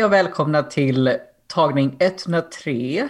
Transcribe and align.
Hej 0.00 0.04
och 0.04 0.12
välkomna 0.12 0.62
till 0.62 1.16
tagning 1.46 1.96
103 1.98 3.08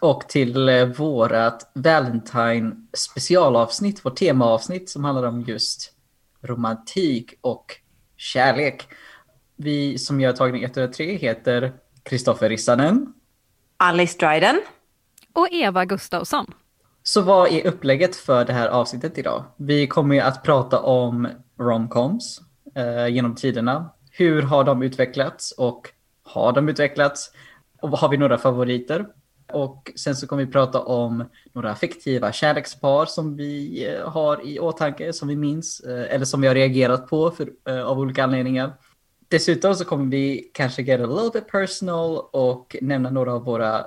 och 0.00 0.28
till 0.28 0.68
eh, 0.68 0.84
vårat 0.84 1.70
Valentine 1.74 2.86
specialavsnitt, 2.92 4.04
vårt 4.04 4.16
temaavsnitt 4.16 4.90
som 4.90 5.04
handlar 5.04 5.28
om 5.28 5.40
just 5.40 5.92
romantik 6.42 7.34
och 7.40 7.64
kärlek. 8.16 8.88
Vi 9.56 9.98
som 9.98 10.20
gör 10.20 10.32
tagning 10.32 10.64
103 10.64 11.04
heter 11.04 11.72
Kristoffer 12.02 12.48
Rissanen. 12.48 13.12
Alice 13.76 14.18
Dryden. 14.18 14.60
Och 15.32 15.48
Eva 15.52 15.84
Gustavsson. 15.84 16.54
Så 17.02 17.22
vad 17.22 17.52
är 17.52 17.66
upplägget 17.66 18.16
för 18.16 18.44
det 18.44 18.52
här 18.52 18.68
avsnittet 18.68 19.18
idag? 19.18 19.44
Vi 19.56 19.86
kommer 19.86 20.14
ju 20.14 20.20
att 20.20 20.42
prata 20.42 20.80
om 20.80 21.28
romcoms 21.58 22.40
eh, 22.74 23.08
genom 23.08 23.34
tiderna. 23.34 23.90
Hur 24.10 24.42
har 24.42 24.64
de 24.64 24.82
utvecklats 24.82 25.52
och 25.52 25.92
har 26.26 26.52
de 26.52 26.68
utvecklats? 26.68 27.32
Och 27.80 27.90
har 27.90 28.08
vi 28.08 28.16
några 28.16 28.38
favoriter? 28.38 29.06
Och 29.52 29.92
sen 29.96 30.16
så 30.16 30.26
kommer 30.26 30.44
vi 30.44 30.52
prata 30.52 30.80
om 30.80 31.24
några 31.52 31.74
fiktiva 31.74 32.32
kärlekspar 32.32 33.06
som 33.06 33.36
vi 33.36 33.86
eh, 33.86 34.08
har 34.08 34.46
i 34.46 34.58
åtanke, 34.58 35.12
som 35.12 35.28
vi 35.28 35.36
minns, 35.36 35.80
eh, 35.80 36.14
eller 36.14 36.24
som 36.24 36.40
vi 36.40 36.48
har 36.48 36.54
reagerat 36.54 37.08
på 37.08 37.30
för, 37.30 37.52
eh, 37.68 37.82
av 37.82 37.98
olika 37.98 38.24
anledningar. 38.24 38.72
Dessutom 39.28 39.74
så 39.74 39.84
kommer 39.84 40.10
vi 40.10 40.50
kanske 40.54 40.82
get 40.82 41.00
a 41.00 41.06
little 41.06 41.40
bit 41.40 41.48
personal 41.48 42.18
och 42.32 42.76
nämna 42.80 43.10
några 43.10 43.32
av 43.32 43.44
våra 43.44 43.86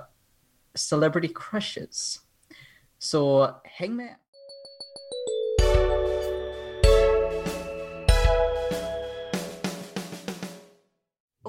celebrity 0.76 1.34
crushes. 1.36 2.16
Så 3.00 3.50
häng 3.64 3.95
med! 3.95 4.16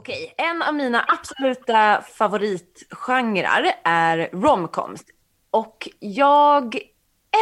Okej, 0.00 0.34
en 0.36 0.62
av 0.62 0.74
mina 0.74 1.04
absoluta 1.08 2.02
favoritgenrer 2.02 3.72
är 3.84 4.30
romcoms. 4.32 5.04
Och 5.50 5.88
jag 5.98 6.78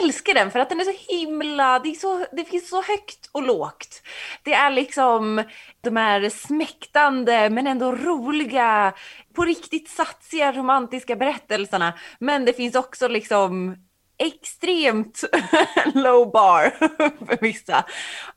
älskar 0.02 0.34
den 0.34 0.50
för 0.50 0.58
att 0.58 0.68
den 0.68 0.80
är 0.80 0.84
så 0.84 1.14
himla, 1.14 1.78
det, 1.78 1.88
är 1.88 1.94
så, 1.94 2.26
det 2.32 2.44
finns 2.44 2.68
så 2.68 2.82
högt 2.82 3.30
och 3.32 3.42
lågt. 3.42 4.02
Det 4.42 4.54
är 4.54 4.70
liksom 4.70 5.44
de 5.80 5.96
här 5.96 6.28
smäktande 6.28 7.50
men 7.50 7.66
ändå 7.66 7.92
roliga, 7.92 8.92
på 9.34 9.44
riktigt 9.44 9.88
satsiga 9.88 10.52
romantiska 10.52 11.16
berättelserna. 11.16 11.94
Men 12.18 12.44
det 12.44 12.52
finns 12.52 12.74
också 12.74 13.08
liksom 13.08 13.76
extremt 14.18 15.24
low 15.94 16.32
bar 16.32 16.70
för 17.26 17.40
vissa. 17.40 17.84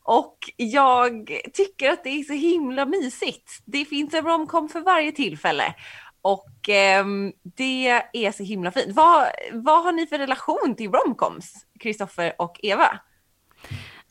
Och 0.03 0.37
jag 0.57 1.31
tycker 1.53 1.89
att 1.89 2.03
det 2.03 2.09
är 2.09 2.23
så 2.23 2.33
himla 2.33 2.85
mysigt. 2.85 3.61
Det 3.65 3.85
finns 3.85 4.13
en 4.13 4.25
romcom 4.25 4.69
för 4.69 4.79
varje 4.79 5.11
tillfälle. 5.11 5.75
Och 6.21 6.69
eh, 6.69 7.05
det 7.43 7.87
är 8.13 8.31
så 8.31 8.43
himla 8.43 8.71
fint. 8.71 8.95
Vad, 8.95 9.27
vad 9.51 9.83
har 9.83 9.91
ni 9.91 10.07
för 10.07 10.17
relation 10.17 10.75
till 10.77 10.91
romcoms, 10.91 11.53
Kristoffer 11.79 12.33
och 12.37 12.59
Eva? 12.63 12.99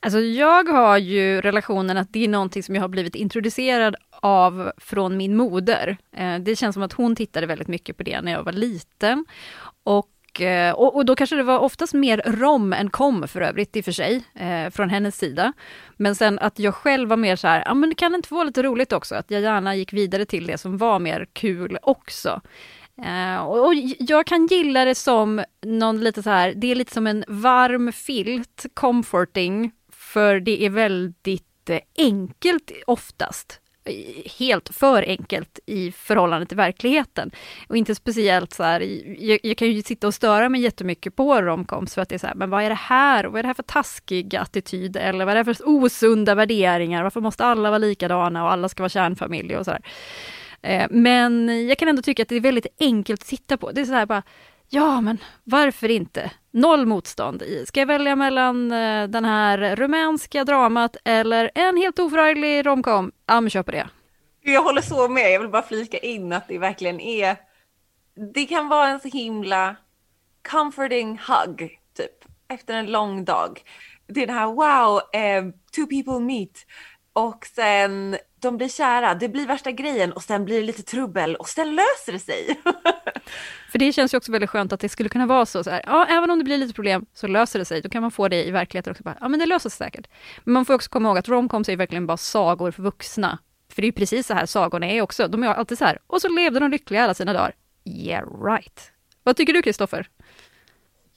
Alltså 0.02 0.20
jag 0.20 0.68
har 0.68 0.98
ju 0.98 1.40
relationen 1.40 1.96
att 1.96 2.12
det 2.12 2.24
är 2.24 2.28
någonting 2.28 2.62
som 2.62 2.74
jag 2.74 2.82
har 2.82 2.88
blivit 2.88 3.14
introducerad 3.14 3.96
av 4.10 4.72
från 4.78 5.16
min 5.16 5.36
moder. 5.36 5.96
Eh, 6.16 6.38
det 6.38 6.56
känns 6.56 6.74
som 6.74 6.82
att 6.82 6.92
hon 6.92 7.16
tittade 7.16 7.46
väldigt 7.46 7.68
mycket 7.68 7.96
på 7.96 8.02
det 8.02 8.20
när 8.20 8.32
jag 8.32 8.42
var 8.42 8.52
liten. 8.52 9.26
Och 9.84 10.10
Eh, 10.38 10.72
och, 10.72 10.96
och, 10.96 11.04
då 11.04 11.16
kanske 11.16 11.36
det 11.36 11.42
var 11.42 11.58
oftast 11.58 11.94
mer 11.94 12.22
rom 12.26 12.72
än 12.72 12.90
kom 12.90 13.28
för 13.28 13.40
övrigt 13.40 13.76
i 13.76 13.80
och 13.80 13.84
för 13.84 13.92
sig, 13.92 14.24
eh, 14.34 14.70
från 14.70 14.90
hennes 14.90 15.18
sida. 15.18 15.52
Men 15.96 16.14
sen 16.14 16.38
att 16.38 16.58
jag 16.58 16.74
själv 16.74 17.08
var 17.08 17.16
mer 17.16 17.36
så 17.36 17.48
här, 17.48 17.62
ja 17.66 17.74
men 17.74 17.88
det 17.88 17.94
kan 17.94 18.14
inte 18.14 18.34
vara 18.34 18.44
lite 18.44 18.62
roligt 18.62 18.92
också? 18.92 19.14
Att 19.14 19.30
jag 19.30 19.42
gärna 19.42 19.76
gick 19.76 19.92
vidare 19.92 20.24
till 20.24 20.46
det 20.46 20.58
som 20.58 20.78
var 20.78 20.98
mer 20.98 21.26
kul 21.32 21.78
också. 21.82 22.40
Eh, 23.04 23.42
och, 23.42 23.66
och, 23.66 23.74
jag 23.98 24.26
kan 24.26 24.46
gilla 24.46 24.84
det 24.84 24.94
som 24.94 25.44
någon 25.66 26.00
lite 26.00 26.22
så 26.22 26.30
här, 26.30 26.54
det 26.56 26.70
är 26.70 26.74
lite 26.74 26.92
som 26.92 27.06
en 27.06 27.24
varm 27.28 27.92
filt, 27.92 28.66
comforting, 28.74 29.72
för 29.92 30.40
det 30.40 30.64
är 30.64 30.70
väldigt 30.70 31.70
eh, 31.70 31.80
enkelt 31.98 32.72
oftast 32.86 33.59
helt 34.38 34.68
för 34.74 35.02
enkelt 35.02 35.58
i 35.66 35.92
förhållande 35.92 36.46
till 36.46 36.56
verkligheten. 36.56 37.30
Och 37.68 37.76
inte 37.76 37.94
speciellt 37.94 38.52
så 38.52 38.62
här, 38.62 38.80
jag, 39.18 39.38
jag, 39.42 39.56
kan 39.56 39.68
ju 39.70 39.82
sitta 39.82 40.06
och 40.06 40.14
störa 40.14 40.48
mig 40.48 40.60
jättemycket 40.60 41.16
på 41.16 41.42
romcoms 41.42 41.94
för 41.94 42.02
att 42.02 42.08
det 42.08 42.14
är 42.14 42.18
så 42.18 42.26
här, 42.26 42.34
men 42.34 42.50
vad 42.50 42.62
är 42.62 42.68
det 42.68 42.74
här? 42.74 43.24
Vad 43.24 43.38
är 43.38 43.42
det 43.42 43.46
här 43.46 43.54
för 43.54 43.62
taskig 43.62 44.36
attityd? 44.36 44.96
Eller 44.96 45.24
vad 45.24 45.36
är 45.36 45.44
det 45.44 45.54
för 45.54 45.68
osunda 45.68 46.34
värderingar? 46.34 47.02
Varför 47.02 47.20
måste 47.20 47.44
alla 47.44 47.70
vara 47.70 47.78
likadana 47.78 48.44
och 48.44 48.52
alla 48.52 48.68
ska 48.68 48.82
vara 48.82 48.88
kärnfamilj 48.88 49.56
och 49.56 49.64
sådär? 49.64 49.82
Eh, 50.62 50.86
men 50.90 51.66
jag 51.68 51.78
kan 51.78 51.88
ändå 51.88 52.02
tycka 52.02 52.22
att 52.22 52.28
det 52.28 52.36
är 52.36 52.40
väldigt 52.40 52.66
enkelt 52.80 53.22
att 53.22 53.28
titta 53.28 53.56
på. 53.56 53.72
Det 53.72 53.80
är 53.80 53.84
så 53.84 53.92
här 53.92 54.06
bara, 54.06 54.22
ja 54.70 55.00
men 55.00 55.18
varför 55.44 55.88
inte? 55.88 56.30
Noll 56.50 56.86
motstånd. 56.86 57.42
Ska 57.66 57.80
jag 57.80 57.86
välja 57.86 58.16
mellan 58.16 58.72
eh, 58.72 59.08
den 59.08 59.24
här 59.24 59.76
rumänska 59.76 60.44
dramat 60.44 60.96
eller 61.04 61.50
en 61.54 61.76
helt 61.76 61.98
oförarglig 61.98 62.66
romcom? 62.66 63.12
Ja 63.26 63.40
men 63.40 63.50
köper 63.50 63.72
det. 63.72 63.88
Jag 64.42 64.62
håller 64.62 64.82
så 64.82 65.08
med. 65.08 65.32
Jag 65.32 65.40
vill 65.40 65.48
bara 65.48 65.62
flika 65.62 65.98
in 65.98 66.32
att 66.32 66.48
det 66.48 66.58
verkligen 66.58 67.00
är... 67.00 67.36
Det 68.34 68.46
kan 68.46 68.68
vara 68.68 68.88
en 68.88 69.00
så 69.00 69.08
himla 69.08 69.76
comforting 70.50 71.20
hug, 71.28 71.78
typ, 71.96 72.24
efter 72.48 72.74
en 72.74 72.86
lång 72.86 73.24
dag. 73.24 73.60
Det 74.06 74.22
är 74.22 74.26
det 74.26 74.32
här 74.32 74.46
wow, 74.46 75.00
eh, 75.12 75.44
two 75.76 75.86
people 75.86 76.20
meet. 76.20 76.66
Och 77.12 77.46
sen 77.46 78.16
de 78.40 78.56
blir 78.56 78.68
kära, 78.68 79.14
det 79.14 79.28
blir 79.28 79.46
värsta 79.46 79.70
grejen 79.70 80.12
och 80.12 80.22
sen 80.22 80.44
blir 80.44 80.60
det 80.60 80.66
lite 80.66 80.82
trubbel 80.82 81.36
och 81.36 81.48
sen 81.48 81.74
löser 81.74 82.12
det 82.12 82.18
sig. 82.18 82.60
För 83.72 83.78
det 83.78 83.92
känns 83.92 84.14
ju 84.14 84.18
också 84.18 84.32
väldigt 84.32 84.50
skönt 84.50 84.72
att 84.72 84.80
det 84.80 84.88
skulle 84.88 85.08
kunna 85.08 85.26
vara 85.26 85.46
så, 85.46 85.64
så 85.64 85.70
här, 85.70 85.82
ja, 85.86 86.06
även 86.06 86.30
om 86.30 86.38
det 86.38 86.44
blir 86.44 86.58
lite 86.58 86.74
problem 86.74 87.06
så 87.14 87.26
löser 87.26 87.58
det 87.58 87.64
sig. 87.64 87.80
Då 87.80 87.88
kan 87.88 88.02
man 88.02 88.10
få 88.10 88.28
det 88.28 88.44
i 88.44 88.50
verkligheten 88.50 88.90
också. 88.90 89.02
Bara, 89.02 89.16
ja, 89.20 89.28
men 89.28 89.40
det 89.40 89.46
löser 89.46 89.70
sig 89.70 89.76
säkert. 89.76 90.06
Men 90.44 90.52
man 90.52 90.64
får 90.64 90.74
också 90.74 90.90
komma 90.90 91.08
ihåg 91.08 91.18
att 91.18 91.28
romcoms 91.28 91.68
är 91.68 91.76
verkligen 91.76 92.06
bara 92.06 92.16
sagor 92.16 92.70
för 92.70 92.82
vuxna. 92.82 93.38
För 93.72 93.82
det 93.82 93.86
är 93.86 93.88
ju 93.88 93.92
precis 93.92 94.26
så 94.26 94.34
här 94.34 94.46
sagorna 94.46 94.86
är 94.86 95.02
också. 95.02 95.28
De 95.28 95.42
är 95.42 95.48
alltid 95.48 95.78
så 95.78 95.84
här, 95.84 95.98
och 96.06 96.20
så 96.20 96.28
levde 96.28 96.60
de 96.60 96.70
lyckliga 96.70 97.04
alla 97.04 97.14
sina 97.14 97.32
dagar. 97.32 97.54
Yeah 97.84 98.44
right. 98.44 98.92
Vad 99.22 99.36
tycker 99.36 99.52
du 99.52 99.62
Kristoffer? 99.62 100.08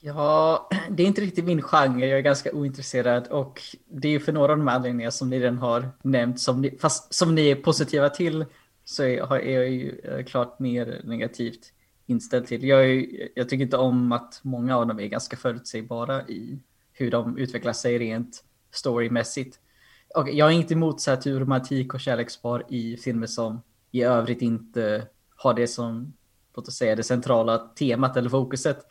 Ja, 0.06 0.68
det 0.90 1.02
är 1.02 1.06
inte 1.06 1.20
riktigt 1.20 1.44
min 1.44 1.62
genre. 1.62 2.06
Jag 2.06 2.18
är 2.18 2.22
ganska 2.22 2.52
ointresserad 2.52 3.26
och 3.26 3.62
det 3.88 4.08
är 4.08 4.18
för 4.18 4.32
några 4.32 4.52
av 4.52 4.58
de 4.58 4.68
anledningar 4.68 5.10
som 5.10 5.30
ni 5.30 5.40
redan 5.40 5.58
har 5.58 5.88
nämnt, 6.02 6.40
som 6.40 6.60
ni, 6.60 6.78
fast 6.80 7.14
som 7.14 7.34
ni 7.34 7.48
är 7.48 7.54
positiva 7.54 8.08
till, 8.08 8.44
så 8.84 9.02
är, 9.02 9.36
är 9.36 9.60
jag 9.60 9.70
ju 9.70 10.00
eh, 10.04 10.24
klart 10.24 10.58
mer 10.58 11.00
negativt 11.04 11.72
inställd 12.06 12.46
till. 12.46 12.64
Jag, 12.64 12.90
är, 12.90 13.06
jag 13.34 13.48
tycker 13.48 13.64
inte 13.64 13.76
om 13.76 14.12
att 14.12 14.40
många 14.42 14.76
av 14.76 14.86
dem 14.86 15.00
är 15.00 15.06
ganska 15.06 15.36
förutsägbara 15.36 16.28
i 16.28 16.58
hur 16.92 17.10
de 17.10 17.38
utvecklar 17.38 17.72
sig 17.72 17.98
rent 17.98 18.44
storymässigt. 18.70 19.58
Och 20.14 20.30
jag 20.30 20.48
är 20.48 20.54
inte 20.54 20.74
emot 20.74 21.00
så 21.00 21.10
här, 21.10 21.16
typ 21.16 21.40
romantik 21.40 21.94
och 21.94 22.00
kärlekspar 22.00 22.64
i 22.68 22.96
filmer 22.96 23.26
som 23.26 23.62
i 23.90 24.02
övrigt 24.02 24.42
inte 24.42 25.06
har 25.36 25.54
det 25.54 25.68
som, 25.68 26.12
låt 26.56 26.68
oss 26.68 26.76
säga, 26.76 26.96
det 26.96 27.02
centrala 27.02 27.58
temat 27.58 28.16
eller 28.16 28.30
fokuset. 28.30 28.86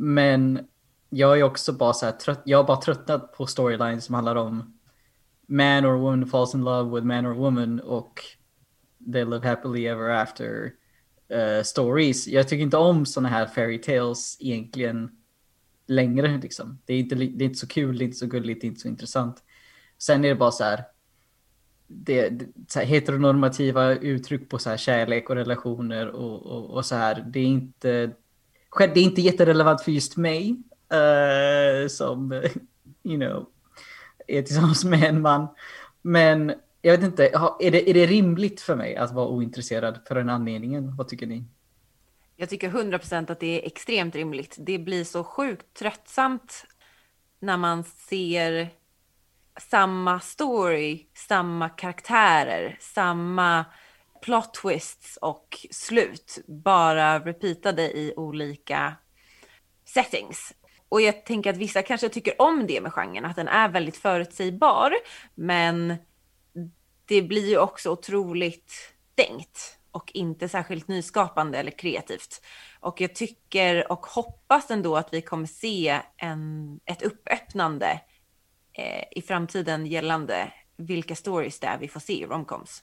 Men 0.00 0.66
jag 1.10 1.38
är 1.38 1.42
också 1.42 1.72
bara 1.72 1.92
så 1.92 2.06
här 2.06 2.12
trött, 2.12 2.42
jag 2.44 2.58
har 2.58 2.64
bara 2.64 2.80
tröttnat 2.80 3.32
på 3.32 3.46
storylines 3.46 4.04
som 4.04 4.14
handlar 4.14 4.36
om 4.36 4.78
man 5.46 5.86
or 5.86 5.96
woman 5.96 6.26
falls 6.26 6.54
in 6.54 6.64
love 6.64 6.94
with 6.94 7.06
man 7.06 7.26
or 7.26 7.34
woman 7.34 7.80
och 7.80 8.20
they 9.12 9.24
live 9.24 9.48
happily 9.48 9.86
ever 9.86 10.10
after 10.10 10.72
uh, 11.34 11.62
stories. 11.62 12.28
Jag 12.28 12.48
tycker 12.48 12.62
inte 12.62 12.76
om 12.76 13.06
sådana 13.06 13.28
här 13.28 13.46
fairy 13.46 13.80
tales 13.80 14.36
egentligen 14.40 15.10
längre. 15.86 16.38
Liksom. 16.42 16.78
Det, 16.84 16.94
är 16.94 16.98
inte, 16.98 17.14
det 17.14 17.44
är 17.44 17.46
inte 17.46 17.58
så 17.58 17.66
kul, 17.66 17.98
det 17.98 18.04
är 18.04 18.06
inte 18.06 18.18
så 18.18 18.26
gulligt, 18.26 18.60
det 18.60 18.66
är 18.66 18.68
inte 18.68 18.80
så 18.80 18.88
intressant. 18.88 19.42
Sen 19.98 20.24
är 20.24 20.28
det 20.28 20.34
bara 20.34 20.50
så 20.50 20.64
här, 20.64 20.84
det, 21.86 22.28
det 22.28 22.46
så 22.68 22.78
här, 22.78 22.86
heteronormativa 22.86 23.94
uttryck 23.94 24.50
på 24.50 24.58
så 24.58 24.70
här 24.70 24.76
kärlek 24.76 25.30
och 25.30 25.36
relationer 25.36 26.08
och, 26.08 26.46
och, 26.46 26.70
och, 26.70 26.86
så 26.86 26.94
här. 26.94 27.24
Det 27.26 27.40
är 27.40 27.46
inte, 27.46 28.12
det 28.78 29.00
är 29.00 29.04
inte 29.04 29.20
jätterelevant 29.20 29.80
för 29.80 29.92
just 29.92 30.16
mig 30.16 30.56
uh, 30.94 31.88
som, 31.88 32.32
you 33.02 33.16
know, 33.16 33.46
är 34.26 34.42
tillsammans 34.42 34.84
med 34.84 35.02
en 35.02 35.20
man. 35.20 35.48
Men 36.02 36.52
jag 36.82 36.96
vet 36.96 37.06
inte, 37.06 37.26
är 37.60 37.70
det, 37.70 37.90
är 37.90 37.94
det 37.94 38.06
rimligt 38.06 38.60
för 38.60 38.76
mig 38.76 38.96
att 38.96 39.12
vara 39.12 39.28
ointresserad 39.28 39.98
för 40.08 40.14
den 40.14 40.28
anledningen? 40.28 40.96
Vad 40.96 41.08
tycker 41.08 41.26
ni? 41.26 41.44
Jag 42.36 42.48
tycker 42.48 42.70
100% 42.70 43.32
att 43.32 43.40
det 43.40 43.62
är 43.62 43.66
extremt 43.66 44.14
rimligt. 44.14 44.56
Det 44.58 44.78
blir 44.78 45.04
så 45.04 45.24
sjukt 45.24 45.74
tröttsamt 45.74 46.64
när 47.40 47.56
man 47.56 47.84
ser 47.84 48.68
samma 49.70 50.20
story, 50.20 51.06
samma 51.14 51.68
karaktärer, 51.68 52.76
samma 52.80 53.64
plot 54.20 54.54
twists 54.54 55.16
och 55.16 55.66
slut 55.70 56.38
bara 56.46 57.18
repeatade 57.18 57.82
i 57.82 58.14
olika 58.16 58.94
settings. 59.84 60.54
Och 60.88 61.00
jag 61.00 61.24
tänker 61.24 61.50
att 61.50 61.56
vissa 61.56 61.82
kanske 61.82 62.08
tycker 62.08 62.42
om 62.42 62.66
det 62.66 62.80
med 62.80 62.92
genren, 62.92 63.24
att 63.24 63.36
den 63.36 63.48
är 63.48 63.68
väldigt 63.68 63.96
förutsägbar. 63.96 64.92
Men 65.34 65.96
det 67.04 67.22
blir 67.22 67.48
ju 67.48 67.58
också 67.58 67.90
otroligt 67.90 68.72
stängt 69.12 69.78
och 69.90 70.10
inte 70.14 70.48
särskilt 70.48 70.88
nyskapande 70.88 71.58
eller 71.58 71.70
kreativt. 71.70 72.42
Och 72.80 73.00
jag 73.00 73.14
tycker 73.14 73.92
och 73.92 74.06
hoppas 74.06 74.70
ändå 74.70 74.96
att 74.96 75.12
vi 75.12 75.22
kommer 75.22 75.46
se 75.46 76.00
en, 76.16 76.80
ett 76.84 77.02
uppöppnande 77.02 78.00
eh, 78.72 79.04
i 79.10 79.22
framtiden 79.22 79.86
gällande 79.86 80.52
vilka 80.76 81.14
stories 81.14 81.60
det 81.60 81.66
är 81.66 81.78
vi 81.78 81.88
får 81.88 82.00
se 82.00 82.22
i 82.22 82.26
romcoms. 82.26 82.82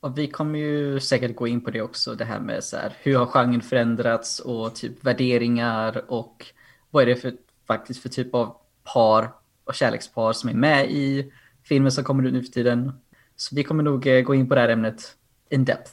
Och 0.00 0.18
vi 0.18 0.26
kommer 0.26 0.58
ju 0.58 1.00
säkert 1.00 1.36
gå 1.36 1.48
in 1.48 1.60
på 1.60 1.70
det 1.70 1.82
också, 1.82 2.14
det 2.14 2.24
här 2.24 2.40
med 2.40 2.64
så 2.64 2.76
här, 2.76 2.92
hur 3.02 3.16
har 3.16 3.26
genren 3.26 3.60
förändrats 3.60 4.40
och 4.40 4.74
typ 4.74 5.04
värderingar 5.04 6.04
och 6.08 6.46
vad 6.90 7.02
är 7.02 7.06
det 7.06 7.16
för, 7.16 7.32
faktiskt 7.66 8.02
för 8.02 8.08
typ 8.08 8.34
av 8.34 8.56
par 8.94 9.30
och 9.64 9.74
kärlekspar 9.74 10.32
som 10.32 10.50
är 10.50 10.54
med 10.54 10.90
i 10.90 11.32
filmen 11.64 11.92
som 11.92 12.04
kommer 12.04 12.26
ut 12.26 12.32
nu 12.32 12.42
för 12.42 12.52
tiden. 12.52 12.92
Så 13.36 13.54
vi 13.54 13.64
kommer 13.64 13.82
nog 13.82 14.06
eh, 14.06 14.20
gå 14.20 14.34
in 14.34 14.48
på 14.48 14.54
det 14.54 14.60
här 14.60 14.68
ämnet 14.68 15.16
in 15.50 15.64
depth. 15.64 15.92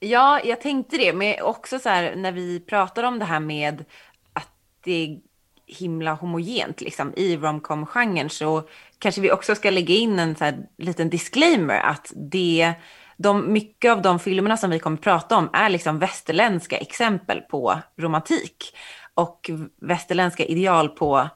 Ja, 0.00 0.40
jag 0.44 0.60
tänkte 0.60 0.96
det, 0.96 1.12
men 1.12 1.42
också 1.42 1.78
så 1.78 1.88
här 1.88 2.16
när 2.16 2.32
vi 2.32 2.60
pratar 2.60 3.02
om 3.02 3.18
det 3.18 3.24
här 3.24 3.40
med 3.40 3.84
att 4.32 4.48
det 4.84 4.92
är 4.92 5.20
himla 5.66 6.14
homogent 6.14 6.80
liksom 6.80 7.12
i 7.16 7.36
romcom-genren 7.36 8.30
så 8.30 8.62
kanske 8.98 9.20
vi 9.20 9.32
också 9.32 9.54
ska 9.54 9.70
lägga 9.70 9.94
in 9.94 10.18
en 10.18 10.36
så 10.36 10.44
här 10.44 10.66
liten 10.78 11.10
disclaimer 11.10 11.80
att 11.80 12.12
det 12.16 12.74
de, 13.22 13.52
mycket 13.52 13.92
av 13.92 14.02
de 14.02 14.18
filmerna 14.18 14.56
som 14.56 14.70
vi 14.70 14.78
kommer 14.78 14.96
prata 14.96 15.36
om 15.36 15.50
är 15.52 15.68
liksom 15.68 15.98
västerländska 15.98 16.76
exempel 16.76 17.40
på 17.40 17.78
romantik 17.96 18.76
och 19.14 19.50
västerländska 19.80 20.44
ideal 20.44 20.88
på 20.88 21.28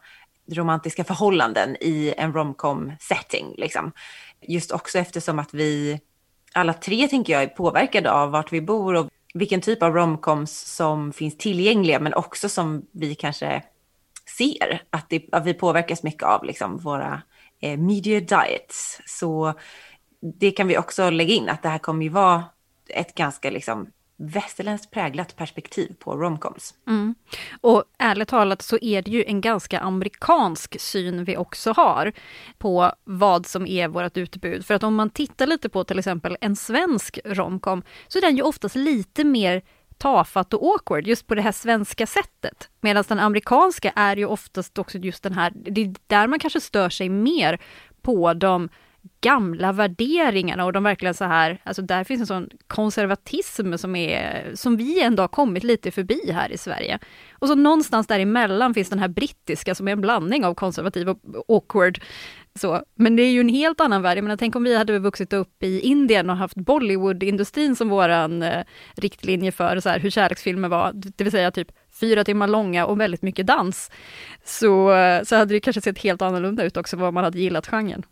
romantiska 0.52 1.04
förhållanden 1.04 1.76
i 1.80 2.14
en 2.16 2.32
romcom 2.32 2.92
setting. 3.00 3.54
Liksom. 3.56 3.92
Just 4.40 4.72
också 4.72 4.98
eftersom 4.98 5.38
att 5.38 5.54
vi 5.54 6.00
alla 6.52 6.72
tre, 6.72 7.08
tänker 7.08 7.32
jag, 7.32 7.42
är 7.42 7.46
påverkade 7.46 8.12
av 8.12 8.30
vart 8.30 8.52
vi 8.52 8.60
bor 8.60 8.94
och 8.94 9.08
vilken 9.34 9.60
typ 9.60 9.82
av 9.82 9.94
romcoms 9.94 10.74
som 10.76 11.12
finns 11.12 11.36
tillgängliga, 11.36 12.00
men 12.00 12.14
också 12.14 12.48
som 12.48 12.86
vi 12.92 13.14
kanske 13.14 13.62
ser 14.38 14.82
att, 14.90 15.08
det, 15.08 15.24
att 15.32 15.46
vi 15.46 15.54
påverkas 15.54 16.02
mycket 16.02 16.22
av 16.22 16.44
liksom, 16.44 16.78
våra 16.78 17.22
eh, 17.60 17.78
media 17.78 18.20
diets. 18.20 19.00
Så 19.06 19.54
det 20.24 20.50
kan 20.50 20.68
vi 20.68 20.78
också 20.78 21.10
lägga 21.10 21.34
in, 21.34 21.48
att 21.48 21.62
det 21.62 21.68
här 21.68 21.78
kommer 21.78 22.02
ju 22.02 22.08
vara 22.08 22.44
ett 22.88 23.14
ganska 23.14 23.50
liksom, 23.50 23.86
västerländskt 24.16 24.90
präglat 24.90 25.36
perspektiv 25.36 25.94
på 25.98 26.16
romcoms. 26.16 26.74
Mm. 26.86 27.14
Och 27.60 27.84
ärligt 27.98 28.28
talat 28.28 28.62
så 28.62 28.78
är 28.80 29.02
det 29.02 29.10
ju 29.10 29.24
en 29.24 29.40
ganska 29.40 29.80
amerikansk 29.80 30.80
syn 30.80 31.24
vi 31.24 31.36
också 31.36 31.72
har 31.72 32.12
på 32.58 32.92
vad 33.04 33.46
som 33.46 33.66
är 33.66 33.88
vårt 33.88 34.16
utbud. 34.16 34.66
För 34.66 34.74
att 34.74 34.82
om 34.82 34.94
man 34.94 35.10
tittar 35.10 35.46
lite 35.46 35.68
på 35.68 35.84
till 35.84 35.98
exempel 35.98 36.36
en 36.40 36.56
svensk 36.56 37.18
romcom 37.24 37.82
så 38.08 38.18
är 38.18 38.22
den 38.22 38.36
ju 38.36 38.42
oftast 38.42 38.76
lite 38.76 39.24
mer 39.24 39.62
tafatt 39.98 40.54
och 40.54 40.74
awkward 40.74 41.06
just 41.06 41.26
på 41.26 41.34
det 41.34 41.42
här 41.42 41.52
svenska 41.52 42.06
sättet. 42.06 42.68
Medan 42.80 43.04
den 43.08 43.18
amerikanska 43.18 43.92
är 43.96 44.16
ju 44.16 44.26
oftast 44.26 44.78
också 44.78 44.98
just 44.98 45.22
den 45.22 45.32
här, 45.32 45.52
det 45.54 45.80
är 45.80 45.94
där 46.06 46.26
man 46.26 46.38
kanske 46.38 46.60
stör 46.60 46.88
sig 46.88 47.08
mer 47.08 47.60
på 48.02 48.34
de 48.34 48.68
gamla 49.20 49.72
värderingarna 49.72 50.64
och 50.64 50.72
de 50.72 50.82
verkligen 50.82 51.14
så 51.14 51.24
här, 51.24 51.60
alltså 51.64 51.82
där 51.82 52.04
finns 52.04 52.20
en 52.20 52.26
sån 52.26 52.48
konservatism 52.66 53.76
som 53.76 53.96
är, 53.96 54.50
som 54.54 54.76
vi 54.76 55.02
ändå 55.02 55.22
har 55.22 55.28
kommit 55.28 55.64
lite 55.64 55.90
förbi 55.90 56.32
här 56.32 56.52
i 56.52 56.58
Sverige. 56.58 56.98
Och 57.32 57.48
så 57.48 57.54
någonstans 57.54 58.06
däremellan 58.06 58.74
finns 58.74 58.88
den 58.90 58.98
här 58.98 59.08
brittiska 59.08 59.74
som 59.74 59.88
är 59.88 59.92
en 59.92 60.00
blandning 60.00 60.44
av 60.44 60.54
konservativ 60.54 61.08
och 61.08 61.18
awkward. 61.48 62.00
Så, 62.58 62.82
men 62.94 63.16
det 63.16 63.22
är 63.22 63.30
ju 63.30 63.40
en 63.40 63.48
helt 63.48 63.80
annan 63.80 64.02
värld. 64.02 64.18
Jag 64.18 64.24
menar, 64.24 64.36
tänk 64.36 64.56
om 64.56 64.64
vi 64.64 64.76
hade 64.76 64.98
vuxit 64.98 65.32
upp 65.32 65.62
i 65.62 65.80
Indien 65.80 66.30
och 66.30 66.36
haft 66.36 66.56
Bollywood-industrin 66.56 67.76
som 67.76 67.88
våran 67.88 68.42
eh, 68.42 68.64
riktlinje 68.96 69.52
för 69.52 69.80
så 69.80 69.88
här, 69.88 69.98
hur 69.98 70.10
kärleksfilmer 70.10 70.68
var, 70.68 70.92
det 70.94 71.24
vill 71.24 71.30
säga 71.30 71.50
typ 71.50 71.68
fyra 72.00 72.24
timmar 72.24 72.48
långa 72.48 72.86
och 72.86 73.00
väldigt 73.00 73.22
mycket 73.22 73.46
dans. 73.46 73.90
Så, 74.44 74.92
eh, 74.92 75.22
så 75.22 75.36
hade 75.36 75.54
det 75.54 75.60
kanske 75.60 75.80
sett 75.80 75.98
helt 75.98 76.22
annorlunda 76.22 76.64
ut 76.64 76.76
också 76.76 76.96
vad 76.96 77.14
man 77.14 77.24
hade 77.24 77.38
gillat 77.38 77.66
genren. 77.66 78.02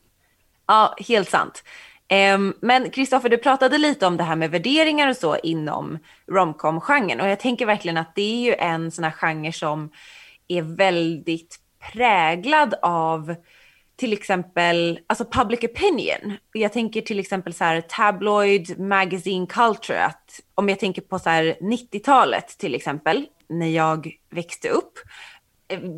Ja, 0.72 0.94
helt 1.08 1.30
sant. 1.30 1.64
Ehm, 2.08 2.54
men 2.60 2.90
Kristoffer, 2.90 3.28
du 3.28 3.38
pratade 3.38 3.78
lite 3.78 4.06
om 4.06 4.16
det 4.16 4.24
här 4.24 4.36
med 4.36 4.50
värderingar 4.50 5.08
och 5.08 5.16
så 5.16 5.36
inom 5.36 5.98
romcom-genren 6.26 7.20
och 7.20 7.28
jag 7.28 7.40
tänker 7.40 7.66
verkligen 7.66 7.96
att 7.96 8.14
det 8.14 8.22
är 8.22 8.44
ju 8.44 8.54
en 8.54 8.90
sån 8.90 9.04
här 9.04 9.10
genre 9.10 9.52
som 9.52 9.90
är 10.48 10.62
väldigt 10.62 11.56
präglad 11.92 12.74
av 12.82 13.34
till 13.96 14.12
exempel 14.12 15.00
alltså 15.06 15.24
public 15.24 15.60
opinion. 15.64 16.36
Jag 16.52 16.72
tänker 16.72 17.00
till 17.00 17.18
exempel 17.18 17.54
så 17.54 17.64
här 17.64 17.80
tabloid 17.80 18.78
magazine 18.78 19.46
culture. 19.46 20.04
Att 20.04 20.40
om 20.54 20.68
jag 20.68 20.78
tänker 20.78 21.02
på 21.02 21.18
så 21.18 21.30
här 21.30 21.56
90-talet 21.60 22.58
till 22.58 22.74
exempel 22.74 23.26
när 23.48 23.68
jag 23.68 24.10
växte 24.30 24.68
upp 24.68 24.98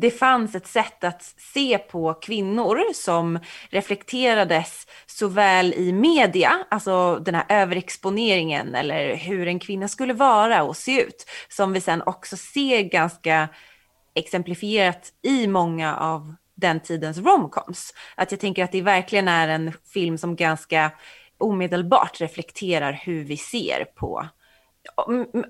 det 0.01 0.11
fanns 0.11 0.55
ett 0.55 0.67
sätt 0.67 1.03
att 1.03 1.23
se 1.53 1.77
på 1.77 2.13
kvinnor 2.13 2.93
som 2.93 3.39
reflekterades 3.69 4.87
såväl 5.05 5.73
i 5.73 5.93
media, 5.93 6.51
alltså 6.69 7.15
den 7.15 7.35
här 7.35 7.45
överexponeringen 7.49 8.75
eller 8.75 9.15
hur 9.15 9.47
en 9.47 9.59
kvinna 9.59 9.87
skulle 9.87 10.13
vara 10.13 10.63
och 10.63 10.77
se 10.77 11.01
ut, 11.01 11.25
som 11.49 11.73
vi 11.73 11.81
sen 11.81 12.01
också 12.05 12.37
ser 12.37 12.81
ganska 12.81 13.49
exemplifierat 14.15 15.13
i 15.21 15.47
många 15.47 15.95
av 15.95 16.35
den 16.55 16.79
tidens 16.79 17.17
romcoms. 17.17 17.93
Att 18.15 18.31
jag 18.31 18.39
tänker 18.39 18.63
att 18.63 18.71
det 18.71 18.81
verkligen 18.81 19.27
är 19.27 19.47
en 19.47 19.73
film 19.93 20.17
som 20.17 20.35
ganska 20.35 20.91
omedelbart 21.37 22.21
reflekterar 22.21 23.01
hur 23.03 23.23
vi 23.23 23.37
ser 23.37 23.85
på 23.95 24.27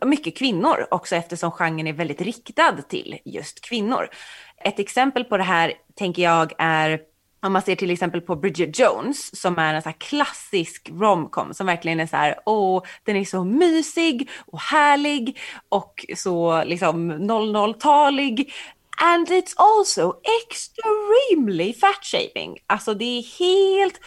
mycket 0.05 0.37
kvinnor 0.37 0.87
också 0.91 1.15
eftersom 1.15 1.51
genren 1.51 1.87
är 1.87 1.93
väldigt 1.93 2.21
riktad 2.21 2.81
till 2.89 3.19
just 3.25 3.61
kvinnor. 3.61 4.09
Ett 4.57 4.79
exempel 4.79 5.23
på 5.23 5.37
det 5.37 5.43
här 5.43 5.73
tänker 5.95 6.23
jag 6.23 6.53
är 6.57 6.99
om 7.45 7.53
man 7.53 7.61
ser 7.61 7.75
till 7.75 7.91
exempel 7.91 8.21
på 8.21 8.35
Bridget 8.35 8.79
Jones 8.79 9.39
som 9.41 9.59
är 9.59 9.73
en 9.73 9.81
så 9.81 9.89
här 9.89 9.95
klassisk 9.99 10.89
romcom 10.93 11.53
som 11.53 11.67
verkligen 11.67 11.99
är 11.99 12.07
så 12.07 12.15
här, 12.15 12.35
åh, 12.45 12.83
den 13.03 13.15
är 13.15 13.25
så 13.25 13.43
mysig 13.43 14.29
och 14.45 14.59
härlig 14.59 15.37
och 15.69 16.05
så 16.15 16.63
liksom 16.63 17.11
00-talig. 17.11 18.53
And 19.01 19.27
it's 19.27 19.53
also 19.57 20.13
extremely 20.41 21.73
fat 21.73 21.99
shaming. 22.01 22.57
Alltså 22.67 22.93
det 22.93 23.05
är 23.05 23.39
helt 23.39 23.99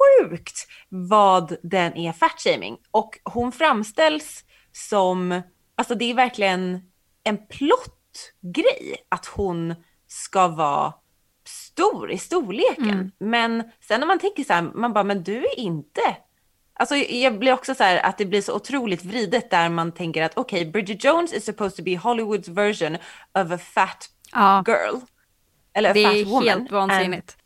sjukt 0.00 0.66
vad 0.88 1.56
den 1.62 1.96
är 1.96 2.12
fatshaming. 2.12 2.78
Och 2.90 3.18
hon 3.24 3.52
framställs 3.52 4.44
som, 4.72 5.42
alltså 5.74 5.94
det 5.94 6.10
är 6.10 6.14
verkligen 6.14 6.90
en 7.24 7.46
plottgrej 7.46 8.96
att 9.08 9.26
hon 9.26 9.74
ska 10.06 10.48
vara 10.48 10.92
stor 11.44 12.10
i 12.10 12.18
storleken. 12.18 12.90
Mm. 12.90 13.10
Men 13.18 13.70
sen 13.80 14.00
när 14.00 14.06
man 14.06 14.18
tänker 14.18 14.44
så 14.44 14.52
här, 14.52 14.62
man 14.62 14.92
bara, 14.92 15.04
men 15.04 15.22
du 15.22 15.36
är 15.36 15.58
inte 15.58 16.16
Alltså 16.80 16.96
jag 16.96 17.38
blir 17.38 17.52
också 17.52 17.74
så 17.74 17.84
här 17.84 18.06
att 18.06 18.18
det 18.18 18.24
blir 18.24 18.42
så 18.42 18.54
otroligt 18.54 19.04
vridet 19.04 19.50
där 19.50 19.68
man 19.68 19.92
tänker 19.92 20.22
att 20.22 20.36
okej, 20.36 20.60
okay, 20.60 20.70
Bridget 20.70 21.04
Jones 21.04 21.32
is 21.32 21.44
supposed 21.44 21.76
to 21.76 21.82
be 21.82 21.96
Hollywoods 21.96 22.48
version 22.48 22.94
of 23.34 23.50
a 23.50 23.58
fat 23.58 24.08
ja. 24.32 24.64
girl. 24.66 25.00
Eller 25.72 25.90
a 25.90 25.92
det 25.92 26.04
fat 26.04 26.26
woman. 26.26 26.44
Det 26.44 26.50
är 26.50 26.58
helt 26.58 26.70
vansinnigt. 26.70 27.36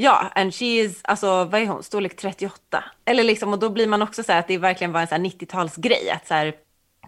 Ja, 0.00 0.30
and 0.34 0.54
she 0.54 0.64
is, 0.64 1.00
alltså 1.04 1.44
vad 1.44 1.54
är 1.54 1.66
hon, 1.66 1.82
storlek 1.82 2.16
38? 2.16 2.84
Eller 3.04 3.24
liksom, 3.24 3.52
och 3.52 3.58
då 3.58 3.70
blir 3.70 3.86
man 3.86 4.02
också 4.02 4.22
så 4.22 4.32
här 4.32 4.40
att 4.40 4.48
det 4.48 4.58
verkligen 4.58 4.92
var 4.92 5.00
en 5.00 5.06
så 5.06 5.14
90-talsgrej, 5.14 6.12
att 6.12 6.26
så 6.26 6.34
här, 6.34 6.54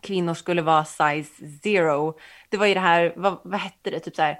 kvinnor 0.02 0.34
skulle 0.34 0.62
vara 0.62 0.84
size 0.84 1.58
zero. 1.62 2.18
Det 2.48 2.56
var 2.56 2.66
ju 2.66 2.74
det 2.74 2.80
här, 2.80 3.12
vad, 3.16 3.40
vad 3.44 3.60
hette 3.60 3.90
det, 3.90 4.00
typ 4.00 4.16
så 4.16 4.22
här 4.22 4.38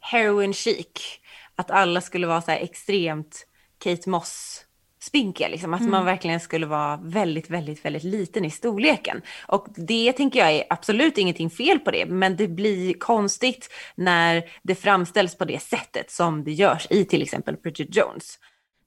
heroin 0.00 0.54
chic, 0.54 1.20
att 1.54 1.70
alla 1.70 2.00
skulle 2.00 2.26
vara 2.26 2.42
så 2.42 2.50
här 2.50 2.58
extremt 2.58 3.46
Kate 3.78 4.10
Moss 4.10 4.64
spinkiga, 5.08 5.48
liksom. 5.48 5.74
att 5.74 5.80
mm. 5.80 5.92
man 5.92 6.04
verkligen 6.04 6.40
skulle 6.40 6.66
vara 6.66 7.00
väldigt, 7.02 7.50
väldigt, 7.50 7.84
väldigt 7.84 8.04
liten 8.04 8.44
i 8.44 8.50
storleken. 8.50 9.22
Och 9.46 9.66
det 9.76 10.12
tänker 10.12 10.38
jag 10.38 10.52
är 10.52 10.64
absolut 10.70 11.18
ingenting 11.18 11.50
fel 11.50 11.78
på 11.78 11.90
det, 11.90 12.06
men 12.06 12.36
det 12.36 12.48
blir 12.48 12.94
konstigt 12.94 13.70
när 13.94 14.44
det 14.62 14.74
framställs 14.74 15.34
på 15.34 15.44
det 15.44 15.62
sättet 15.62 16.10
som 16.10 16.44
det 16.44 16.52
görs 16.52 16.86
i 16.90 17.04
till 17.04 17.22
exempel 17.22 17.56
Bridget 17.56 17.96
Jones. 17.96 18.38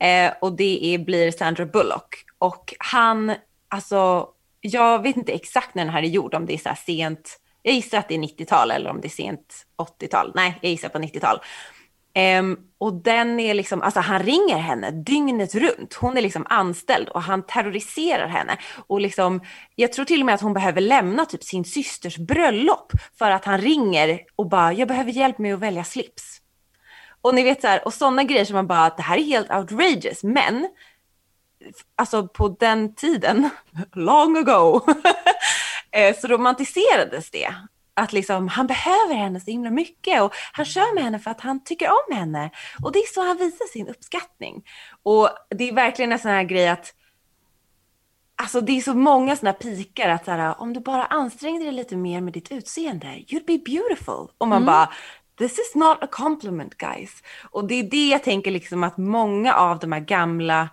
eh, 0.00 0.32
och 0.40 0.52
det 0.52 0.94
är, 0.94 0.98
blir 0.98 1.30
Sandra 1.30 1.66
Bullock. 1.66 2.24
Och 2.38 2.74
han, 2.78 3.34
alltså, 3.68 4.28
jag 4.60 5.02
vet 5.02 5.16
inte 5.16 5.32
exakt 5.32 5.74
när 5.74 5.84
den 5.84 5.94
här 5.94 6.02
är 6.02 6.06
gjord, 6.06 6.34
om 6.34 6.46
det 6.46 6.54
är 6.54 6.58
så 6.58 6.68
här 6.68 6.78
sent, 6.86 7.38
jag 7.68 7.74
gissar 7.74 7.98
att 7.98 8.08
det 8.08 8.14
är 8.14 8.18
90-tal 8.18 8.70
eller 8.70 8.90
om 8.90 9.00
det 9.00 9.06
är 9.06 9.10
sent 9.10 9.66
80-tal. 10.00 10.32
Nej, 10.34 10.58
jag 10.62 10.70
gissar 10.70 10.88
på 10.88 10.98
90-tal. 10.98 11.36
Um, 11.36 11.42
ehm, 12.14 12.58
och 12.78 12.94
den 12.94 13.40
är 13.40 13.54
liksom, 13.54 13.82
alltså 13.82 14.00
han 14.00 14.22
ringer 14.22 14.56
henne 14.56 14.90
dygnet 14.90 15.54
runt. 15.54 15.94
Hon 15.94 16.16
är 16.16 16.22
liksom 16.22 16.46
anställd 16.48 17.08
och 17.08 17.22
han 17.22 17.46
terroriserar 17.46 18.26
henne. 18.26 18.58
Och 18.86 19.00
liksom, 19.00 19.40
jag 19.74 19.92
tror 19.92 20.04
till 20.04 20.20
och 20.20 20.26
med 20.26 20.34
att 20.34 20.40
hon 20.40 20.54
behöver 20.54 20.80
lämna 20.80 21.24
typ 21.24 21.44
sin 21.44 21.64
systers 21.64 22.16
bröllop 22.16 22.92
för 23.18 23.30
att 23.30 23.44
han 23.44 23.60
ringer 23.60 24.20
och 24.36 24.48
bara, 24.48 24.72
jag 24.72 24.88
behöver 24.88 25.10
hjälp 25.10 25.38
med 25.38 25.54
att 25.54 25.60
välja 25.60 25.84
slips. 25.84 26.40
Och 27.22 27.34
ni 27.34 27.42
vet 27.42 27.60
så 27.60 27.66
här, 27.66 27.84
och 27.84 27.94
sådana 27.94 28.24
grejer 28.24 28.44
som 28.44 28.54
man 28.54 28.66
bara, 28.66 28.90
det 28.90 29.02
här 29.02 29.18
är 29.18 29.22
helt 29.22 29.50
outrageous, 29.50 30.22
men 30.22 30.68
alltså 31.96 32.28
på 32.28 32.48
den 32.48 32.94
tiden, 32.94 33.50
long 33.92 34.36
ago, 34.36 34.80
så 36.20 36.26
romantiserades 36.28 37.30
det 37.30 37.54
att 37.98 38.12
liksom, 38.12 38.48
han 38.48 38.66
behöver 38.66 39.14
henne 39.14 39.40
så 39.40 39.50
himla 39.50 39.70
mycket 39.70 40.22
och 40.22 40.34
han 40.52 40.64
kör 40.64 40.94
med 40.94 41.04
henne 41.04 41.18
för 41.18 41.30
att 41.30 41.40
han 41.40 41.64
tycker 41.64 41.88
om 41.88 42.16
henne. 42.16 42.50
Och 42.82 42.92
det 42.92 42.98
är 42.98 43.14
så 43.14 43.26
han 43.26 43.36
visar 43.36 43.66
sin 43.72 43.88
uppskattning. 43.88 44.64
Och 45.02 45.30
det 45.50 45.68
är 45.68 45.72
verkligen 45.72 46.12
en 46.12 46.18
sån 46.18 46.30
här 46.30 46.44
grej 46.44 46.68
att 46.68 46.94
Alltså 48.40 48.60
det 48.60 48.72
är 48.72 48.80
så 48.80 48.94
många 48.94 49.36
såna 49.36 49.52
pikar 49.52 50.08
att 50.08 50.24
så 50.24 50.30
här, 50.30 50.60
om 50.60 50.72
du 50.72 50.80
bara 50.80 51.04
ansträngde 51.04 51.64
dig 51.64 51.74
lite 51.74 51.96
mer 51.96 52.20
med 52.20 52.32
ditt 52.32 52.52
utseende, 52.52 53.06
you'd 53.06 53.46
be 53.46 53.58
beautiful. 53.58 54.28
Och 54.38 54.48
man 54.48 54.62
mm. 54.62 54.66
bara, 54.66 54.92
this 55.38 55.52
is 55.52 55.74
not 55.74 56.02
a 56.02 56.06
compliment 56.10 56.74
guys. 56.76 57.22
Och 57.50 57.68
det 57.68 57.74
är 57.74 57.82
det 57.82 58.08
jag 58.08 58.24
tänker 58.24 58.50
liksom 58.50 58.84
att 58.84 58.96
många 58.96 59.54
av 59.54 59.78
de 59.78 59.92
här 59.92 60.00
gamla 60.00 60.68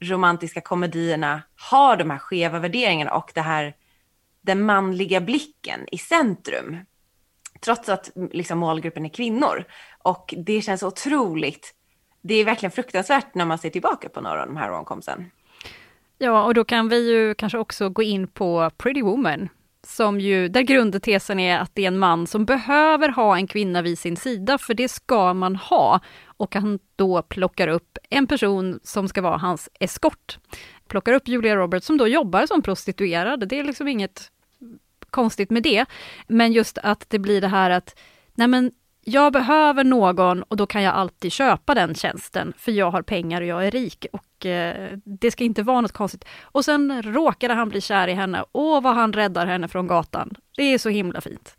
romantiska 0.00 0.60
komedierna 0.60 1.42
har 1.56 1.96
de 1.96 2.10
här 2.10 2.18
skeva 2.18 2.58
värderingarna 2.58 3.14
och 3.14 3.30
det 3.34 3.40
här 3.40 3.74
den 4.50 4.62
manliga 4.62 5.20
blicken 5.20 5.80
i 5.92 5.98
centrum. 5.98 6.76
Trots 7.60 7.88
att 7.88 8.10
liksom, 8.32 8.58
målgruppen 8.58 9.04
är 9.04 9.08
kvinnor. 9.08 9.64
Och 10.02 10.34
det 10.46 10.62
känns 10.62 10.82
otroligt, 10.82 11.74
det 12.22 12.34
är 12.34 12.44
verkligen 12.44 12.70
fruktansvärt 12.70 13.34
när 13.34 13.44
man 13.44 13.58
ser 13.58 13.70
tillbaka 13.70 14.08
på 14.08 14.20
några 14.20 14.40
av 14.42 14.46
de 14.46 14.56
här 14.56 14.68
romcomsen. 14.68 15.30
Ja, 16.18 16.44
och 16.44 16.54
då 16.54 16.64
kan 16.64 16.88
vi 16.88 17.10
ju 17.10 17.34
kanske 17.34 17.58
också 17.58 17.88
gå 17.88 18.02
in 18.02 18.28
på 18.28 18.70
Pretty 18.76 19.02
Woman, 19.02 19.48
som 19.86 20.20
ju, 20.20 20.48
där 20.48 20.62
grundtesen 20.62 21.40
är 21.40 21.58
att 21.58 21.70
det 21.74 21.82
är 21.82 21.88
en 21.88 21.98
man 21.98 22.26
som 22.26 22.44
behöver 22.44 23.08
ha 23.08 23.36
en 23.36 23.46
kvinna 23.46 23.82
vid 23.82 23.98
sin 23.98 24.16
sida, 24.16 24.58
för 24.58 24.74
det 24.74 24.88
ska 24.88 25.34
man 25.34 25.56
ha. 25.56 26.00
Och 26.26 26.54
han 26.54 26.78
då 26.96 27.22
plockar 27.22 27.68
upp 27.68 27.98
en 28.10 28.26
person 28.26 28.80
som 28.82 29.08
ska 29.08 29.22
vara 29.22 29.36
hans 29.36 29.68
eskort. 29.80 30.38
Plockar 30.88 31.12
upp 31.12 31.28
Julia 31.28 31.56
Roberts 31.56 31.86
som 31.86 31.98
då 31.98 32.08
jobbar 32.08 32.46
som 32.46 32.62
prostituerad, 32.62 33.48
det 33.48 33.58
är 33.58 33.64
liksom 33.64 33.88
inget 33.88 34.30
konstigt 35.10 35.50
med 35.50 35.62
det. 35.62 35.86
Men 36.26 36.52
just 36.52 36.78
att 36.78 37.04
det 37.08 37.18
blir 37.18 37.40
det 37.40 37.48
här 37.48 37.70
att, 37.70 37.98
nej 38.34 38.48
men 38.48 38.70
jag 39.04 39.32
behöver 39.32 39.84
någon 39.84 40.42
och 40.42 40.56
då 40.56 40.66
kan 40.66 40.82
jag 40.82 40.94
alltid 40.94 41.32
köpa 41.32 41.74
den 41.74 41.94
tjänsten, 41.94 42.52
för 42.56 42.72
jag 42.72 42.90
har 42.90 43.02
pengar 43.02 43.40
och 43.40 43.46
jag 43.46 43.66
är 43.66 43.70
rik 43.70 44.06
och 44.12 44.46
eh, 44.46 44.98
det 45.04 45.30
ska 45.30 45.44
inte 45.44 45.62
vara 45.62 45.80
något 45.80 45.92
konstigt. 45.92 46.24
Och 46.42 46.64
sen 46.64 47.02
råkade 47.02 47.54
han 47.54 47.68
bli 47.68 47.80
kär 47.80 48.08
i 48.08 48.12
henne, 48.12 48.44
åh 48.52 48.82
vad 48.82 48.94
han 48.94 49.12
räddar 49.12 49.46
henne 49.46 49.68
från 49.68 49.86
gatan. 49.86 50.34
Det 50.56 50.62
är 50.62 50.78
så 50.78 50.88
himla 50.88 51.20
fint. 51.20 51.56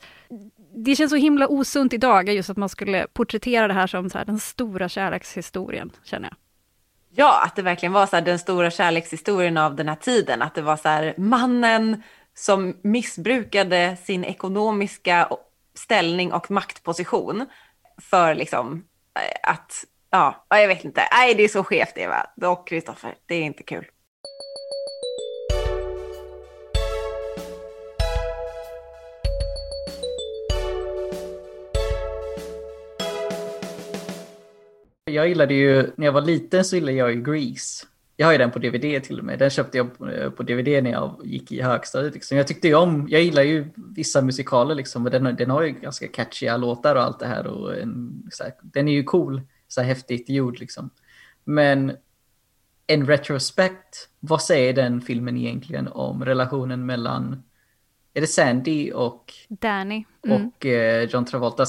Det 0.85 0.95
känns 0.95 1.11
så 1.11 1.17
himla 1.17 1.47
osunt 1.47 1.93
idag, 1.93 2.29
just 2.29 2.49
att 2.49 2.57
man 2.57 2.69
skulle 2.69 3.07
porträttera 3.13 3.67
det 3.67 3.73
här 3.73 3.87
som 3.87 4.09
så 4.09 4.17
här, 4.17 4.25
den 4.25 4.39
stora 4.39 4.89
kärlekshistorien, 4.89 5.91
känner 6.03 6.27
jag. 6.27 6.37
Ja, 7.15 7.43
att 7.45 7.55
det 7.55 7.61
verkligen 7.61 7.93
var 7.93 8.05
så 8.05 8.15
här, 8.15 8.23
den 8.23 8.39
stora 8.39 8.71
kärlekshistorien 8.71 9.57
av 9.57 9.75
den 9.75 9.89
här 9.89 9.95
tiden, 9.95 10.41
att 10.41 10.55
det 10.55 10.61
var 10.61 10.77
så 10.77 10.89
här, 10.89 11.13
mannen 11.17 12.03
som 12.33 12.77
missbrukade 12.81 13.97
sin 14.03 14.23
ekonomiska 14.23 15.29
ställning 15.73 16.33
och 16.33 16.51
maktposition 16.51 17.45
för 18.01 18.35
liksom 18.35 18.85
eh, 19.19 19.51
att, 19.51 19.73
ja, 20.09 20.45
jag 20.49 20.67
vet 20.67 20.85
inte. 20.85 21.01
Nej, 21.11 21.35
det 21.35 21.43
är 21.43 21.47
så 21.47 21.63
skevt 21.63 21.97
Eva 21.97 22.27
och 22.41 22.67
Kristoffer. 22.67 23.15
Det 23.25 23.35
är 23.35 23.41
inte 23.41 23.63
kul. 23.63 23.85
Jag 35.05 35.27
gillade 35.27 35.53
ju, 35.53 35.91
när 35.95 36.05
jag 36.05 36.13
var 36.13 36.21
liten 36.21 36.65
så 36.65 36.75
gillade 36.75 36.97
jag 36.97 37.11
ju 37.11 37.21
Grease. 37.23 37.85
Jag 38.21 38.27
har 38.27 38.31
ju 38.31 38.37
den 38.37 38.51
på 38.51 38.59
DVD 38.59 39.03
till 39.03 39.19
och 39.19 39.25
med. 39.25 39.39
Den 39.39 39.49
köpte 39.49 39.77
jag 39.77 39.97
på 40.37 40.43
DVD 40.43 40.83
när 40.83 40.91
jag 40.91 41.21
gick 41.23 41.51
i 41.51 41.61
högstadiet. 41.61 42.13
Liksom. 42.13 42.37
Jag 42.37 42.47
tyckte 42.47 42.67
ju 42.67 42.75
om, 42.75 43.07
jag 43.09 43.21
gillar 43.21 43.41
ju 43.43 43.65
vissa 43.75 44.21
musikaler 44.21 44.75
liksom. 44.75 45.05
Och 45.05 45.11
den, 45.11 45.35
den 45.35 45.49
har 45.49 45.61
ju 45.61 45.71
ganska 45.71 46.07
catchiga 46.07 46.57
låtar 46.57 46.95
och 46.95 47.01
allt 47.01 47.19
det 47.19 47.27
här. 47.27 47.47
Och 47.47 47.77
en, 47.77 48.23
här, 48.39 48.53
den 48.61 48.87
är 48.87 48.91
ju 48.91 49.03
cool, 49.03 49.41
så 49.67 49.81
här 49.81 49.87
häftigt 49.87 50.29
gjord 50.29 50.59
liksom. 50.59 50.89
Men 51.43 51.91
en 52.87 53.07
retrospect, 53.07 54.09
vad 54.19 54.41
säger 54.41 54.73
den 54.73 55.01
filmen 55.01 55.37
egentligen 55.37 55.87
om 55.87 56.25
relationen 56.25 56.85
mellan 56.85 57.43
är 58.13 58.21
det 58.21 58.27
Sandy 58.27 58.91
och 58.91 59.33
Danny 59.49 60.05
mm. 60.25 60.45
och 60.45 60.65
eh, 60.65 61.03
John 61.03 61.25
Travolta? 61.25 61.65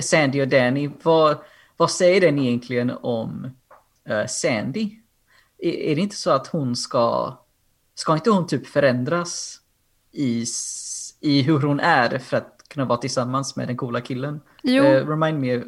Sandy 0.00 0.42
och 0.42 0.48
Danny, 0.48 0.90
vad, 1.02 1.36
vad 1.76 1.90
säger 1.90 2.20
den 2.20 2.38
egentligen 2.38 2.90
om 2.90 3.50
uh, 4.10 4.26
Sandy? 4.26 5.01
Är 5.62 5.94
det 5.94 6.00
inte 6.00 6.16
så 6.16 6.30
att 6.30 6.46
hon 6.46 6.76
ska, 6.76 7.36
ska 7.94 8.14
inte 8.14 8.30
hon 8.30 8.46
typ 8.46 8.66
förändras 8.66 9.60
i, 10.12 10.44
i 11.20 11.42
hur 11.42 11.60
hon 11.60 11.80
är 11.80 12.18
för 12.18 12.36
att 12.36 12.62
kunna 12.68 12.86
vara 12.86 12.98
tillsammans 12.98 13.56
med 13.56 13.68
den 13.68 13.76
coola 13.76 14.00
killen? 14.00 14.40
Jo, 14.62 14.84
uh, 14.84 15.08
remind 15.08 15.40
me, 15.40 15.62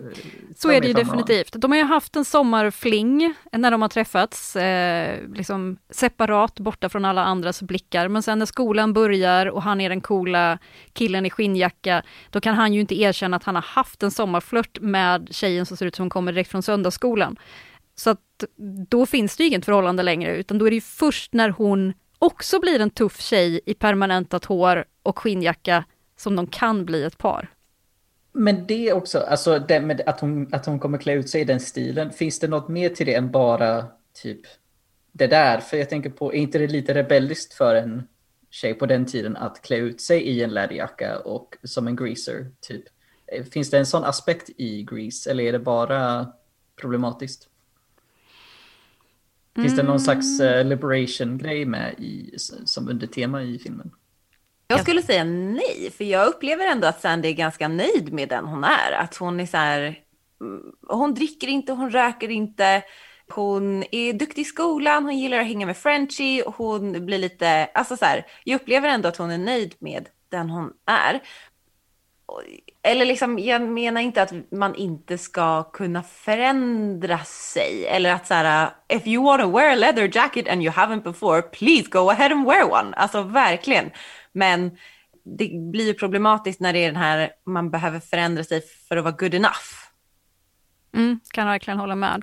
så 0.57 0.71
är 0.71 0.81
det 0.81 0.87
ju 0.87 0.93
definitivt. 0.93 1.53
De 1.53 1.71
har 1.71 1.79
ju 1.79 1.85
haft 1.85 2.17
en 2.17 2.25
sommarfling 2.25 3.35
när 3.53 3.71
de 3.71 3.83
har 3.83 3.89
träffats, 3.89 4.57
eh, 4.57 5.29
liksom 5.35 5.77
separat, 5.91 6.61
borta 6.61 6.89
från 6.89 7.05
alla 7.05 7.25
andras 7.25 7.63
blickar. 7.63 8.09
Men 8.09 8.23
sen 8.23 8.39
när 8.39 8.47
skolan 8.47 8.93
börjar 8.93 9.47
och 9.47 9.63
han 9.63 9.81
är 9.81 9.89
den 9.89 10.01
coola 10.01 10.59
killen 10.93 11.27
i 11.27 11.31
skinnjacka, 11.31 12.03
då 12.31 12.41
kan 12.41 12.55
han 12.55 12.75
ju 12.75 12.81
inte 12.81 13.01
erkänna 13.01 13.37
att 13.37 13.45
han 13.45 13.55
har 13.55 13.63
haft 13.63 14.03
en 14.03 14.11
sommarflört 14.11 14.79
med 14.81 15.29
tjejen 15.31 15.67
som 15.67 15.77
ser 15.77 15.87
ut 15.87 15.95
som 15.95 16.03
hon 16.03 16.11
kommer 16.11 16.33
direkt 16.33 16.51
från 16.51 16.63
söndagsskolan. 16.63 17.37
Så 17.95 18.11
att 18.11 18.45
då 18.89 19.07
finns 19.07 19.37
det 19.37 19.43
ju 19.43 19.49
inget 19.49 19.65
förhållande 19.65 20.03
längre, 20.03 20.37
utan 20.37 20.59
då 20.59 20.67
är 20.67 20.71
det 20.71 20.75
ju 20.75 20.81
först 20.81 21.33
när 21.33 21.49
hon 21.49 21.93
också 22.19 22.61
blir 22.61 22.81
en 22.81 22.91
tuff 22.91 23.21
tjej 23.21 23.61
i 23.67 23.75
permanentat 23.75 24.45
hår 24.45 24.85
och 25.03 25.19
skinnjacka 25.19 25.85
som 26.17 26.37
de 26.37 26.47
kan 26.47 26.85
bli 26.85 27.03
ett 27.03 27.19
par. 27.19 27.51
Men 28.33 28.67
det 28.67 28.93
också, 28.93 29.19
alltså 29.19 29.59
det 29.59 29.81
med 29.81 30.01
att 30.07 30.21
hon, 30.21 30.55
att 30.55 30.67
hon 30.67 30.79
kommer 30.79 30.99
klä 30.99 31.13
ut 31.13 31.29
sig 31.29 31.41
i 31.41 31.45
den 31.45 31.61
stilen, 31.61 32.11
finns 32.11 32.39
det 32.39 32.49
något 32.49 32.69
mer 32.69 32.89
till 32.89 33.07
det 33.07 33.15
än 33.15 33.31
bara 33.31 33.87
typ 34.23 34.41
det 35.13 35.27
där? 35.27 35.61
För 35.61 35.77
jag 35.77 35.91
tänker 35.91 36.11
på, 36.11 36.35
är 36.35 36.37
inte 36.37 36.59
det 36.59 36.67
lite 36.67 36.95
rebelliskt 36.95 37.55
för 37.55 37.75
en 37.75 38.09
tjej 38.51 38.75
på 38.75 38.87
den 38.87 39.07
tiden 39.07 39.37
att 39.37 39.63
klä 39.63 39.77
ut 39.77 40.01
sig 40.01 40.23
i 40.23 40.43
en 40.43 40.51
läderjacka 40.51 41.19
och 41.19 41.57
som 41.63 41.87
en 41.87 41.97
greaser 41.97 42.51
typ? 42.61 42.85
Eh, 43.27 43.45
finns 43.45 43.71
det 43.71 43.79
en 43.79 43.87
sån 43.87 44.05
aspekt 44.05 44.51
i 44.57 44.83
Grease 44.83 45.31
eller 45.31 45.45
är 45.45 45.53
det 45.53 45.59
bara 45.59 46.33
problematiskt? 46.81 47.49
Finns 49.55 49.77
det 49.77 49.83
någon 49.83 50.01
slags 50.01 50.41
uh, 50.41 50.65
liberation-grej 50.65 51.65
med 51.65 51.95
i, 51.99 52.35
som 52.65 52.89
undertema 52.89 53.43
i 53.43 53.59
filmen? 53.59 53.91
Jag 54.67 54.81
skulle 54.81 55.03
säga 55.03 55.25
nej, 55.25 55.91
för 55.97 56.05
jag 56.05 56.29
upplever 56.29 56.67
ändå 56.67 56.87
att 56.87 57.01
Sandy 57.01 57.29
är 57.29 57.33
ganska 57.33 57.69
nöjd 57.69 58.13
med 58.13 58.29
den 58.29 58.45
hon 58.45 58.65
är. 58.65 58.93
Att 58.93 59.17
hon 59.17 59.41
är 59.41 59.47
så 59.47 59.57
här, 59.57 59.99
mm, 60.41 60.63
hon 60.89 61.15
dricker 61.15 61.49
inte, 61.49 61.73
hon 61.73 61.91
röker 61.91 62.31
inte, 62.31 62.83
hon 63.29 63.85
är 63.91 64.13
duktig 64.13 64.43
i 64.43 64.45
skolan, 64.45 65.05
hon 65.05 65.19
gillar 65.19 65.39
att 65.39 65.47
hänga 65.47 65.67
med 65.67 65.77
Frenchie, 65.77 66.45
hon 66.47 67.07
blir 67.07 67.19
lite, 67.19 67.65
alltså 67.65 67.97
så 67.97 68.05
här, 68.05 68.27
jag 68.45 68.61
upplever 68.61 68.89
ändå 68.89 69.09
att 69.09 69.17
hon 69.17 69.31
är 69.31 69.39
nöjd 69.39 69.75
med 69.79 70.09
den 70.29 70.51
hon 70.51 70.73
är 70.87 71.23
eller 72.87 73.05
liksom, 73.05 73.38
jag 73.38 73.62
menar 73.62 74.00
inte 74.00 74.23
att 74.23 74.33
man 74.50 74.75
inte 74.75 75.19
ska 75.19 75.62
kunna 75.62 76.03
förändra 76.03 77.19
sig. 77.19 77.87
Eller 77.87 78.12
att 78.12 78.26
så 78.26 78.35
här, 78.35 78.67
uh, 78.67 78.97
if 78.97 79.07
you 79.07 79.25
want 79.25 79.43
to 79.43 79.50
wear 79.50 79.73
a 79.73 79.75
leather 79.75 80.11
jacket 80.12 80.49
and 80.49 80.62
you 80.62 80.73
haven't 80.73 81.03
before, 81.03 81.43
please 81.43 81.88
go 81.91 82.11
ahead 82.11 82.33
and 82.33 82.47
wear 82.47 82.64
one. 82.73 82.97
Alltså 82.97 83.23
verkligen. 83.23 83.91
Men 84.33 84.71
det 85.38 85.71
blir 85.73 85.87
ju 85.87 85.95
problematiskt 85.95 86.61
när 86.61 86.73
det 86.73 86.79
är 86.79 86.87
den 86.87 86.97
här, 86.97 87.31
man 87.47 87.71
behöver 87.71 88.00
förändra 88.00 88.45
sig 88.45 88.62
för 88.88 88.97
att 88.97 89.05
vara 89.05 89.14
good 89.19 89.35
enough. 89.35 89.64
Mm, 90.95 91.21
kan 91.33 91.47
verkligen 91.47 91.79
hålla 91.79 91.95
med. 91.95 92.23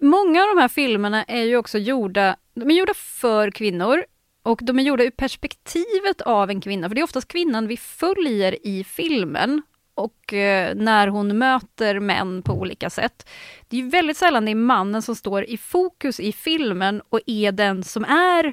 Många 0.00 0.42
av 0.42 0.48
de 0.48 0.60
här 0.60 0.68
filmerna 0.68 1.24
är 1.24 1.42
ju 1.42 1.56
också 1.56 1.78
gjorda, 1.78 2.36
de 2.54 2.70
är 2.70 2.74
gjorda 2.74 2.94
för 2.94 3.50
kvinnor 3.50 4.04
och 4.42 4.60
de 4.62 4.78
är 4.78 4.82
gjorda 4.82 5.04
ur 5.04 5.10
perspektivet 5.10 6.20
av 6.20 6.50
en 6.50 6.60
kvinna, 6.60 6.88
för 6.88 6.94
det 6.94 7.00
är 7.00 7.04
oftast 7.04 7.28
kvinnan 7.28 7.66
vi 7.66 7.76
följer 7.76 8.66
i 8.66 8.84
filmen 8.84 9.62
och 9.96 10.34
eh, 10.34 10.74
när 10.74 11.08
hon 11.08 11.38
möter 11.38 12.00
män 12.00 12.42
på 12.42 12.52
olika 12.52 12.90
sätt. 12.90 13.28
Det 13.68 13.76
är 13.76 13.80
ju 13.80 13.88
väldigt 13.88 14.16
sällan 14.16 14.44
det 14.44 14.50
är 14.50 14.54
mannen 14.54 15.02
som 15.02 15.16
står 15.16 15.44
i 15.44 15.56
fokus 15.56 16.20
i 16.20 16.32
filmen 16.32 17.02
och 17.08 17.20
är 17.26 17.52
den 17.52 17.84
som 17.84 18.04
är 18.04 18.52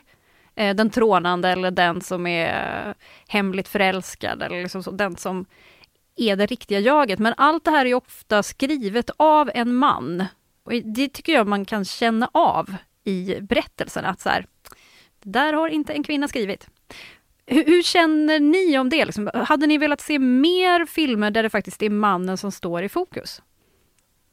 eh, 0.55 0.75
den 0.75 0.89
trånande 0.89 1.49
eller 1.49 1.71
den 1.71 2.01
som 2.01 2.27
är 2.27 2.93
hemligt 3.27 3.67
förälskad 3.67 4.43
eller 4.43 4.61
liksom 4.61 4.83
så, 4.83 4.91
den 4.91 5.15
som 5.15 5.45
är 6.15 6.35
det 6.35 6.45
riktiga 6.45 6.79
jaget. 6.79 7.19
Men 7.19 7.33
allt 7.37 7.65
det 7.65 7.71
här 7.71 7.85
är 7.85 7.93
ofta 7.93 8.43
skrivet 8.43 9.09
av 9.17 9.51
en 9.53 9.75
man. 9.75 10.25
Och 10.63 10.73
det 10.73 11.09
tycker 11.09 11.33
jag 11.33 11.47
man 11.47 11.65
kan 11.65 11.85
känna 11.85 12.29
av 12.33 12.75
i 13.03 13.41
berättelsen, 13.41 14.05
att 14.05 14.21
så 14.21 14.29
här, 14.29 14.45
det 15.23 15.29
där 15.29 15.53
har 15.53 15.67
inte 15.67 15.93
en 15.93 16.03
kvinna 16.03 16.27
skrivit. 16.27 16.67
Hur, 17.45 17.65
hur 17.65 17.83
känner 17.83 18.39
ni 18.39 18.77
om 18.79 18.89
det? 18.89 19.05
Liksom, 19.05 19.29
hade 19.33 19.67
ni 19.67 19.77
velat 19.77 20.01
se 20.01 20.19
mer 20.19 20.85
filmer 20.85 21.31
där 21.31 21.43
det 21.43 21.49
faktiskt 21.49 21.83
är 21.83 21.89
mannen 21.89 22.37
som 22.37 22.51
står 22.51 22.83
i 22.83 22.89
fokus? 22.89 23.41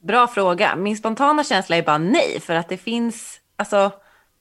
Bra 0.02 0.26
fråga. 0.26 0.76
Min 0.76 0.96
spontana 0.96 1.44
känsla 1.44 1.76
är 1.76 1.82
bara 1.82 1.98
nej, 1.98 2.40
för 2.40 2.54
att 2.54 2.68
det 2.68 2.76
finns, 2.76 3.40
alltså, 3.56 3.92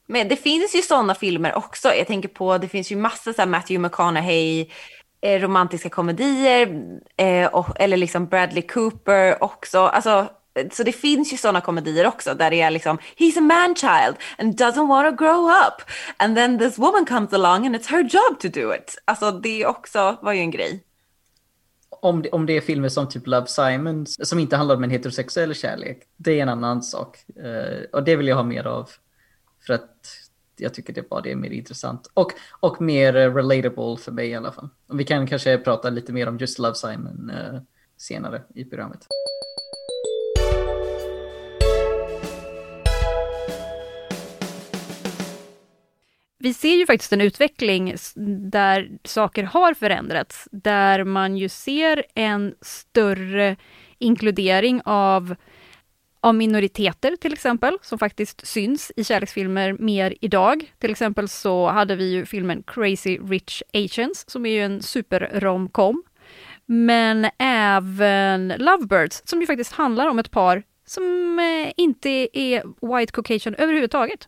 men 0.07 0.27
det 0.27 0.35
finns 0.35 0.75
ju 0.75 0.81
sådana 0.81 1.15
filmer 1.15 1.57
också. 1.57 1.93
Jag 1.93 2.07
tänker 2.07 2.29
på, 2.29 2.57
det 2.57 2.67
finns 2.67 2.91
ju 2.91 2.95
massa 2.95 3.33
så 3.33 3.45
Matthew 3.45 3.87
McConaughey, 3.87 4.69
eh, 5.21 5.41
romantiska 5.41 5.89
komedier, 5.89 6.81
eh, 7.17 7.47
och, 7.47 7.81
eller 7.81 7.97
liksom 7.97 8.27
Bradley 8.27 8.61
Cooper 8.61 9.43
också. 9.43 9.79
Alltså, 9.79 10.27
så 10.71 10.83
det 10.83 10.91
finns 10.91 11.33
ju 11.33 11.37
sådana 11.37 11.61
komedier 11.61 12.07
också 12.07 12.33
där 12.33 12.49
det 12.49 12.61
är 12.61 12.71
liksom 12.71 12.97
he's 13.17 13.37
a 13.37 13.41
man 13.41 13.75
child 13.75 14.15
and 14.37 14.61
doesn't 14.61 14.87
want 14.87 15.17
to 15.17 15.25
grow 15.25 15.49
up 15.49 15.81
and 16.17 16.35
then 16.35 16.59
this 16.59 16.77
woman 16.77 17.05
comes 17.05 17.33
along 17.33 17.65
and 17.65 17.75
it's 17.75 17.89
her 17.89 18.03
job 18.03 18.39
to 18.39 18.47
do 18.59 18.73
it. 18.75 19.01
Alltså 19.05 19.31
det 19.31 19.65
också 19.65 20.17
var 20.21 20.33
ju 20.33 20.39
en 20.39 20.51
grej. 20.51 20.83
Om 22.01 22.21
det, 22.21 22.29
om 22.29 22.45
det 22.45 22.57
är 22.57 22.61
filmer 22.61 22.89
som 22.89 23.09
typ 23.09 23.27
Love 23.27 23.47
Simon 23.47 24.05
som 24.07 24.39
inte 24.39 24.55
handlar 24.55 24.75
om 24.75 24.83
en 24.83 24.89
heterosexuell 24.89 25.55
kärlek, 25.55 26.03
det 26.17 26.39
är 26.39 26.43
en 26.43 26.49
annan 26.49 26.83
sak. 26.83 27.17
Uh, 27.45 27.83
och 27.93 28.03
det 28.03 28.15
vill 28.15 28.27
jag 28.27 28.35
ha 28.35 28.43
mer 28.43 28.67
av. 28.67 28.89
För 29.67 29.73
att 29.73 30.07
jag 30.57 30.73
tycker 30.73 30.93
det 30.93 31.09
bara 31.09 31.21
det 31.21 31.31
är 31.31 31.35
mer 31.35 31.49
intressant. 31.49 32.11
Och, 32.13 32.31
och 32.59 32.81
mer 32.81 33.13
relatable 33.13 33.97
för 33.97 34.11
mig 34.11 34.27
i 34.27 34.35
alla 34.35 34.51
fall. 34.51 34.69
Och 34.87 34.99
vi 34.99 35.03
kan 35.03 35.27
kanske 35.27 35.57
prata 35.57 35.89
lite 35.89 36.13
mer 36.13 36.27
om 36.27 36.37
just 36.37 36.59
Love 36.59 36.75
Simon 36.75 37.31
uh, 37.31 37.61
senare 37.97 38.41
i 38.55 38.65
programmet. 38.65 39.07
Vi 46.39 46.53
ser 46.53 46.75
ju 46.75 46.85
faktiskt 46.85 47.13
en 47.13 47.21
utveckling 47.21 47.95
där 48.51 48.89
saker 49.03 49.43
har 49.43 49.73
förändrats, 49.73 50.47
där 50.51 51.03
man 51.03 51.37
ju 51.37 51.49
ser 51.49 52.05
en 52.15 52.55
större 52.61 53.55
inkludering 53.97 54.81
av, 54.85 55.35
av 56.19 56.35
minoriteter 56.35 57.15
till 57.15 57.33
exempel, 57.33 57.77
som 57.81 57.99
faktiskt 57.99 58.47
syns 58.47 58.91
i 58.95 59.03
kärleksfilmer 59.03 59.73
mer 59.73 60.13
idag. 60.21 60.73
Till 60.79 60.91
exempel 60.91 61.29
så 61.29 61.67
hade 61.67 61.95
vi 61.95 62.11
ju 62.11 62.25
filmen 62.25 62.63
Crazy 62.67 63.17
Rich 63.17 63.63
Asians, 63.73 64.29
som 64.29 64.45
är 64.45 64.49
ju 64.49 64.63
en 64.63 64.81
super-romcom. 64.81 66.03
Men 66.65 67.27
även 67.39 68.53
Lovebirds, 68.57 69.21
som 69.25 69.41
ju 69.41 69.47
faktiskt 69.47 69.73
handlar 69.73 70.07
om 70.07 70.19
ett 70.19 70.31
par 70.31 70.63
som 70.85 71.39
eh, 71.39 71.73
inte 71.77 72.09
är 72.33 72.63
white 72.97 73.11
caucasian 73.11 73.55
överhuvudtaget. 73.55 74.27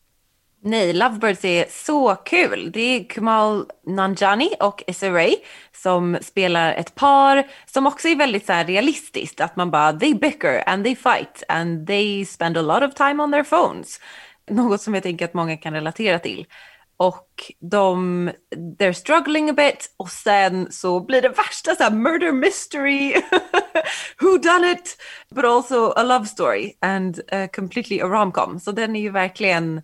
Nej, 0.64 0.94
Lovebirds 0.94 1.46
är 1.46 1.66
så 1.70 2.16
kul. 2.16 2.72
Det 2.72 2.80
är 2.82 3.04
Kumal 3.04 3.66
Nanjani 3.88 4.50
och 4.60 4.84
Issa 4.88 5.10
Rae 5.10 5.36
som 5.76 6.18
spelar 6.22 6.74
ett 6.74 6.96
par 6.96 7.48
som 7.66 7.88
också 7.88 8.08
är 8.08 8.16
väldigt 8.16 8.46
så 8.46 8.54
här 8.54 8.66
realistiskt. 8.66 9.42
Att 9.42 9.56
man 9.56 9.72
bara, 9.72 9.94
they 9.94 10.14
bicker 10.14 10.70
and 10.70 10.84
they 10.84 10.96
fight 10.96 11.44
and 11.48 11.88
they 11.88 12.26
spend 12.26 12.58
a 12.58 12.62
lot 12.62 12.84
of 12.84 12.94
time 12.94 13.24
on 13.24 13.32
their 13.32 13.44
phones. 13.44 14.00
Något 14.50 14.82
som 14.82 14.94
jag 14.94 15.04
tänker 15.04 15.26
att 15.26 15.34
många 15.34 15.58
kan 15.58 15.74
relatera 15.74 16.20
till. 16.20 16.46
Och 16.98 17.52
de, 17.60 18.32
they're 18.80 18.94
struggling 18.94 19.50
a 19.50 19.54
bit 19.54 19.94
och 19.98 20.10
sen 20.10 20.72
så 20.72 21.00
blir 21.00 21.22
det 21.22 21.30
värsta 21.30 21.76
så 21.76 21.84
här 21.84 21.92
murder 21.92 22.32
mystery, 22.32 23.14
who 24.22 24.38
done 24.38 24.72
it, 24.72 24.98
but 25.36 25.46
also 25.46 25.94
a 25.96 26.04
love 26.04 26.26
story 26.26 26.74
and 26.82 27.20
uh, 27.34 27.48
completely 27.48 28.00
a 28.02 28.06
romcom. 28.06 28.60
Så 28.60 28.72
den 28.72 28.96
är 28.96 29.02
ju 29.02 29.10
verkligen 29.10 29.82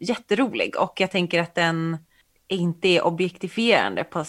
jätterolig 0.00 0.76
och 0.76 1.00
jag 1.00 1.10
tänker 1.10 1.42
att 1.42 1.54
den 1.54 1.96
inte 2.48 2.88
är 2.88 3.04
objektifierande 3.04 4.04
på 4.04 4.24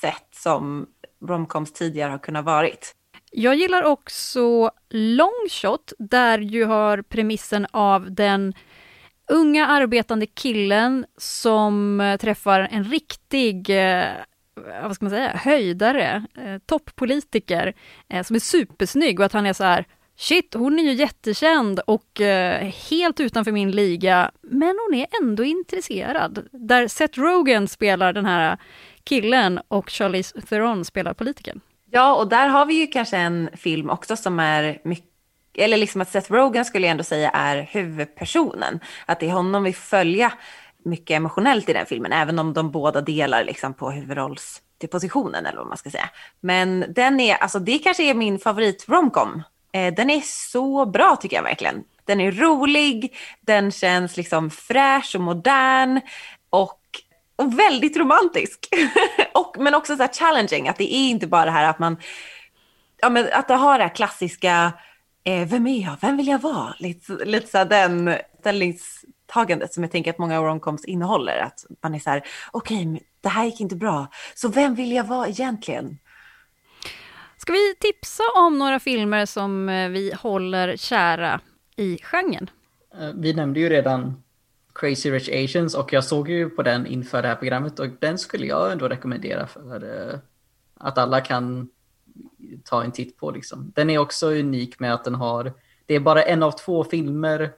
sätt 0.00 0.28
som 0.32 0.86
romcoms 1.26 1.72
tidigare 1.72 2.10
har 2.10 2.18
kunnat 2.18 2.44
varit. 2.44 2.94
Jag 3.32 3.54
gillar 3.54 3.82
också 3.82 4.70
Longshot, 4.90 5.92
där 5.98 6.38
ju 6.38 6.64
har 6.64 7.02
premissen 7.02 7.66
av 7.70 8.12
den 8.12 8.54
unga 9.28 9.66
arbetande 9.66 10.26
killen 10.26 11.06
som 11.16 12.00
eh, 12.00 12.16
träffar 12.16 12.68
en 12.70 12.84
riktig 12.84 13.70
eh, 13.70 14.04
vad 14.82 14.94
ska 14.94 15.04
man 15.04 15.10
säga, 15.10 15.36
höjdare, 15.36 16.26
eh, 16.36 16.58
toppolitiker, 16.66 17.74
eh, 18.08 18.22
som 18.22 18.36
är 18.36 18.40
supersnygg 18.40 19.20
och 19.20 19.26
att 19.26 19.32
han 19.32 19.46
är 19.46 19.52
så 19.52 19.64
här 19.64 19.86
Shit, 20.20 20.54
hon 20.54 20.78
är 20.78 20.82
ju 20.82 20.92
jättekänd 20.92 21.80
och 21.80 22.20
eh, 22.20 22.72
helt 22.90 23.20
utanför 23.20 23.52
min 23.52 23.70
liga, 23.70 24.30
men 24.42 24.78
hon 24.86 24.98
är 24.98 25.06
ändå 25.22 25.44
intresserad. 25.44 26.48
Där 26.52 26.88
Seth 26.88 27.18
Rogen 27.18 27.68
spelar 27.68 28.12
den 28.12 28.26
här 28.26 28.58
killen 29.04 29.60
och 29.68 29.90
Charlize 29.90 30.40
Theron 30.40 30.84
spelar 30.84 31.14
politikern. 31.14 31.60
Ja, 31.90 32.14
och 32.16 32.28
där 32.28 32.48
har 32.48 32.66
vi 32.66 32.74
ju 32.74 32.86
kanske 32.86 33.16
en 33.16 33.50
film 33.56 33.90
också 33.90 34.16
som 34.16 34.40
är 34.40 34.80
mycket 34.84 35.06
eller 35.54 35.76
liksom 35.76 36.00
att 36.00 36.10
Seth 36.10 36.32
Rogen 36.32 36.64
skulle 36.64 36.86
jag 36.86 36.90
ändå 36.90 37.04
säga 37.04 37.30
är 37.30 37.62
huvudpersonen. 37.62 38.80
Att 39.06 39.20
det 39.20 39.26
är 39.26 39.32
honom 39.32 39.64
vi 39.64 39.72
följa 39.72 40.32
mycket 40.84 41.16
emotionellt 41.16 41.68
i 41.68 41.72
den 41.72 41.86
filmen, 41.86 42.12
även 42.12 42.38
om 42.38 42.52
de 42.52 42.70
båda 42.70 43.00
delar 43.00 43.44
liksom 43.44 43.74
på 43.74 43.90
huvudrollspositionen 43.90 45.46
eller 45.46 45.58
vad 45.58 45.68
man 45.68 45.76
ska 45.76 45.90
säga. 45.90 46.10
Men 46.40 46.84
den 46.88 47.20
är, 47.20 47.34
alltså 47.34 47.58
det 47.58 47.78
kanske 47.78 48.02
är 48.02 48.14
min 48.14 48.38
favorit 48.38 48.84
romcom 48.88 49.42
Eh, 49.72 49.94
den 49.94 50.10
är 50.10 50.20
så 50.20 50.86
bra 50.86 51.16
tycker 51.16 51.36
jag 51.36 51.42
verkligen. 51.42 51.84
Den 52.04 52.20
är 52.20 52.32
rolig, 52.32 53.16
den 53.40 53.70
känns 53.70 54.16
liksom 54.16 54.50
fräsch 54.50 55.14
och 55.14 55.20
modern 55.20 56.00
och, 56.50 56.80
och 57.36 57.58
väldigt 57.58 57.96
romantisk. 57.96 58.68
och, 59.34 59.56
men 59.58 59.74
också 59.74 59.96
så 59.96 60.08
challenging, 60.12 60.68
att 60.68 60.76
det 60.76 60.94
är 60.94 61.10
inte 61.10 61.26
bara 61.26 61.44
det 61.44 61.50
här 61.50 61.70
att 61.70 61.78
man, 61.78 61.96
ja 63.00 63.10
men 63.10 63.28
att 63.32 63.48
det 63.48 63.54
har 63.54 63.78
det 63.78 63.84
här 63.84 63.94
klassiska, 63.94 64.72
eh, 65.24 65.48
vem 65.48 65.66
är 65.66 65.82
jag, 65.82 65.96
vem 66.00 66.16
vill 66.16 66.28
jag 66.28 66.38
vara? 66.38 66.74
Lite, 66.78 67.12
lite 67.12 67.46
så 67.46 67.58
här 67.58 67.64
den 67.64 68.16
ställningstagandet 68.40 69.74
som 69.74 69.82
jag 69.82 69.92
tänker 69.92 70.10
att 70.10 70.18
många 70.18 70.40
romcoms 70.40 70.84
innehåller. 70.84 71.38
Att 71.38 71.64
man 71.82 71.94
är 71.94 71.98
så 71.98 72.10
här, 72.10 72.22
okej, 72.50 72.86
okay, 72.86 73.00
det 73.20 73.28
här 73.28 73.44
gick 73.44 73.60
inte 73.60 73.76
bra, 73.76 74.06
så 74.34 74.48
vem 74.48 74.74
vill 74.74 74.92
jag 74.92 75.04
vara 75.04 75.28
egentligen? 75.28 75.98
Ska 77.40 77.52
vi 77.52 77.74
tipsa 77.80 78.22
om 78.36 78.58
några 78.58 78.80
filmer 78.80 79.26
som 79.26 79.68
eh, 79.68 79.88
vi 79.88 80.12
håller 80.12 80.76
kära 80.76 81.40
i 81.76 81.98
genren? 82.02 82.50
Eh, 82.94 83.10
vi 83.14 83.34
nämnde 83.34 83.60
ju 83.60 83.68
redan 83.68 84.22
Crazy 84.74 85.10
Rich 85.10 85.28
Asians 85.28 85.74
och 85.74 85.92
jag 85.92 86.04
såg 86.04 86.28
ju 86.28 86.50
på 86.50 86.62
den 86.62 86.86
inför 86.86 87.22
det 87.22 87.28
här 87.28 87.34
programmet 87.34 87.78
och 87.80 87.86
den 88.00 88.18
skulle 88.18 88.46
jag 88.46 88.72
ändå 88.72 88.88
rekommendera 88.88 89.46
för 89.46 90.08
eh, 90.10 90.18
att 90.74 90.98
alla 90.98 91.20
kan 91.20 91.68
ta 92.64 92.84
en 92.84 92.92
titt 92.92 93.16
på. 93.16 93.30
Liksom. 93.30 93.72
Den 93.74 93.90
är 93.90 93.98
också 93.98 94.30
unik 94.30 94.80
med 94.80 94.94
att 94.94 95.04
den 95.04 95.14
har, 95.14 95.52
det 95.86 95.94
är 95.94 96.00
bara 96.00 96.22
en 96.22 96.42
av 96.42 96.52
två 96.52 96.84
filmer 96.84 97.52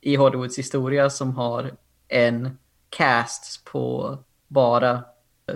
i 0.00 0.16
Hollywoods 0.16 0.58
historia 0.58 1.10
som 1.10 1.36
har 1.36 1.70
en 2.08 2.58
cast 2.88 3.64
på 3.64 4.16
bara 4.48 5.04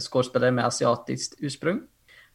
skådespelare 0.01 0.51
med 0.51 0.67
asiatiskt 0.67 1.35
ursprung. 1.39 1.81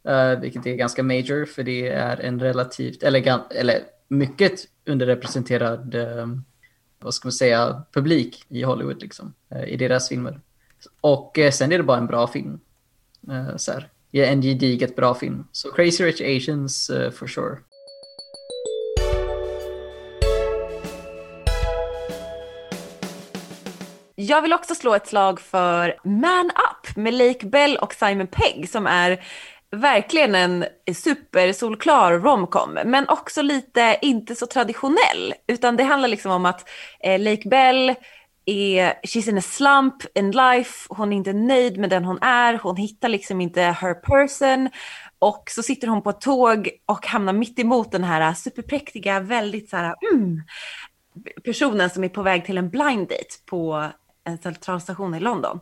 Uh, 0.08 0.40
vilket 0.40 0.66
är 0.66 0.76
ganska 0.76 1.04
major 1.04 1.46
för 1.46 1.64
det 1.64 1.88
är 1.88 2.18
en 2.18 2.40
relativt, 2.40 3.04
eller, 3.04 3.44
eller 3.52 3.82
mycket 4.08 4.54
underrepresenterad, 4.86 5.96
uh, 5.96 6.28
vad 7.00 7.14
ska 7.14 7.26
man 7.26 7.32
säga, 7.32 7.84
publik 7.94 8.46
i 8.50 8.64
Hollywood 8.64 9.02
liksom, 9.02 9.34
uh, 9.56 9.64
i 9.64 9.78
deras 9.78 10.10
filmer. 10.10 10.40
Och 11.02 11.40
sen 11.52 11.72
är 11.72 11.78
det 11.78 11.84
bara 11.84 11.98
en 11.98 12.08
bra 12.08 12.28
film. 12.28 12.60
så 13.56 13.72
här. 13.72 13.90
en 14.12 14.42
gediget 14.42 14.96
bra 14.96 15.16
film. 15.16 15.48
Så 15.52 15.72
Crazy 15.72 16.04
Rich 16.04 16.22
Asians 16.22 16.90
uh, 16.90 17.12
for 17.12 17.28
sure. 17.28 17.58
Jag 24.22 24.42
vill 24.42 24.54
också 24.54 24.76
slå 24.76 24.96
ett 24.96 25.08
slag 25.08 25.42
för 25.42 25.96
Man 26.04 26.46
Up 26.46 26.96
med 26.96 27.14
Lake 27.14 27.46
Bell 27.46 27.78
och 27.78 27.94
Simon 27.94 28.28
Pegg 28.28 28.70
som 28.70 28.88
är 28.88 29.24
verkligen 29.72 30.36
en 30.36 30.66
supersolklar 30.96 32.20
romcom, 32.20 32.80
men 32.86 33.10
också 33.10 33.42
lite 33.42 33.98
inte 34.02 34.36
så 34.36 34.46
traditionell. 34.46 35.34
Utan 35.48 35.78
det 35.78 35.84
handlar 35.84 36.10
liksom 36.10 36.32
om 36.32 36.46
att 36.46 36.70
eh, 37.00 37.20
Lake 37.20 37.50
Bell 37.50 37.96
är, 38.46 38.94
she's 39.04 39.30
in 39.30 39.38
a 39.38 39.42
slump 39.42 40.18
in 40.18 40.32
life, 40.32 40.88
hon 40.90 41.14
är 41.14 41.18
inte 41.18 41.34
nöjd 41.34 41.78
med 41.78 41.90
den 41.90 42.06
hon 42.06 42.18
är, 42.22 42.54
hon 42.64 42.76
hittar 42.76 43.10
liksom 43.10 43.42
inte 43.42 43.62
her 43.62 43.94
person. 43.94 44.70
Och 45.20 45.44
så 45.48 45.64
sitter 45.64 45.88
hon 45.88 46.02
på 46.02 46.10
ett 46.10 46.22
tåg 46.22 46.70
och 46.86 47.06
hamnar 47.06 47.34
mitt 47.34 47.60
emot 47.60 47.92
den 47.92 48.04
här 48.04 48.34
superpräktiga, 48.34 49.20
väldigt 49.20 49.70
så 49.70 49.78
här, 49.78 49.96
mm, 50.14 50.42
personen 51.46 51.90
som 51.90 52.04
är 52.04 52.10
på 52.10 52.22
väg 52.22 52.46
till 52.46 52.58
en 52.58 52.70
blind 52.70 53.08
date 53.08 53.36
på 53.46 53.90
en 54.24 54.38
centralstation 54.38 55.16
i 55.16 55.20
London. 55.20 55.60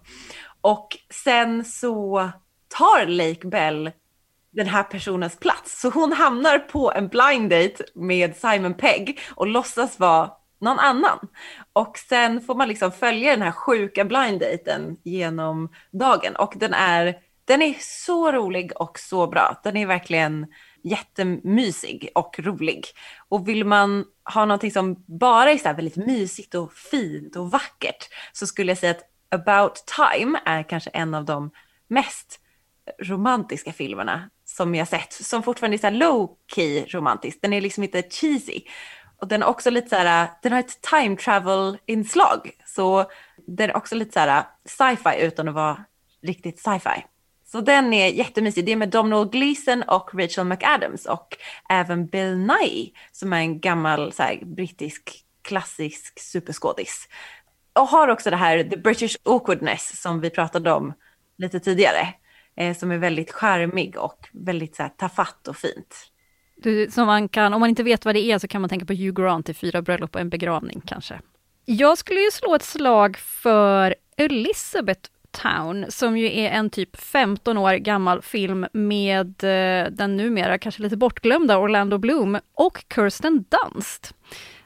Och 0.62 0.88
sen 1.10 1.66
så 1.66 2.30
tar 2.68 3.06
Lake 3.06 3.48
Bell 3.48 3.92
den 4.52 4.68
här 4.68 4.84
personens 4.84 5.40
plats. 5.40 5.82
Så 5.82 5.90
hon 5.90 6.14
hamnar 6.14 6.60
på 6.60 6.92
en 6.92 7.08
blind 7.08 7.50
date 7.50 7.84
med 7.96 8.36
Simon 8.36 8.74
Pegg 8.74 9.20
och 9.36 9.48
låtsas 9.48 10.00
vara 10.00 10.32
någon 10.60 10.80
annan. 10.80 11.28
Och 11.74 11.98
sen 11.98 12.42
får 12.42 12.56
man 12.56 12.68
liksom 12.68 12.92
följa 12.92 13.32
den 13.32 13.42
här 13.42 13.52
sjuka 13.52 14.06
blind 14.06 14.40
daten 14.40 14.98
genom 15.04 15.70
dagen. 15.92 16.36
Och 16.36 16.54
den 16.56 16.74
är, 16.74 17.16
den 17.46 17.62
är 17.62 17.76
så 17.80 18.32
rolig 18.32 18.72
och 18.76 19.00
så 19.00 19.28
bra. 19.28 19.62
Den 19.64 19.78
är 19.78 19.86
verkligen 19.86 20.48
jättemysig 20.84 22.10
och 22.16 22.40
rolig. 22.40 22.86
Och 23.30 23.48
vill 23.48 23.66
man 23.66 24.06
ha 24.34 24.46
någonting 24.46 24.72
som 24.72 25.04
bara 25.08 25.52
är 25.52 25.58
så 25.58 25.74
väldigt 25.74 25.96
mysigt 25.96 26.56
och 26.56 26.74
fint 26.74 27.36
och 27.36 27.52
vackert 27.52 28.10
så 28.34 28.48
skulle 28.48 28.72
jag 28.72 28.78
säga 28.78 28.92
att 28.92 29.04
About 29.32 29.76
Time 29.76 30.40
är 30.46 30.70
kanske 30.70 30.90
en 30.90 31.14
av 31.14 31.26
de 31.26 31.52
mest 31.88 32.40
romantiska 33.00 33.74
filmerna 33.74 34.30
som 34.46 34.76
jag 34.76 34.88
sett, 34.88 35.14
som 35.14 35.44
fortfarande 35.44 35.76
är 35.76 35.78
så 35.78 35.90
low 35.90 36.38
key 36.56 36.86
romantisk. 36.86 37.40
Den 37.42 37.54
är 37.54 37.62
liksom 37.62 37.84
inte 37.84 38.02
cheesy. 38.02 38.62
Och 39.22 39.28
den 39.28 39.44
är 39.44 39.48
också 39.48 39.70
lite 39.70 39.90
så 39.90 39.96
här, 39.96 40.28
den 40.42 40.52
har 40.52 40.60
ett 40.60 40.82
time 40.82 41.16
travel 41.16 41.78
inslag. 41.86 42.52
Så 42.66 43.06
den 43.48 43.70
är 43.70 43.78
också 43.78 43.96
lite 43.96 44.12
så 44.12 44.20
här 44.20 44.44
sci-fi 44.66 45.26
utan 45.26 45.48
att 45.48 45.56
vara 45.56 45.84
riktigt 46.22 46.60
sci-fi. 46.60 47.06
Så 47.46 47.62
den 47.62 47.94
är 47.94 48.08
jättemysig. 48.08 48.66
Det 48.66 48.72
är 48.72 48.76
med 48.76 48.90
Domhnall 48.90 49.30
Gleeson 49.30 49.84
och 49.84 50.10
Rachel 50.14 50.46
McAdams 50.46 51.06
och 51.06 51.38
även 51.70 52.06
Bill 52.06 52.38
Nighy 52.38 52.92
som 53.12 53.34
är 53.34 53.38
en 53.38 53.60
gammal 53.60 54.14
så 54.14 54.24
här, 54.24 54.40
brittisk 54.46 55.24
klassisk 55.42 56.20
superskådis. 56.20 57.08
Och 57.74 57.88
har 57.88 58.08
också 58.08 58.30
det 58.30 58.36
här 58.36 58.64
the 58.64 58.78
British 58.78 59.16
awkwardness 59.24 60.02
som 60.02 60.20
vi 60.20 60.30
pratade 60.30 60.72
om 60.72 60.94
lite 61.38 61.60
tidigare. 61.60 62.14
Eh, 62.58 62.76
som 62.76 62.92
är 62.92 62.98
väldigt 62.98 63.32
charmig 63.32 63.98
och 63.98 64.28
väldigt 64.32 64.76
så 64.76 64.84
här, 64.84 64.90
tafatt 64.90 65.48
och 65.48 65.58
fint. 65.58 65.96
Du, 66.56 66.92
som 66.92 67.08
man 67.08 67.30
kan, 67.30 67.54
om 67.54 67.60
man 67.60 67.70
inte 67.70 67.84
vet 67.84 68.06
vad 68.06 68.16
det 68.16 68.32
är 68.32 68.40
så 68.40 68.48
kan 68.48 68.62
man 68.62 68.70
tänka 68.70 68.86
på 68.86 68.94
Hugh 68.94 69.22
Grant 69.22 69.50
i 69.50 69.54
Fyra 69.54 69.82
bröllop 69.82 70.16
och 70.16 70.22
en 70.22 70.30
begravning 70.30 70.82
kanske. 70.86 71.20
Jag 71.66 71.98
skulle 71.98 72.20
ju 72.20 72.32
slå 72.32 72.56
ett 72.56 72.64
slag 72.64 73.18
för 73.18 73.96
Elizabeth 74.18 75.10
Town, 75.32 75.86
som 75.90 76.18
ju 76.18 76.26
är 76.26 76.50
en 76.50 76.70
typ 76.70 76.96
15 76.96 77.58
år 77.58 77.74
gammal 77.74 78.22
film 78.22 78.66
med 78.74 79.44
eh, 79.44 79.92
den 79.92 80.18
numera 80.18 80.58
kanske 80.58 80.82
lite 80.82 80.98
bortglömda 80.98 81.58
Orlando 81.58 81.98
Bloom 81.98 82.40
och 82.54 82.86
Kirsten 82.96 83.46
Dunst. 83.50 84.16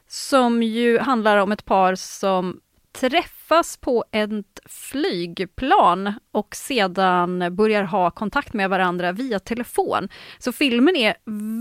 Som 0.07 0.63
ju 0.63 0.99
handlar 0.99 1.37
om 1.37 1.51
ett 1.51 1.65
par 1.65 1.95
som 1.95 2.59
träffas 2.91 3.77
på 3.77 4.05
ett 4.11 4.59
flygplan 4.65 6.13
och 6.31 6.55
sedan 6.55 7.55
börjar 7.55 7.83
ha 7.83 8.11
kontakt 8.11 8.53
med 8.53 8.69
varandra 8.69 9.11
via 9.11 9.39
telefon. 9.39 10.09
Så 10.39 10.51
filmen 10.51 10.95
är 10.95 11.15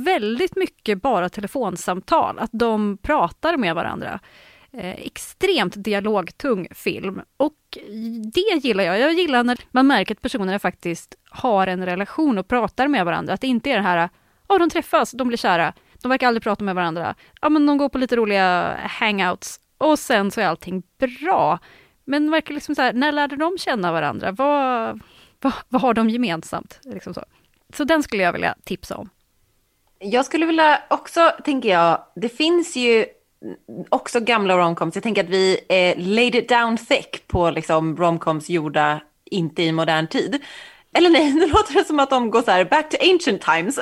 väldigt 0.05 0.57
mycket 0.57 1.03
bara 1.03 1.29
telefonsamtal, 1.29 2.39
att 2.39 2.51
de 2.53 2.99
pratar 3.03 3.57
med 3.57 3.75
varandra. 3.75 4.21
Eh, 4.73 4.91
extremt 4.91 5.85
dialogtung 5.85 6.69
film. 6.71 7.21
Och 7.37 7.79
det 8.33 8.61
gillar 8.67 8.85
jag. 8.85 9.01
Jag 9.01 9.13
gillar 9.13 9.45
när 9.45 9.59
man 9.71 9.87
märker 9.87 10.15
att 10.15 10.23
personerna 10.23 10.59
faktiskt 10.59 11.15
har 11.31 11.67
en 11.67 11.87
relation 11.87 12.39
och 12.39 12.49
pratar 12.49 12.89
med 12.89 13.05
varandra. 13.05 13.35
Att 13.35 13.41
det 13.41 13.47
inte 13.47 13.71
är 13.71 13.77
det 13.77 13.83
här, 13.83 14.09
ja 14.49 14.55
oh, 14.55 14.59
de 14.59 14.71
träffas, 14.71 15.11
de 15.11 15.29
blir 15.29 15.39
kära, 15.39 15.73
de 16.03 16.09
verkar 16.09 16.27
aldrig 16.29 16.43
prata 16.43 16.65
med 16.65 16.75
varandra. 16.75 17.15
Ja 17.41 17.49
men 17.49 17.67
de 17.67 17.79
går 17.79 17.89
på 17.89 17.99
lite 17.99 18.17
roliga 18.17 18.77
hangouts 18.89 19.61
och 19.81 19.99
sen 19.99 20.31
så 20.31 20.41
är 20.41 20.47
allting 20.47 20.83
bra. 20.99 21.59
Men 22.05 22.31
verkar 22.31 22.55
liksom 22.55 22.75
så 22.75 22.83
här, 22.83 22.93
när 22.93 23.13
lärde 23.13 23.37
de 23.37 23.59
känna 23.59 23.93
varandra? 23.93 24.33
Vad, 24.33 25.01
vad, 25.41 25.53
vad 25.69 25.83
har 25.83 25.95
de 25.95 26.11
gemensamt? 26.11 26.81
Liksom 26.83 27.15
så. 27.15 27.25
så 27.75 27.85
den 27.85 28.03
skulle 28.03 28.23
jag 28.23 28.33
vilja 28.33 28.55
tipsa 28.65 28.97
om. 28.97 29.11
Jag 29.99 30.27
skulle 30.27 30.47
vilja 30.47 30.83
också, 30.91 31.33
tänker 31.45 31.69
jag, 31.69 32.05
det 32.17 32.29
finns 32.29 32.77
ju 32.77 33.07
också 33.89 34.21
gamla 34.21 34.57
romcoms. 34.57 34.95
Jag 34.95 35.03
tänker 35.03 35.25
att 35.25 35.31
vi 35.31 35.61
eh, 35.69 35.99
laid 35.99 36.35
it 36.35 36.49
down 36.49 36.77
thick 36.77 37.27
på 37.27 37.51
liksom 37.51 37.97
romcoms 37.97 38.51
gjorda 38.51 39.01
inte 39.25 39.63
i 39.63 39.73
modern 39.73 40.07
tid. 40.07 40.43
Eller 40.95 41.11
nej, 41.11 41.33
nu 41.35 41.47
låter 41.47 41.75
det 41.75 41.85
som 41.85 42.01
att 42.01 42.11
de 42.11 42.31
går 42.31 42.43
så 42.43 42.51
här 42.51 42.65
back 42.65 42.91
to 42.91 42.97
ancient 43.01 43.43
times. 43.43 43.79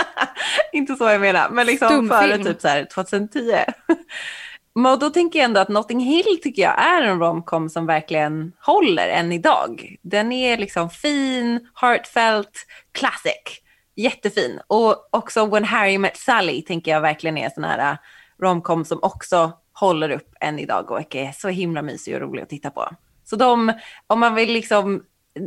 inte 0.72 0.96
så 0.96 1.04
jag 1.04 1.20
menar, 1.20 1.50
men 1.50 1.66
liksom 1.66 1.88
Stumfilm. 1.88 2.08
före 2.08 2.38
typ 2.38 2.60
så 2.60 2.68
här 2.68 2.84
2010. 2.84 3.56
Men 4.78 4.98
då 4.98 5.10
tänker 5.10 5.38
jag 5.38 5.44
ändå 5.44 5.60
att 5.60 5.68
Notting 5.68 6.00
Hill 6.00 6.40
tycker 6.42 6.62
jag 6.62 6.82
är 6.82 7.02
en 7.02 7.18
romcom 7.18 7.68
som 7.68 7.86
verkligen 7.86 8.52
håller 8.60 9.08
än 9.08 9.32
idag. 9.32 9.96
Den 10.02 10.32
är 10.32 10.58
liksom 10.58 10.90
fin, 10.90 11.68
heartfelt, 11.74 12.66
classic. 12.92 13.62
Jättefin. 13.94 14.60
Och 14.66 15.08
också 15.10 15.46
When 15.46 15.64
Harry 15.64 15.98
Met 15.98 16.16
Sally 16.16 16.62
tänker 16.62 16.90
jag 16.90 17.00
verkligen 17.00 17.38
är 17.38 17.50
sån 17.50 17.64
här 17.64 17.92
äh, 17.92 17.96
romcom 18.38 18.84
som 18.84 18.98
också 19.02 19.52
håller 19.72 20.10
upp 20.10 20.34
än 20.40 20.58
idag 20.58 20.90
och 20.90 21.16
är 21.16 21.32
så 21.32 21.48
himla 21.48 21.82
mysig 21.82 22.14
och 22.14 22.20
rolig 22.20 22.42
att 22.42 22.48
titta 22.48 22.70
på. 22.70 22.88
Så 23.24 23.36
de, 23.36 23.72
om 24.06 24.20
man 24.20 24.34
vill 24.34 24.52
liksom 24.52 25.04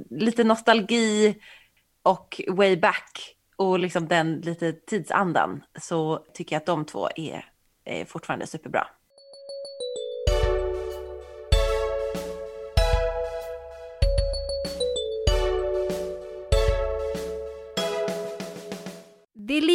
lite 0.10 0.44
nostalgi 0.44 1.36
och 2.04 2.42
way 2.48 2.78
back 2.78 3.36
och 3.56 3.80
liksom 3.80 4.08
den 4.08 4.42
lite 4.42 4.72
tidsandan 4.72 5.64
så 5.80 6.26
tycker 6.34 6.56
jag 6.56 6.60
att 6.60 6.66
de 6.66 6.86
två 6.86 7.10
är, 7.16 7.46
är 7.86 8.06
fortfarande 8.06 8.48
superbra. 8.48 8.88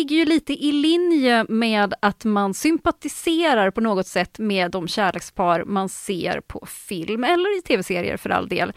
Ligger 0.05 0.17
ju 0.17 0.25
lite 0.25 0.53
i 0.53 0.73
linje 0.73 1.45
med 1.49 1.95
att 2.03 2.25
man 2.25 2.55
sympatiserar 2.55 3.71
på 3.71 3.81
något 3.81 4.07
sätt 4.07 4.39
med 4.39 4.71
de 4.71 4.89
kärlekspar 4.89 5.65
man 5.65 5.89
ser 5.89 6.41
på 6.41 6.67
film, 6.67 7.25
eller 7.25 7.59
i 7.59 7.63
tv-serier 7.63 8.17
för 8.17 8.31
all 8.31 8.49
del. 8.49 8.73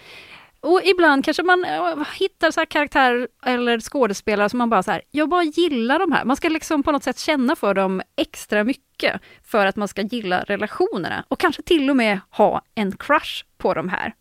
Och 0.60 0.82
ibland 0.84 1.26
kanske 1.26 1.44
man 1.44 1.66
eh, 1.66 2.08
hittar 2.20 2.52
så 2.52 2.66
karaktärer 2.66 3.28
eller 3.46 3.80
skådespelare 3.80 4.50
som 4.50 4.58
man 4.58 4.70
bara 4.70 4.84
så 4.84 4.92
här, 4.92 5.02
jag 5.12 5.30
bara 5.30 5.44
gillar 5.44 6.00
de 6.00 6.12
här. 6.12 6.26
Man 6.26 6.36
ska 6.36 6.50
liksom 6.50 6.84
på 6.84 6.92
något 6.92 7.04
sätt 7.04 7.20
känna 7.20 7.56
för 7.56 7.74
dem 7.74 8.02
extra 8.18 8.64
mycket 8.64 9.22
för 9.44 9.66
att 9.66 9.76
man 9.76 9.88
ska 9.88 10.02
gilla 10.02 10.44
relationerna 10.44 11.26
och 11.28 11.40
kanske 11.40 11.62
till 11.62 11.90
och 11.90 11.98
med 11.98 12.20
ha 12.30 12.62
en 12.76 12.98
crush 12.98 13.46
på 13.58 13.74
de 13.74 13.90
här. 13.90 14.14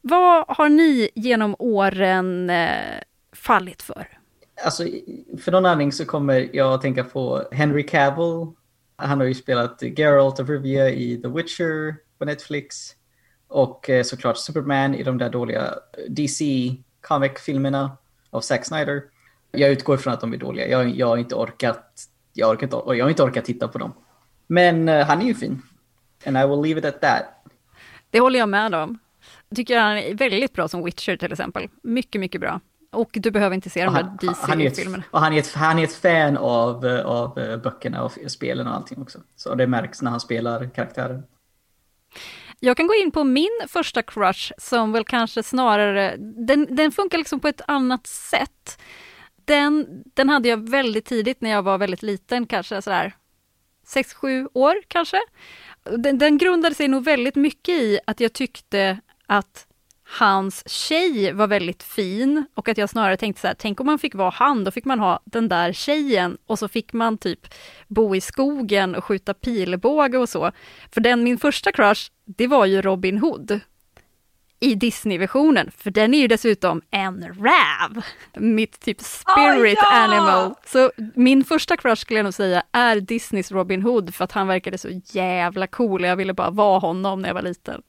Vad 0.00 0.44
har 0.48 0.68
ni 0.68 1.10
genom 1.14 1.56
åren 1.58 2.50
eh, 2.50 3.00
fallit 3.32 3.82
för? 3.82 4.19
Alltså, 4.64 4.84
för 5.38 5.52
någon 5.52 5.66
anledning 5.66 5.92
så 5.92 6.04
kommer 6.04 6.50
jag 6.52 6.74
att 6.74 6.80
tänka 6.82 7.04
på 7.04 7.48
Henry 7.52 7.86
Cavill. 7.86 8.46
Han 8.96 9.20
har 9.20 9.26
ju 9.26 9.34
spelat 9.34 9.82
Geralt 9.82 10.40
of 10.40 10.48
Rivia 10.48 10.90
i 10.90 11.22
The 11.22 11.28
Witcher 11.28 11.96
på 12.18 12.24
Netflix. 12.24 12.76
Och 13.48 13.90
eh, 13.90 14.02
såklart 14.02 14.38
Superman 14.38 14.94
i 14.94 15.02
de 15.02 15.18
där 15.18 15.30
dåliga 15.30 15.64
eh, 15.66 16.04
DC 16.08 16.44
comic-filmerna 17.00 17.96
av 18.30 18.40
Zack 18.40 18.64
Snyder. 18.64 19.02
Jag 19.52 19.70
utgår 19.70 19.96
från 19.96 20.12
att 20.12 20.20
de 20.20 20.32
är 20.32 20.36
dåliga. 20.36 20.68
Jag, 20.68 20.88
jag 20.96 21.06
har 21.06 21.16
inte 21.16 21.34
orkat 21.34 22.08
jag, 22.32 22.50
orkat, 22.50 22.70
jag 22.72 23.04
har 23.04 23.10
inte 23.10 23.22
orkat 23.22 23.44
titta 23.44 23.68
på 23.68 23.78
dem. 23.78 23.92
Men 24.46 24.88
eh, 24.88 25.06
han 25.06 25.20
är 25.20 25.26
ju 25.26 25.34
fin. 25.34 25.62
And 26.26 26.36
I 26.36 26.46
will 26.46 26.62
leave 26.62 26.78
it 26.78 26.84
at 26.84 27.00
that. 27.00 27.22
Det 28.10 28.20
håller 28.20 28.38
jag 28.38 28.48
med 28.48 28.74
om. 28.74 28.98
Tycker 29.54 29.80
han 29.80 29.98
är 29.98 30.14
väldigt 30.14 30.52
bra 30.52 30.68
som 30.68 30.84
Witcher 30.84 31.16
till 31.16 31.32
exempel. 31.32 31.68
Mycket, 31.82 32.20
mycket 32.20 32.40
bra. 32.40 32.60
Och 32.92 33.10
du 33.12 33.30
behöver 33.30 33.54
inte 33.54 33.70
se 33.70 33.84
de 33.84 33.94
här 33.94 34.16
DC-filmerna. 34.20 35.04
Och 35.10 35.20
han 35.20 35.32
är, 35.32 35.38
ett, 35.38 35.52
han 35.52 35.78
är 35.78 35.84
ett 35.84 35.94
fan 35.94 36.36
av, 36.36 36.86
av 37.04 37.38
eh, 37.38 37.56
böckerna 37.56 38.02
och 38.02 38.12
spelen 38.26 38.66
och 38.66 38.74
allting 38.74 39.02
också. 39.02 39.18
Så 39.36 39.54
det 39.54 39.66
märks 39.66 40.02
när 40.02 40.10
han 40.10 40.20
spelar 40.20 40.70
karaktären. 40.74 41.22
Jag 42.60 42.76
kan 42.76 42.86
gå 42.86 42.94
in 42.94 43.10
på 43.10 43.24
min 43.24 43.60
första 43.68 44.02
crush 44.02 44.52
som 44.58 44.92
väl 44.92 45.04
kanske 45.04 45.42
snarare, 45.42 46.16
den, 46.46 46.76
den 46.76 46.92
funkar 46.92 47.18
liksom 47.18 47.40
på 47.40 47.48
ett 47.48 47.60
annat 47.66 48.06
sätt. 48.06 48.80
Den, 49.44 50.02
den 50.14 50.28
hade 50.28 50.48
jag 50.48 50.70
väldigt 50.70 51.04
tidigt 51.04 51.40
när 51.40 51.50
jag 51.50 51.62
var 51.62 51.78
väldigt 51.78 52.02
liten, 52.02 52.46
kanske 52.46 52.82
sådär 52.82 53.14
6-7 53.86 54.48
år 54.54 54.76
kanske. 54.88 55.20
Den, 55.84 56.18
den 56.18 56.38
grundade 56.38 56.74
sig 56.74 56.88
nog 56.88 57.04
väldigt 57.04 57.34
mycket 57.34 57.74
i 57.74 57.98
att 58.06 58.20
jag 58.20 58.32
tyckte 58.32 59.00
att 59.26 59.66
hans 60.18 60.68
tjej 60.68 61.32
var 61.32 61.46
väldigt 61.46 61.82
fin 61.82 62.44
och 62.54 62.68
att 62.68 62.78
jag 62.78 62.90
snarare 62.90 63.16
tänkte 63.16 63.40
så 63.40 63.46
här, 63.46 63.54
tänk 63.58 63.80
om 63.80 63.86
man 63.86 63.98
fick 63.98 64.14
vara 64.14 64.30
han, 64.30 64.64
då 64.64 64.70
fick 64.70 64.84
man 64.84 64.98
ha 65.00 65.20
den 65.24 65.48
där 65.48 65.72
tjejen 65.72 66.38
och 66.46 66.58
så 66.58 66.68
fick 66.68 66.92
man 66.92 67.18
typ 67.18 67.54
bo 67.88 68.14
i 68.14 68.20
skogen 68.20 68.94
och 68.94 69.04
skjuta 69.04 69.34
pilbåge 69.34 70.18
och 70.18 70.28
så. 70.28 70.52
För 70.92 71.00
den, 71.00 71.22
min 71.22 71.38
första 71.38 71.72
crush, 71.72 72.10
det 72.24 72.46
var 72.46 72.66
ju 72.66 72.82
Robin 72.82 73.18
Hood 73.18 73.60
i 74.60 74.74
Disney-versionen, 74.74 75.70
för 75.76 75.90
den 75.90 76.14
är 76.14 76.18
ju 76.18 76.28
dessutom 76.28 76.82
en 76.90 77.24
räv. 77.24 78.02
Mitt 78.34 78.80
typ 78.80 79.00
spirit 79.00 79.78
oh, 79.78 79.84
ja! 79.90 79.96
animal. 79.96 80.54
Så 80.66 80.90
min 81.14 81.44
första 81.44 81.76
crush 81.76 82.00
skulle 82.00 82.18
jag 82.18 82.24
nog 82.24 82.34
säga 82.34 82.62
är 82.72 83.00
Disneys 83.00 83.52
Robin 83.52 83.82
Hood, 83.82 84.14
för 84.14 84.24
att 84.24 84.32
han 84.32 84.46
verkade 84.46 84.78
så 84.78 84.88
jävla 85.04 85.66
cool. 85.66 86.04
Jag 86.04 86.16
ville 86.16 86.34
bara 86.34 86.50
vara 86.50 86.78
honom 86.78 87.22
när 87.22 87.28
jag 87.28 87.34
var 87.34 87.42
liten. 87.42 87.82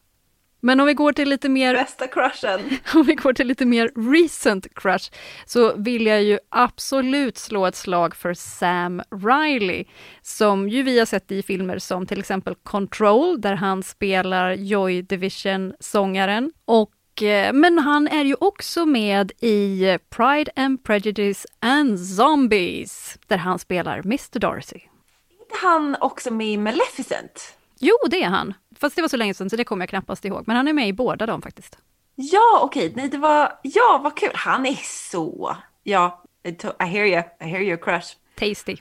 Men 0.63 0.80
om 0.80 0.88
vi 0.88 0.93
går 0.93 1.13
till 1.13 1.30
lite 1.30 1.50
mer... 1.50 1.74
Bästa 1.74 2.08
crushen! 2.08 2.60
Om 2.93 3.04
vi 3.04 3.15
går 3.15 3.34
till 3.34 3.47
lite 3.47 3.65
mer 3.65 3.91
recent 4.13 4.76
crush, 4.76 5.12
så 5.45 5.74
vill 5.76 6.06
jag 6.06 6.24
ju 6.24 6.39
absolut 6.50 7.38
slå 7.38 7.65
ett 7.65 7.76
slag 7.76 8.15
för 8.15 8.34
Sam 8.34 9.02
Riley, 9.12 9.86
som 10.21 10.69
ju 10.69 10.84
vi 10.84 11.00
har 11.00 11.06
sett 11.06 11.32
i 11.32 11.43
filmer 11.43 11.80
som 11.80 12.06
till 12.06 12.19
exempel 12.19 12.56
Control, 12.63 13.41
där 13.41 13.56
han 13.56 13.84
spelar 13.84 14.52
Joy 14.52 15.02
Division-sångaren. 15.02 16.52
Och 16.65 17.24
eh, 17.24 17.54
men 17.54 17.80
han 17.80 18.08
är 18.08 18.24
ju 18.24 18.36
också 18.39 18.86
med 18.86 19.32
i 19.39 19.97
Pride 20.10 20.52
and 20.56 20.84
Prejudice 20.84 21.45
and 21.60 22.00
Zombies, 22.00 23.17
där 23.28 23.38
han 23.38 23.60
spelar 23.60 23.97
Mr 23.97 24.39
Darcy. 24.39 24.76
Är 24.76 25.43
inte 25.43 25.56
han 25.62 25.97
också 26.00 26.34
med 26.34 26.47
i 26.47 26.58
Maleficent? 26.58 27.58
Jo, 27.80 27.95
det 28.10 28.24
är 28.24 28.30
han. 28.30 28.54
Fast 28.82 28.96
det 28.96 29.02
var 29.02 29.10
så 29.10 29.17
länge 29.17 29.34
sedan 29.34 29.50
så 29.50 29.56
det 29.56 29.63
kommer 29.63 29.84
jag 29.84 29.89
knappast 29.89 30.26
ihåg. 30.26 30.44
Men 30.48 30.56
han 30.56 30.67
är 30.67 30.74
med 30.74 30.88
i 30.88 30.94
båda 30.94 31.26
dem 31.26 31.41
faktiskt. 31.41 31.78
Ja, 32.15 32.60
okej. 32.62 32.86
Okay. 32.86 32.96
Nej, 32.96 33.10
det 33.10 33.17
var... 33.17 33.60
Ja, 33.62 34.00
vad 34.04 34.17
kul. 34.17 34.32
Han 34.34 34.65
är 34.65 34.80
så... 34.84 35.58
Ja, 35.84 36.24
I 36.44 36.84
hear 36.86 37.06
you. 37.06 37.24
I 37.39 37.44
hear 37.44 37.62
your 37.62 37.78
crush. 37.78 38.08
Tasty. 38.36 38.78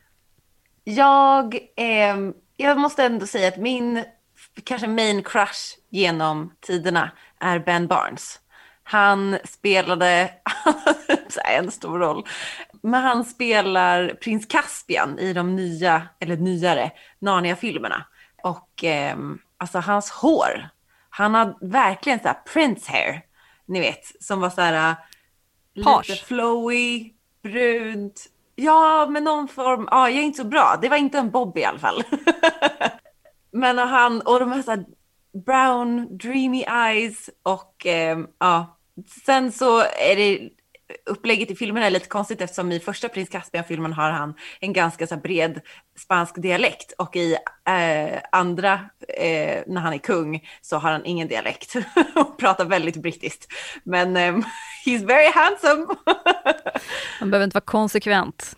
Jag, 0.85 1.55
eh, 1.77 2.17
jag 2.57 2.79
måste 2.79 3.05
ändå 3.05 3.27
säga 3.27 3.49
att 3.49 3.57
min 3.57 4.05
kanske 4.65 4.87
main 4.87 5.23
crush 5.23 5.77
genom 5.91 6.53
tiderna 6.61 7.11
är 7.41 7.59
Ben 7.59 7.87
Barnes. 7.87 8.41
Han 8.83 9.39
spelade 9.45 10.31
en 11.45 11.71
stor 11.71 11.99
roll. 11.99 12.27
Men 12.83 13.03
han 13.03 13.25
spelar 13.25 14.09
prins 14.09 14.47
Caspian 14.47 15.19
i 15.19 15.33
de 15.33 15.57
nya, 15.57 16.09
eller 16.21 16.37
nyare, 16.37 16.91
Narnia-filmerna. 17.19 18.05
Och 18.43 18.85
eh, 18.85 19.17
alltså 19.57 19.79
hans 19.79 20.11
hår, 20.11 20.69
han 21.11 21.35
har 21.35 21.59
verkligen 21.61 22.21
så 22.21 22.29
här 22.29 22.39
Prince 22.53 22.93
hair, 22.93 23.23
ni 23.67 23.81
vet, 23.81 24.23
som 24.25 24.41
var 24.41 24.51
så 24.51 24.61
här 24.61 24.95
Page. 25.85 26.09
lite 26.09 26.25
flowy, 26.25 27.13
brunt. 27.43 28.27
Ja, 28.55 29.07
med 29.07 29.23
någon 29.23 29.49
form, 29.49 29.89
ja, 29.91 30.11
jag 30.11 30.19
är 30.19 30.23
inte 30.23 30.39
så 30.39 30.45
bra. 30.45 30.79
Det 30.83 30.89
var 30.89 30.97
inte 30.97 31.19
en 31.19 31.31
bob 31.31 31.59
i 31.59 31.65
alla 31.65 31.79
fall. 31.79 32.03
Men 33.53 33.79
han, 33.79 34.21
och 34.21 34.41
de 34.41 34.53
här, 34.53 34.63
så 34.63 34.71
här 34.71 34.85
brown, 35.33 36.19
dreamy 36.19 36.63
eyes 36.63 37.31
och 37.43 37.87
eh, 37.87 38.19
ja, 38.39 38.79
sen 39.25 39.53
så 39.53 39.81
är 39.81 40.17
det 40.17 40.51
upplägget 41.07 41.51
i 41.51 41.55
filmen 41.55 41.83
är 41.83 41.91
lite 41.91 42.09
konstigt 42.09 42.41
eftersom 42.41 42.73
i 42.73 42.81
första 42.81 43.09
Prins 43.09 43.29
Caspian-filmen 43.29 43.93
har 43.93 44.11
han 44.11 44.35
en 44.61 44.73
ganska 44.73 45.07
så 45.07 45.17
bred 45.17 45.61
spansk 45.99 46.43
dialekt 46.43 46.93
och 46.99 47.17
i 47.17 47.37
eh, 47.69 48.21
andra, 48.33 48.73
eh, 49.19 49.63
när 49.67 49.81
han 49.81 49.93
är 49.93 49.99
kung, 49.99 50.49
så 50.61 50.77
har 50.77 50.93
han 50.93 51.05
ingen 51.05 51.29
dialekt 51.29 51.75
och 52.15 52.39
pratar 52.39 52.65
väldigt 52.65 52.97
brittiskt. 52.97 53.47
Men 53.85 54.17
eh, 54.17 54.35
he's 54.87 55.07
very 55.07 55.31
handsome. 55.35 55.87
han 57.19 57.31
behöver 57.31 57.45
inte 57.45 57.55
vara 57.55 57.65
konsekvent. 57.65 58.57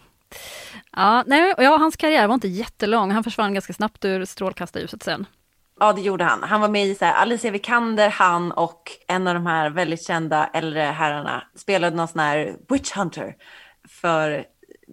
Ja, 0.92 1.24
nej, 1.26 1.54
ja, 1.58 1.76
hans 1.76 1.96
karriär 1.96 2.26
var 2.26 2.34
inte 2.34 2.48
jättelång, 2.48 3.10
han 3.10 3.24
försvann 3.24 3.54
ganska 3.54 3.72
snabbt 3.72 4.04
ur 4.04 4.24
strålkastarljuset 4.24 5.02
sen. 5.02 5.26
Ja, 5.80 5.92
det 5.92 6.00
gjorde 6.00 6.24
han. 6.24 6.42
Han 6.42 6.60
var 6.60 6.68
med 6.68 6.86
i 6.86 6.94
så 6.94 7.04
här, 7.04 7.14
Alicia 7.14 7.50
Vikander, 7.50 8.08
han 8.08 8.52
och 8.52 8.82
en 9.08 9.26
av 9.28 9.34
de 9.34 9.46
här 9.46 9.70
väldigt 9.70 10.02
kända 10.02 10.46
äldre 10.46 10.80
herrarna 10.80 11.42
spelade 11.56 11.96
någon 11.96 12.08
sån 12.08 12.20
här 12.20 12.56
Witch 12.68 12.92
Hunter 12.92 13.36
för 13.88 14.44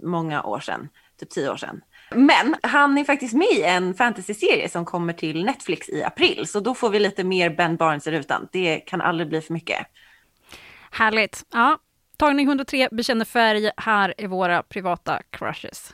många 0.03 0.43
år 0.43 0.59
sedan, 0.59 0.89
typ 1.19 1.29
tio 1.29 1.49
år 1.49 1.57
sedan. 1.57 1.81
Men 2.11 2.55
han 2.63 2.97
är 2.97 3.03
faktiskt 3.03 3.33
med 3.33 3.51
i 3.51 3.63
en 3.63 3.93
fantasy-serie 3.93 4.69
som 4.69 4.85
kommer 4.85 5.13
till 5.13 5.45
Netflix 5.45 5.89
i 5.89 6.03
april, 6.03 6.47
så 6.47 6.59
då 6.59 6.75
får 6.75 6.89
vi 6.89 6.99
lite 6.99 7.23
mer 7.23 7.49
Ben 7.49 7.75
Barnes 7.75 8.07
i 8.07 8.11
rutan. 8.11 8.47
Det 8.51 8.79
kan 8.79 9.01
aldrig 9.01 9.29
bli 9.29 9.41
för 9.41 9.53
mycket. 9.53 9.87
Härligt. 10.91 11.45
Ja, 11.53 11.77
tagning 12.17 12.47
103 12.47 12.89
bekänner 12.91 13.25
färg. 13.25 13.71
Här 13.77 14.13
är 14.17 14.27
våra 14.27 14.63
privata 14.63 15.21
crushes. 15.29 15.93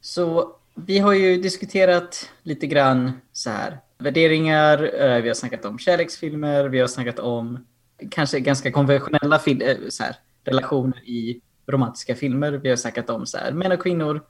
Så 0.00 0.56
vi 0.74 0.98
har 0.98 1.12
ju 1.12 1.36
diskuterat 1.42 2.30
lite 2.42 2.66
grann 2.66 3.20
så 3.32 3.50
här 3.50 3.78
värderingar, 3.98 5.00
eh, 5.00 5.22
vi 5.22 5.28
har 5.28 5.34
snackat 5.34 5.64
om 5.64 5.78
kärleksfilmer, 5.78 6.68
vi 6.68 6.80
har 6.80 6.86
snackat 6.86 7.18
om 7.18 7.66
kanske 8.10 8.40
ganska 8.40 8.72
konventionella 8.72 9.40
eh, 9.46 9.76
så 9.88 10.02
här, 10.02 10.16
relationer 10.44 10.98
i 11.08 11.40
romantiska 11.66 12.14
filmer. 12.14 12.52
Vi 12.52 12.68
har 12.68 12.76
snackat 12.76 13.10
om 13.10 13.26
så 13.26 13.38
här, 13.38 13.52
män 13.52 13.72
och 13.72 13.82
kvinnor. 13.82 14.20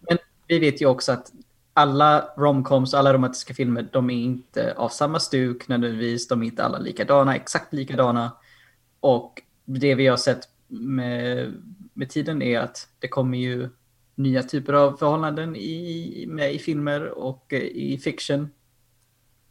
Men 0.00 0.18
vi 0.46 0.58
vet 0.58 0.82
ju 0.82 0.86
också 0.86 1.12
att 1.12 1.32
alla 1.74 2.28
romcoms 2.36 2.94
och 2.94 2.98
alla 2.98 3.14
romantiska 3.14 3.54
filmer, 3.54 3.88
de 3.92 4.10
är 4.10 4.24
inte 4.24 4.74
av 4.76 4.88
samma 4.88 5.20
stuk 5.20 5.68
nödvändigtvis. 5.68 6.28
De 6.28 6.42
är 6.42 6.46
inte 6.46 6.64
alla 6.64 6.78
likadana, 6.78 7.36
exakt 7.36 7.72
likadana. 7.72 8.32
Och 9.00 9.42
det 9.64 9.94
vi 9.94 10.06
har 10.06 10.16
sett 10.16 10.48
med, 10.68 11.54
med 11.92 12.10
tiden 12.10 12.42
är 12.42 12.60
att 12.60 12.88
det 12.98 13.08
kommer 13.08 13.38
ju 13.38 13.68
nya 14.14 14.42
typer 14.42 14.72
av 14.72 14.96
förhållanden 14.96 15.56
i, 15.56 16.24
med 16.28 16.54
i 16.54 16.58
filmer 16.58 17.08
och 17.08 17.52
eh, 17.52 17.62
i 17.62 17.98
fiction. 17.98 18.50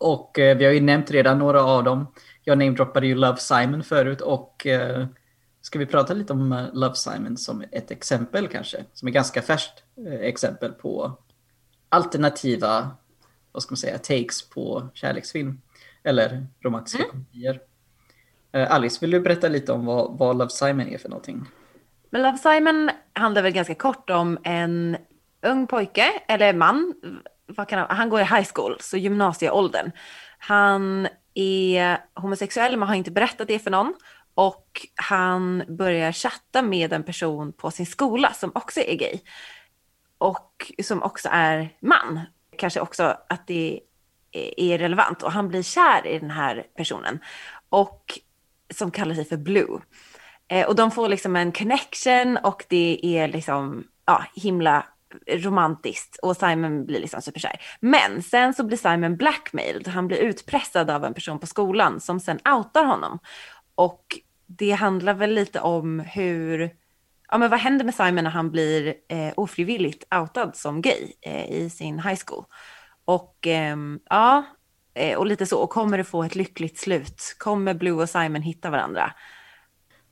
Och 0.04 0.40
eh, 0.40 0.58
vi 0.58 0.66
har 0.66 0.72
ju 0.72 0.82
nämnt 0.82 1.12
redan 1.12 1.40
några 1.40 1.64
av 1.64 1.84
dem. 1.84 2.08
Jag 2.44 2.58
namedroppade 2.58 3.08
ju 3.08 3.16
Love 3.16 3.38
Simon 3.38 3.84
förut 3.84 4.22
och 4.22 4.68
eh, 4.68 5.06
ska 5.62 5.80
vi 5.80 5.86
prata 5.86 6.14
lite 6.14 6.34
om 6.34 6.52
eh, 6.52 6.66
Love 6.74 6.96
Simon 6.96 7.38
som 7.38 7.64
ett 7.72 7.92
exempel 7.92 8.48
kanske? 8.48 8.84
Som 8.94 9.08
är 9.08 9.12
ganska 9.12 9.42
färskt 9.42 9.84
eh, 10.08 10.14
exempel 10.14 10.72
på 10.72 11.18
alternativa, 11.90 12.92
vad 13.52 13.64
ska 13.64 13.72
man 13.72 13.78
säga, 13.78 13.98
takes 13.98 14.50
på 14.50 14.90
kärleksfilm. 14.94 15.62
Eller 16.04 16.48
romantiska 16.64 17.04
mm. 17.04 17.12
komedier. 17.12 17.62
Eh, 18.52 18.72
Alice, 18.72 18.98
vill 19.02 19.12
du 19.12 19.20
berätta 19.20 19.48
lite 19.48 19.72
om 19.72 19.86
vad, 19.86 20.18
vad 20.18 20.38
Love 20.38 20.50
Simon 20.50 20.88
är 20.88 20.98
för 20.98 21.10
någonting? 21.10 21.46
Men 22.10 22.22
Love 22.22 22.38
Simon 22.38 22.90
handlar 23.14 23.42
väl 23.42 23.52
ganska 23.52 23.76
kort 23.76 24.10
om 24.10 24.38
en 24.44 24.98
ung 25.42 25.68
pojke, 25.68 26.06
eller 26.28 26.54
man, 26.54 26.94
han, 27.58 27.86
han 27.90 28.10
går 28.10 28.22
i 28.22 28.24
high 28.24 28.48
school, 28.54 28.78
så 28.80 28.98
gymnasieåldern. 28.98 29.92
Han 30.38 31.08
är 31.34 31.98
homosexuell 32.14 32.78
men 32.78 32.88
har 32.88 32.96
inte 32.96 33.12
berättat 33.12 33.48
det 33.48 33.60
för 33.60 33.72
någon. 33.72 33.94
Och 34.36 34.88
han 34.96 35.64
börjar 35.68 36.12
chatta 36.12 36.62
med 36.62 36.94
en 36.94 37.04
person 37.04 37.54
på 37.54 37.72
sin 37.72 37.86
skola 37.86 38.34
som 38.34 38.52
också 38.56 38.80
är 38.80 38.96
gay. 38.96 39.20
Och 40.18 40.72
som 40.84 41.04
också 41.04 41.30
är 41.32 41.70
man. 41.80 42.20
Kanske 42.58 42.80
också 42.80 43.18
att 43.30 43.48
det 43.48 43.80
är 44.58 44.78
relevant. 44.78 45.24
Och 45.24 45.32
han 45.32 45.48
blir 45.48 45.64
kär 45.64 46.08
i 46.08 46.20
den 46.20 46.32
här 46.32 46.66
personen. 46.78 47.20
Och 47.70 48.20
som 48.74 48.92
kallar 48.92 49.16
sig 49.16 49.26
för 49.26 49.38
Blue. 49.38 49.80
Eh, 50.48 50.68
och 50.68 50.76
de 50.76 50.92
får 50.92 51.10
liksom 51.10 51.36
en 51.36 51.52
connection 51.52 52.38
och 52.38 52.66
det 52.70 53.00
är 53.04 53.28
liksom 53.28 53.84
ja, 54.06 54.26
himla 54.36 54.86
romantiskt 55.28 56.18
och 56.22 56.38
Simon 56.38 56.86
blir 56.86 57.00
liksom 57.00 57.22
superkär. 57.22 57.62
Men 57.80 58.24
sen 58.24 58.54
så 58.54 58.64
blir 58.64 58.78
Simon 58.78 59.18
blackmailed, 59.18 59.88
han 59.88 60.08
blir 60.08 60.18
utpressad 60.18 60.90
av 60.90 61.06
en 61.06 61.14
person 61.14 61.40
på 61.40 61.48
skolan 61.48 62.00
som 62.00 62.20
sen 62.20 62.40
outar 62.46 62.86
honom. 62.86 63.20
Och 63.76 64.06
det 64.46 64.72
handlar 64.72 65.14
väl 65.14 65.34
lite 65.34 65.60
om 65.60 66.00
hur, 66.00 66.76
ja 67.32 67.38
men 67.38 67.50
vad 67.50 67.60
händer 67.60 67.86
med 67.86 67.96
Simon 67.96 68.24
när 68.24 68.32
han 68.32 68.52
blir 68.52 68.94
eh, 69.10 69.34
ofrivilligt 69.36 70.16
outad 70.16 70.56
som 70.56 70.82
gay 70.82 71.14
eh, 71.22 71.52
i 71.52 71.70
sin 71.70 72.00
high 72.00 72.20
school. 72.28 72.46
Och 73.06 73.48
ehm, 73.48 73.96
eh, 73.96 74.00
ja, 74.10 74.46
och 75.18 75.26
lite 75.26 75.46
så, 75.46 75.60
och 75.60 75.70
kommer 75.70 75.98
det 75.98 76.04
få 76.04 76.24
ett 76.24 76.36
lyckligt 76.36 76.78
slut? 76.78 77.36
Kommer 77.38 77.74
Blue 77.74 78.02
och 78.02 78.10
Simon 78.10 78.42
hitta 78.42 78.70
varandra? 78.70 79.14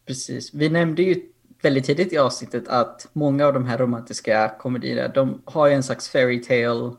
Precis, 0.08 0.54
vi 0.54 0.70
nämnde 0.70 1.04
ju 1.04 1.22
väldigt 1.62 1.86
tidigt 1.86 2.14
i 2.14 2.18
avsnittet 2.18 2.68
att 2.68 3.08
många 3.14 3.46
av 3.46 3.54
de 3.54 3.66
här 3.66 3.78
romantiska 3.78 4.56
komedierna, 4.60 5.08
de 5.08 5.42
har 5.46 5.68
ju 5.68 5.74
en 5.74 5.84
slags 5.84 6.10
fairy 6.10 6.44
tale 6.44 6.92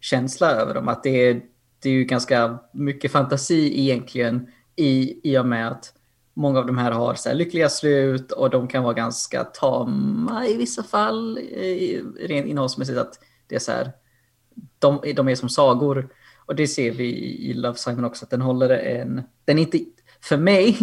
känsla 0.00 0.50
över 0.50 0.74
dem. 0.74 0.88
Att 0.88 1.02
det 1.02 1.28
är 1.28 1.42
det 1.82 1.88
är 1.88 1.92
ju 1.92 2.04
ganska 2.04 2.58
mycket 2.72 3.12
fantasi 3.12 3.80
egentligen 3.80 4.48
i, 4.76 5.20
i 5.32 5.38
och 5.38 5.46
med 5.46 5.68
att 5.68 5.92
många 6.34 6.58
av 6.58 6.66
de 6.66 6.78
här 6.78 6.92
har 6.92 7.14
så 7.14 7.28
här 7.28 7.36
lyckliga 7.36 7.68
slut 7.68 8.32
och 8.32 8.50
de 8.50 8.68
kan 8.68 8.82
vara 8.82 8.94
ganska 8.94 9.44
tama 9.44 10.46
i 10.46 10.56
vissa 10.56 10.82
fall, 10.82 11.38
rent 12.20 12.46
innehållsmässigt. 12.46 12.98
Att 12.98 13.18
det 13.46 13.54
är 13.54 13.58
så 13.58 13.72
här, 13.72 13.92
de, 14.78 15.00
de 15.16 15.28
är 15.28 15.34
som 15.34 15.48
sagor. 15.48 16.08
Och 16.46 16.56
det 16.56 16.66
ser 16.66 16.90
vi 16.90 17.04
i 17.50 17.54
Love 17.54 17.78
Simon 17.78 18.04
också, 18.04 18.24
att 18.24 18.30
den 18.30 18.40
håller 18.40 18.70
en... 18.70 19.22
Den 19.44 19.58
är 19.58 19.62
inte, 19.62 19.78
för 20.20 20.36
mig 20.36 20.78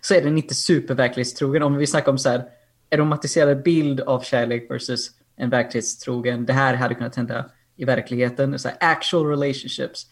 så 0.00 0.14
är 0.14 0.22
den 0.22 0.38
inte 0.38 0.54
superverklighetstrogen. 0.54 1.62
Om 1.62 1.76
vi 1.76 1.86
snackar 1.86 2.12
om 2.12 2.18
så 2.18 2.28
här, 2.28 2.44
en 2.90 2.98
romantiserad 2.98 3.62
bild 3.62 4.00
av 4.00 4.20
kärlek 4.20 4.70
versus 4.70 5.10
en 5.36 5.50
verklighetstrogen, 5.50 6.46
det 6.46 6.52
här 6.52 6.74
hade 6.74 6.94
kunnat 6.94 7.16
hända 7.16 7.50
i 7.76 7.84
verkligheten, 7.84 8.58
så 8.58 8.68
här, 8.68 8.76
actual 8.80 9.26
relationships. 9.26 10.06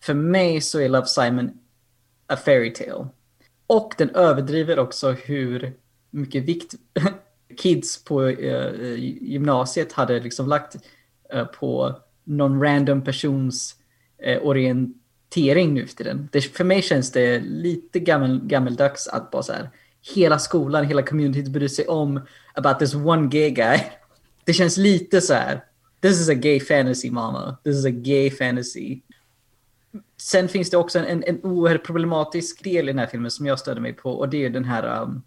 För 0.00 0.14
mig 0.14 0.60
så 0.60 0.80
är 0.80 0.88
Love 0.88 1.06
Simon 1.06 1.50
a 2.26 2.36
fairy 2.36 2.72
tale. 2.72 3.08
Och 3.66 3.94
den 3.98 4.10
överdriver 4.10 4.78
också 4.78 5.10
hur 5.10 5.72
mycket 6.10 6.44
vikt 6.44 6.74
kids 7.56 8.04
på 8.04 8.22
uh, 8.22 8.94
gymnasiet 9.22 9.92
hade 9.92 10.20
liksom 10.20 10.48
lagt 10.48 10.76
uh, 11.34 11.44
på 11.44 12.00
någon 12.24 12.62
random 12.62 13.04
persons 13.04 13.76
uh, 14.26 14.38
orientering 14.38 15.74
nu 15.74 15.86
för 15.86 15.96
tiden. 15.96 16.28
Det, 16.32 16.40
för 16.40 16.64
mig 16.64 16.82
känns 16.82 17.12
det 17.12 17.40
lite 17.40 17.98
gammel, 17.98 18.40
gammeldags 18.44 19.08
att 19.08 19.30
bara 19.30 19.42
så 19.42 19.52
här, 19.52 19.70
hela 20.14 20.38
skolan, 20.38 20.84
hela 20.84 21.02
communityt 21.02 21.48
bryr 21.48 21.68
sig 21.68 21.86
om 21.86 22.20
about 22.54 22.78
this 22.78 22.94
one 22.94 23.28
gay 23.28 23.50
guy. 23.50 23.80
Det 24.44 24.52
känns 24.52 24.76
lite 24.76 25.20
så 25.20 25.34
här, 25.34 25.64
this 26.02 26.20
is 26.20 26.28
a 26.28 26.34
gay 26.34 26.60
fantasy 26.60 27.10
mama, 27.10 27.56
this 27.64 27.76
is 27.76 27.86
a 27.86 27.90
gay 27.90 28.30
fantasy. 28.30 29.00
Sen 30.20 30.48
finns 30.48 30.70
det 30.70 30.76
också 30.76 30.98
en, 30.98 31.24
en 31.26 31.40
oerhört 31.42 31.86
problematisk 31.86 32.64
del 32.64 32.88
i 32.88 32.92
den 32.92 32.98
här 32.98 33.06
filmen 33.06 33.30
som 33.30 33.46
jag 33.46 33.58
stöder 33.58 33.80
mig 33.80 33.92
på 33.92 34.10
och 34.10 34.28
det 34.28 34.44
är 34.44 34.50
den 34.50 34.64
här 34.64 35.02
um, 35.02 35.22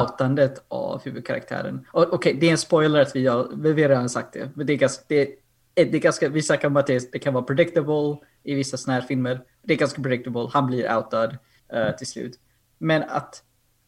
outandet 0.00 0.64
av 0.68 1.04
huvudkaraktären. 1.04 1.86
Okej, 1.92 2.12
okay, 2.12 2.32
det 2.32 2.46
är 2.46 2.50
en 2.50 2.58
spoiler 2.58 3.00
att 3.00 3.16
vi 3.16 3.26
har, 3.26 3.48
vi 3.56 3.82
har 3.82 3.88
redan 3.88 4.08
sagt 4.08 4.32
det, 4.32 4.50
men 4.54 4.66
det 4.66 4.72
är 4.72 4.76
ganska, 4.76 5.04
det 5.08 5.22
är, 5.22 5.28
det 5.74 5.94
är 5.94 6.00
ganska, 6.00 6.28
vi 6.28 6.42
snackar 6.42 6.68
om 6.68 6.76
att 6.76 6.86
det, 6.86 7.12
det, 7.12 7.18
kan 7.18 7.34
vara 7.34 7.44
predictable 7.44 8.16
i 8.42 8.54
vissa 8.54 8.76
sådana 8.76 9.00
här 9.00 9.06
filmer. 9.06 9.40
Det 9.62 9.74
är 9.74 9.78
ganska 9.78 10.02
predictable, 10.02 10.48
han 10.52 10.66
blir 10.66 10.96
outad 10.96 11.36
uh, 11.74 11.96
till 11.96 12.06
slut. 12.06 12.38
Men 12.78 13.02
att, 13.02 13.42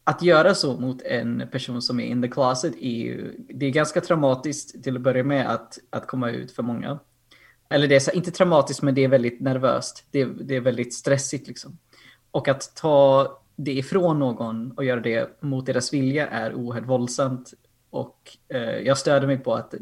att 0.07 0.21
göra 0.21 0.55
så 0.55 0.79
mot 0.79 1.01
en 1.01 1.47
person 1.51 1.81
som 1.81 1.99
är 1.99 2.05
in 2.05 2.21
the 2.21 2.27
closet 2.27 2.75
är 2.81 2.89
ju, 2.89 3.35
det 3.37 3.65
är 3.65 3.69
ganska 3.69 4.01
traumatiskt 4.01 4.83
till 4.83 4.95
att 4.95 5.01
börja 5.01 5.23
med 5.23 5.49
att, 5.49 5.79
att 5.89 6.07
komma 6.07 6.31
ut 6.31 6.51
för 6.51 6.63
många. 6.63 6.99
Eller 7.69 7.87
det 7.87 7.95
är 7.95 7.99
så, 7.99 8.11
inte 8.11 8.31
traumatiskt, 8.31 8.81
men 8.81 8.95
det 8.95 9.03
är 9.03 9.07
väldigt 9.07 9.39
nervöst. 9.39 10.05
Det 10.11 10.21
är, 10.21 10.25
det 10.25 10.55
är 10.55 10.61
väldigt 10.61 10.93
stressigt 10.93 11.47
liksom. 11.47 11.77
Och 12.31 12.47
att 12.47 12.75
ta 12.75 13.27
det 13.55 13.71
ifrån 13.71 14.19
någon 14.19 14.71
och 14.71 14.85
göra 14.85 14.99
det 14.99 15.41
mot 15.41 15.65
deras 15.65 15.93
vilja 15.93 16.27
är 16.27 16.53
oerhört 16.53 16.85
våldsamt. 16.85 17.53
Och 17.89 18.37
eh, 18.47 18.61
jag 18.61 18.97
stöder 18.97 19.27
mig 19.27 19.37
på 19.37 19.53
att 19.53 19.73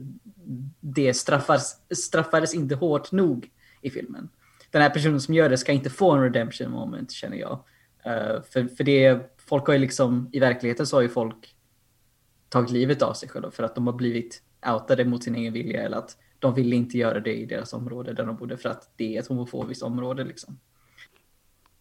det 0.80 1.14
straffas, 1.14 1.82
straffades 1.96 2.54
inte 2.54 2.76
hårt 2.76 3.12
nog 3.12 3.50
i 3.82 3.90
filmen. 3.90 4.30
Den 4.72 4.82
här 4.82 4.90
personen 4.90 5.22
som 5.22 5.34
gör 5.34 5.50
det 5.50 5.58
ska 5.58 5.72
inte 5.72 5.90
få 5.90 6.12
en 6.12 6.22
redemption 6.22 6.72
moment 6.72 7.12
känner 7.12 7.38
jag. 7.38 7.60
Uh, 8.06 8.42
för, 8.52 8.76
för 8.76 8.84
det, 8.84 9.35
folk 9.50 9.68
har 9.68 9.74
ju 9.74 9.80
liksom, 9.80 10.30
i 10.34 10.40
verkligheten 10.40 10.88
så 10.88 10.98
har 10.98 11.02
ju 11.02 11.10
folk 11.10 11.56
tagit 12.50 12.72
livet 12.72 13.02
av 13.02 13.14
sig 13.14 13.30
själva 13.30 13.52
för 13.52 13.64
att 13.64 13.76
de 13.76 13.88
har 13.88 13.94
blivit 13.94 14.42
outade 14.74 15.06
mot 15.06 15.24
sin 15.24 15.36
egen 15.36 15.54
vilja 15.54 15.84
eller 15.84 15.98
att 15.98 16.18
de 16.40 16.54
ville 16.54 16.76
inte 16.76 16.98
göra 16.98 17.20
det 17.20 17.34
i 17.34 17.46
deras 17.46 17.74
område 17.74 18.14
där 18.14 18.26
de 18.26 18.36
bodde 18.36 18.58
för 18.58 18.70
att 18.70 18.92
det 18.96 19.16
är 19.16 19.20
ett 19.20 19.28
homofobiskt 19.28 19.84
område. 19.84 20.24
Liksom. 20.24 20.60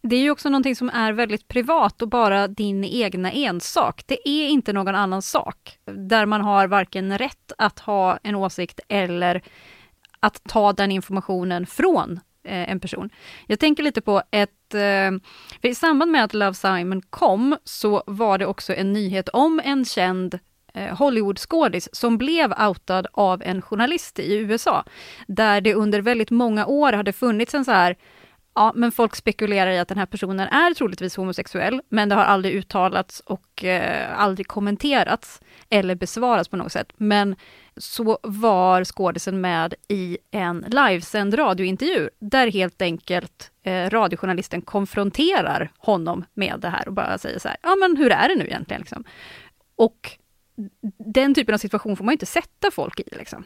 Det 0.01 0.15
är 0.15 0.21
ju 0.21 0.31
också 0.31 0.49
någonting 0.49 0.75
som 0.75 0.89
är 0.89 1.13
väldigt 1.13 1.47
privat 1.47 2.01
och 2.01 2.09
bara 2.09 2.47
din 2.47 2.83
egna 2.83 3.31
ensak. 3.31 4.03
Det 4.05 4.29
är 4.29 4.47
inte 4.47 4.73
någon 4.73 4.95
annan 4.95 5.21
sak 5.21 5.79
där 5.85 6.25
man 6.25 6.41
har 6.41 6.67
varken 6.67 7.17
rätt 7.17 7.51
att 7.57 7.79
ha 7.79 8.19
en 8.23 8.35
åsikt 8.35 8.79
eller 8.87 9.43
att 10.19 10.43
ta 10.43 10.73
den 10.73 10.91
informationen 10.91 11.65
från 11.65 12.19
eh, 12.43 12.71
en 12.71 12.79
person. 12.79 13.09
Jag 13.47 13.59
tänker 13.59 13.83
lite 13.83 14.01
på 14.01 14.21
ett... 14.31 14.54
Eh, 14.75 15.11
i 15.61 15.75
samband 15.75 16.11
med 16.11 16.23
att 16.23 16.33
Love 16.33 16.53
Simon 16.53 17.01
kom 17.01 17.57
så 17.63 18.03
var 18.07 18.37
det 18.37 18.45
också 18.45 18.73
en 18.73 18.93
nyhet 18.93 19.29
om 19.29 19.61
en 19.63 19.85
känd 19.85 20.39
eh, 20.73 20.97
Hollywoodskådis 20.97 21.89
som 21.91 22.17
blev 22.17 22.53
outad 22.67 23.07
av 23.13 23.41
en 23.43 23.61
journalist 23.61 24.19
i 24.19 24.35
USA. 24.35 24.83
Där 25.27 25.61
det 25.61 25.73
under 25.73 26.01
väldigt 26.01 26.31
många 26.31 26.65
år 26.65 26.93
hade 26.93 27.13
funnits 27.13 27.53
en 27.53 27.65
så 27.65 27.71
här 27.71 27.95
Ja, 28.57 28.71
men 28.75 28.91
folk 28.91 29.15
spekulerar 29.15 29.71
i 29.71 29.79
att 29.79 29.87
den 29.87 29.97
här 29.97 30.05
personen 30.05 30.47
är 30.47 30.73
troligtvis 30.73 31.15
homosexuell, 31.15 31.81
men 31.89 32.09
det 32.09 32.15
har 32.15 32.23
aldrig 32.23 32.55
uttalats 32.55 33.19
och 33.19 33.63
eh, 33.63 34.19
aldrig 34.19 34.47
kommenterats 34.47 35.41
eller 35.69 35.95
besvarats 35.95 36.49
på 36.49 36.57
något 36.57 36.71
sätt. 36.71 36.93
Men 36.97 37.35
så 37.77 38.19
var 38.23 38.83
skådisen 38.83 39.41
med 39.41 39.73
i 39.87 40.17
en 40.31 40.65
livesänd 40.67 41.39
radiointervju, 41.39 42.09
där 42.19 42.51
helt 42.51 42.81
enkelt 42.81 43.51
eh, 43.63 43.89
radiojournalisten 43.89 44.61
konfronterar 44.61 45.71
honom 45.77 46.25
med 46.33 46.59
det 46.59 46.69
här 46.69 46.87
och 46.87 46.93
bara 46.93 47.17
säger 47.17 47.39
så 47.39 47.47
här, 47.47 47.57
ja 47.61 47.75
men 47.75 47.97
hur 47.97 48.11
är 48.11 48.29
det 48.29 48.35
nu 48.35 48.45
egentligen? 48.45 48.81
Liksom. 48.81 49.03
Och 49.75 50.17
den 50.97 51.33
typen 51.33 51.53
av 51.53 51.57
situation 51.57 51.97
får 51.97 52.03
man 52.03 52.11
inte 52.11 52.25
sätta 52.25 52.71
folk 52.71 52.99
i. 52.99 53.03
Liksom. 53.11 53.43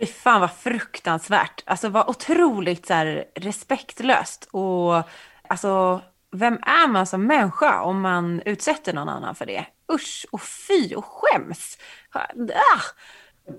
Fy 0.00 0.06
fan 0.06 0.40
vad 0.40 0.52
fruktansvärt. 0.52 1.62
Alltså 1.66 1.88
vad 1.88 2.08
otroligt 2.08 2.86
så 2.86 2.94
här, 2.94 3.24
respektlöst. 3.34 4.48
Och 4.50 5.02
alltså, 5.48 6.02
vem 6.32 6.54
är 6.54 6.88
man 6.88 7.06
som 7.06 7.26
människa 7.26 7.82
om 7.82 8.00
man 8.00 8.42
utsätter 8.44 8.92
någon 8.92 9.08
annan 9.08 9.34
för 9.34 9.46
det? 9.46 9.66
Usch 9.92 10.26
och 10.30 10.42
fy 10.42 10.94
och 10.94 11.04
skäms. 11.04 11.78
Ah! 12.12 12.80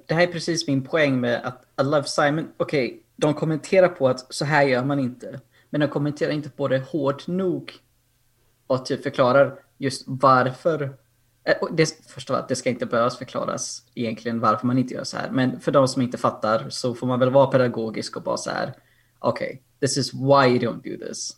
Det 0.05 0.13
här 0.13 0.23
är 0.23 0.31
precis 0.31 0.67
min 0.67 0.83
poäng 0.83 1.19
med 1.19 1.41
att 1.43 1.63
I 1.81 1.83
Love 1.83 2.03
Simon, 2.03 2.51
okej, 2.57 2.87
okay, 2.87 2.99
de 3.15 3.33
kommenterar 3.33 3.87
på 3.87 4.07
att 4.07 4.33
så 4.33 4.45
här 4.45 4.63
gör 4.63 4.83
man 4.83 4.99
inte. 4.99 5.39
Men 5.69 5.81
de 5.81 5.87
kommenterar 5.87 6.31
inte 6.31 6.49
på 6.49 6.67
det 6.67 6.79
hårt 6.79 7.27
nog 7.27 7.73
och 8.67 8.85
typ 8.85 9.03
förklarar 9.03 9.59
just 9.77 10.03
varför 10.07 10.97
eh, 11.43 11.55
det, 11.71 12.07
först 12.07 12.29
av 12.29 12.35
allt, 12.35 12.47
det 12.47 12.55
ska 12.55 12.69
inte 12.69 12.85
behövas 12.85 13.17
förklaras 13.17 13.83
egentligen 13.95 14.39
varför 14.39 14.67
man 14.67 14.77
inte 14.77 14.93
gör 14.93 15.03
så 15.03 15.17
här. 15.17 15.29
Men 15.31 15.59
för 15.59 15.71
de 15.71 15.87
som 15.87 16.01
inte 16.01 16.17
fattar 16.17 16.69
så 16.69 16.95
får 16.95 17.07
man 17.07 17.19
väl 17.19 17.29
vara 17.29 17.47
pedagogisk 17.47 18.17
och 18.17 18.23
bara 18.23 18.37
så 18.37 18.49
här. 18.49 18.73
Okej, 19.19 19.47
okay, 19.47 19.59
this 19.79 19.97
is 19.97 20.13
why 20.13 20.47
you 20.47 20.59
don't 20.59 20.99
do 20.99 21.07
this. 21.07 21.37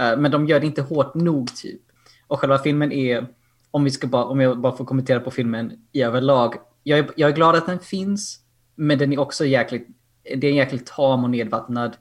Uh, 0.00 0.20
men 0.20 0.30
de 0.30 0.46
gör 0.46 0.60
det 0.60 0.66
inte 0.66 0.82
hårt 0.82 1.14
nog 1.14 1.56
typ. 1.56 1.80
Och 2.26 2.40
själva 2.40 2.58
filmen 2.58 2.92
är, 2.92 3.26
om, 3.70 3.84
vi 3.84 3.90
ska 3.90 4.06
bara, 4.06 4.24
om 4.24 4.40
jag 4.40 4.58
bara 4.58 4.76
får 4.76 4.84
kommentera 4.84 5.20
på 5.20 5.30
filmen 5.30 5.86
i 5.92 6.02
överlag. 6.02 6.54
Jag 6.84 6.98
är, 6.98 7.10
jag 7.16 7.30
är 7.30 7.34
glad 7.34 7.56
att 7.56 7.66
den 7.66 7.80
finns, 7.80 8.40
men 8.74 8.98
den 8.98 9.12
är 9.12 9.18
också 9.18 9.46
jäkligt, 9.46 9.88
det 10.22 10.46
är 10.46 10.50
en 10.50 10.56
jäkligt 10.56 10.86
tam 10.86 11.24
och 11.24 11.30
nedvattnad 11.30 11.96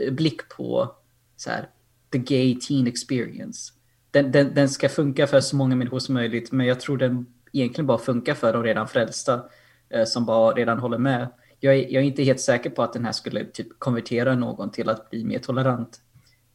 eh, 0.00 0.12
blick 0.12 0.48
på 0.48 0.94
så 1.36 1.50
här, 1.50 1.68
the 2.12 2.18
gay 2.18 2.60
teen 2.60 2.86
experience 2.86 3.72
den, 4.10 4.32
den, 4.32 4.54
den, 4.54 4.68
ska 4.68 4.88
funka 4.88 5.26
för 5.26 5.40
så 5.40 5.56
många 5.56 5.76
människor 5.76 5.98
som 5.98 6.14
möjligt, 6.14 6.52
men 6.52 6.66
jag 6.66 6.80
tror 6.80 6.96
den 6.96 7.26
egentligen 7.52 7.86
bara 7.86 7.98
funkar 7.98 8.34
för 8.34 8.52
de 8.52 8.62
redan 8.62 8.88
frälsta 8.88 9.42
eh, 9.90 10.04
som 10.04 10.26
bara 10.26 10.54
redan 10.54 10.78
håller 10.78 10.98
med. 10.98 11.28
Jag 11.60 11.74
är, 11.74 11.78
jag 11.78 12.02
är, 12.02 12.06
inte 12.06 12.22
helt 12.22 12.40
säker 12.40 12.70
på 12.70 12.82
att 12.82 12.92
den 12.92 13.04
här 13.04 13.12
skulle 13.12 13.44
typ 13.44 13.78
konvertera 13.78 14.34
någon 14.34 14.70
till 14.70 14.88
att 14.88 15.10
bli 15.10 15.24
mer 15.24 15.38
tolerant. 15.38 16.00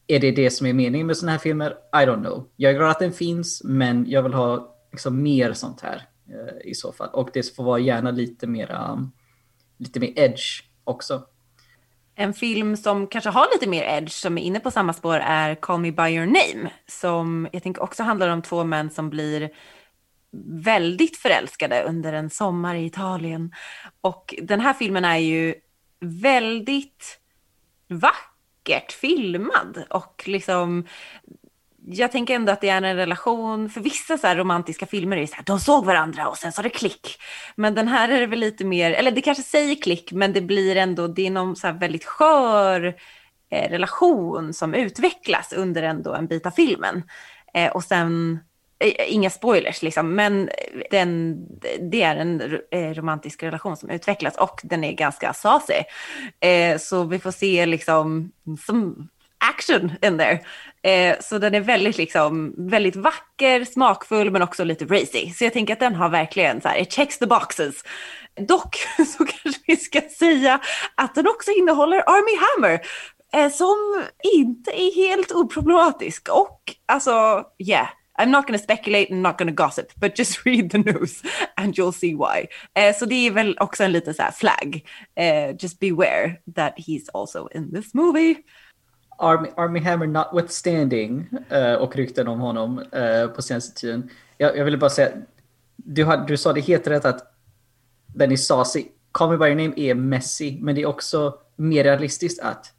Är 0.06 0.20
det 0.20 0.30
det 0.30 0.50
som 0.50 0.66
är 0.66 0.72
meningen 0.72 1.06
med 1.06 1.16
sådana 1.16 1.32
här 1.32 1.38
filmer? 1.38 1.70
I 1.70 2.06
don't 2.06 2.20
know. 2.20 2.48
Jag 2.56 2.72
är 2.72 2.76
glad 2.76 2.90
att 2.90 2.98
den 2.98 3.12
finns, 3.12 3.62
men 3.64 4.10
jag 4.10 4.22
vill 4.22 4.34
ha 4.34 4.76
liksom 4.92 5.22
mer 5.22 5.52
sånt 5.52 5.80
här 5.80 6.08
Eh, 6.30 6.70
i 6.70 6.74
så 6.74 6.92
fall. 6.92 7.08
Och 7.12 7.30
det 7.32 7.56
får 7.56 7.64
vara 7.64 7.78
gärna 7.78 8.10
lite 8.10 8.46
mera, 8.46 9.10
lite 9.78 10.00
mer 10.00 10.12
edge 10.16 10.62
också. 10.84 11.26
En 12.14 12.34
film 12.34 12.76
som 12.76 13.06
kanske 13.06 13.30
har 13.30 13.46
lite 13.54 13.68
mer 13.68 13.82
edge, 13.82 14.12
som 14.12 14.38
är 14.38 14.42
inne 14.42 14.60
på 14.60 14.70
samma 14.70 14.92
spår, 14.92 15.16
är 15.16 15.54
Call 15.54 15.80
Me 15.80 15.92
By 15.92 16.02
Your 16.02 16.26
Name. 16.26 16.70
Som 16.86 17.48
jag 17.52 17.62
tänker 17.62 17.82
också 17.82 18.02
handlar 18.02 18.28
om 18.28 18.42
två 18.42 18.64
män 18.64 18.90
som 18.90 19.10
blir 19.10 19.50
väldigt 20.46 21.16
förälskade 21.16 21.82
under 21.82 22.12
en 22.12 22.30
sommar 22.30 22.74
i 22.74 22.84
Italien. 22.84 23.52
Och 24.00 24.34
den 24.42 24.60
här 24.60 24.74
filmen 24.74 25.04
är 25.04 25.16
ju 25.16 25.54
väldigt 26.00 27.20
vackert 27.88 28.92
filmad 28.92 29.84
och 29.90 30.22
liksom 30.26 30.86
jag 31.86 32.12
tänker 32.12 32.34
ändå 32.34 32.52
att 32.52 32.60
det 32.60 32.68
är 32.68 32.82
en 32.82 32.96
relation, 32.96 33.70
för 33.70 33.80
vissa 33.80 34.18
så 34.18 34.34
romantiska 34.34 34.86
filmer 34.86 35.16
är 35.16 35.20
ju 35.20 35.26
så 35.26 35.34
här, 35.34 35.44
de 35.44 35.60
såg 35.60 35.84
varandra 35.84 36.28
och 36.28 36.36
sen 36.36 36.52
sa 36.52 36.62
det 36.62 36.70
klick. 36.70 37.18
Men 37.56 37.74
den 37.74 37.88
här 37.88 38.08
är 38.08 38.20
det 38.20 38.26
väl 38.26 38.38
lite 38.38 38.64
mer, 38.64 38.90
eller 38.90 39.10
det 39.10 39.20
kanske 39.20 39.42
säger 39.42 39.74
klick, 39.74 40.12
men 40.12 40.32
det 40.32 40.40
blir 40.40 40.76
ändå, 40.76 41.06
det 41.06 41.26
är 41.26 41.30
någon 41.30 41.56
så 41.56 41.72
väldigt 41.72 42.04
skör 42.04 42.94
eh, 43.50 43.70
relation 43.70 44.54
som 44.54 44.74
utvecklas 44.74 45.52
under 45.52 45.82
ändå 45.82 46.14
en 46.14 46.26
bit 46.26 46.46
av 46.46 46.50
filmen. 46.50 47.02
Eh, 47.54 47.72
och 47.72 47.84
sen, 47.84 48.38
eh, 48.78 49.14
inga 49.14 49.30
spoilers 49.30 49.82
liksom, 49.82 50.14
men 50.14 50.50
den, 50.90 51.38
det 51.90 52.02
är 52.02 52.16
en 52.16 52.58
eh, 52.70 52.94
romantisk 52.94 53.42
relation 53.42 53.76
som 53.76 53.90
utvecklas 53.90 54.36
och 54.36 54.60
den 54.62 54.84
är 54.84 54.92
ganska 54.92 55.32
sasig. 55.32 55.84
Eh, 56.40 56.78
så 56.78 57.04
vi 57.04 57.18
får 57.18 57.30
se 57.30 57.66
liksom, 57.66 58.32
som 58.66 59.08
action 59.50 59.92
in 60.02 60.18
there. 60.18 60.40
Eh, 60.82 61.16
så 61.20 61.38
den 61.38 61.54
är 61.54 61.60
väldigt, 61.60 61.96
liksom, 61.96 62.54
väldigt 62.56 62.96
vacker, 62.96 63.64
smakfull 63.64 64.30
men 64.30 64.42
också 64.42 64.64
lite 64.64 64.84
racy. 64.84 65.30
Så 65.30 65.44
jag 65.44 65.52
tänker 65.52 65.72
att 65.72 65.80
den 65.80 65.94
har 65.94 66.08
verkligen 66.08 66.60
så 66.60 66.68
här, 66.68 66.80
it 66.80 66.92
checks 66.92 67.18
the 67.18 67.26
boxes. 67.26 67.84
Dock 68.48 68.76
så 69.16 69.24
kanske 69.24 69.62
vi 69.66 69.76
ska 69.76 70.00
säga 70.18 70.60
att 70.94 71.14
den 71.14 71.26
också 71.26 71.50
innehåller 71.50 71.98
Army 71.98 72.38
Hammer 72.40 72.80
eh, 73.34 73.52
som 73.52 74.04
inte 74.36 74.70
är 74.70 74.94
helt 74.94 75.32
oproblematisk. 75.32 76.28
Och 76.28 76.60
alltså, 76.86 77.44
yeah. 77.58 77.88
I'm 78.18 78.30
not 78.30 78.46
gonna 78.46 78.58
speculate 78.58 79.10
and 79.10 79.22
not 79.22 79.38
gonna 79.38 79.52
gossip, 79.52 79.92
but 79.96 80.18
just 80.18 80.46
read 80.46 80.70
the 80.70 80.78
news 80.78 81.22
and 81.56 81.74
you'll 81.74 81.92
see 81.92 82.14
why. 82.14 82.46
Eh, 82.74 82.96
så 82.96 83.06
det 83.06 83.26
är 83.26 83.30
väl 83.30 83.56
också 83.60 83.84
en 83.84 83.92
liten 83.92 84.14
så 84.14 84.22
här 84.22 84.30
flagg. 84.30 84.86
Eh, 85.16 85.56
just 85.58 85.80
beware 85.80 86.36
that 86.54 86.74
he's 86.76 87.08
also 87.14 87.48
in 87.54 87.72
this 87.72 87.94
movie. 87.94 88.34
Army, 89.18 89.48
Army 89.56 89.80
Hammer 89.80 90.06
notwithstanding 90.06 91.26
uh, 91.52 91.74
och 91.74 91.96
rykten 91.96 92.28
om 92.28 92.40
honom 92.40 92.78
uh, 92.78 93.26
på 93.34 93.42
senaste 93.42 93.80
tiden. 93.80 94.10
Jag, 94.38 94.56
jag 94.56 94.64
ville 94.64 94.76
bara 94.76 94.90
säga, 94.90 95.08
du, 95.76 96.04
har, 96.04 96.16
du 96.16 96.36
sa 96.36 96.52
det 96.52 96.60
helt 96.60 96.86
rätt 96.86 97.04
att 97.04 97.34
den 98.06 98.32
i 98.32 98.36
Sasi, 98.36 98.88
Call 99.12 99.30
Me 99.30 99.36
By 99.36 99.44
Your 99.44 99.54
Name 99.54 99.74
är 99.76 99.94
messy, 99.94 100.58
men 100.60 100.74
det 100.74 100.82
är 100.82 100.86
också 100.86 101.38
mer 101.56 101.84
realistiskt 101.84 102.42
att 102.42 102.72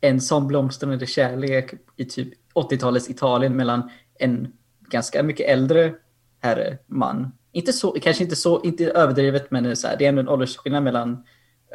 en 0.00 0.20
sån 0.20 0.46
blomstrande 0.46 1.06
kärlek 1.06 1.74
i 1.96 2.04
typ 2.04 2.28
80-talets 2.54 3.10
Italien 3.10 3.56
mellan 3.56 3.90
en 4.18 4.52
ganska 4.90 5.22
mycket 5.22 5.48
äldre 5.48 5.94
herre, 6.40 6.78
man. 6.86 7.32
Inte 7.52 7.72
så, 7.72 7.92
kanske 7.92 8.24
inte 8.24 8.36
så, 8.36 8.62
inte 8.62 8.90
överdrivet, 8.90 9.50
men 9.50 9.76
så 9.76 9.88
här, 9.88 9.96
det 9.96 10.04
är 10.04 10.08
ändå 10.08 10.20
en 10.20 10.28
åldersskillnad 10.28 10.82
mellan 10.82 11.10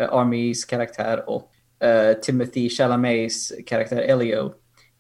uh, 0.02 0.14
Armys 0.14 0.66
karaktär 0.66 1.30
och 1.30 1.52
uh, 1.84 2.20
Timothy 2.22 2.70
Chalamets 2.70 3.54
karaktär 3.66 4.02
Elio 4.02 4.54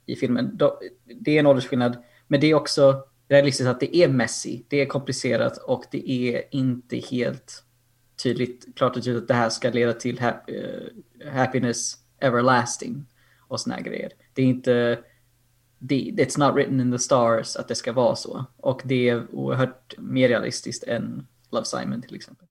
i 0.06 0.16
filmen. 0.16 0.60
Det 1.06 1.32
är 1.32 1.40
en 1.40 1.48
åldersskillnad, 1.48 2.04
men 2.28 2.40
det 2.40 2.48
är 2.48 2.54
också 2.54 3.04
realistiskt 3.30 3.70
att 3.70 3.80
det 3.80 3.98
är 3.98 4.08
messy, 4.08 4.64
det 4.68 4.82
är 4.82 4.86
komplicerat 4.86 5.58
och 5.58 5.84
det 5.92 6.12
är 6.12 6.44
inte 6.52 6.98
helt 6.98 7.64
tydligt, 8.24 8.66
klart 8.76 8.98
och 8.98 9.04
tydligt 9.04 9.22
att 9.22 9.28
det 9.28 9.34
här 9.34 9.50
ska 9.50 9.70
leda 9.70 9.94
till 9.94 10.20
ha 10.20 10.30
uh, 10.30 11.32
happiness 11.32 11.98
everlasting 12.20 13.06
och 13.48 13.60
såna 13.60 13.82
grejer. 13.82 14.12
Det 14.34 14.42
är 14.42 14.46
inte 14.46 15.00
det, 15.80 15.96
it's 15.96 16.40
not 16.40 16.56
written 16.56 16.80
in 16.80 16.92
the 16.92 17.00
stars 17.00 17.56
att 17.56 17.68
det 17.68 17.76
ska 17.76 17.94
vara 17.94 18.16
så. 18.16 18.46
Och 18.58 18.82
det 18.86 19.10
är 19.10 19.36
oerhört 19.36 19.98
mer 19.98 20.30
realistiskt 20.30 20.84
än 20.84 21.28
Love 21.52 21.66
Simon 21.66 22.02
till 22.02 22.16
exempel. 22.16 22.48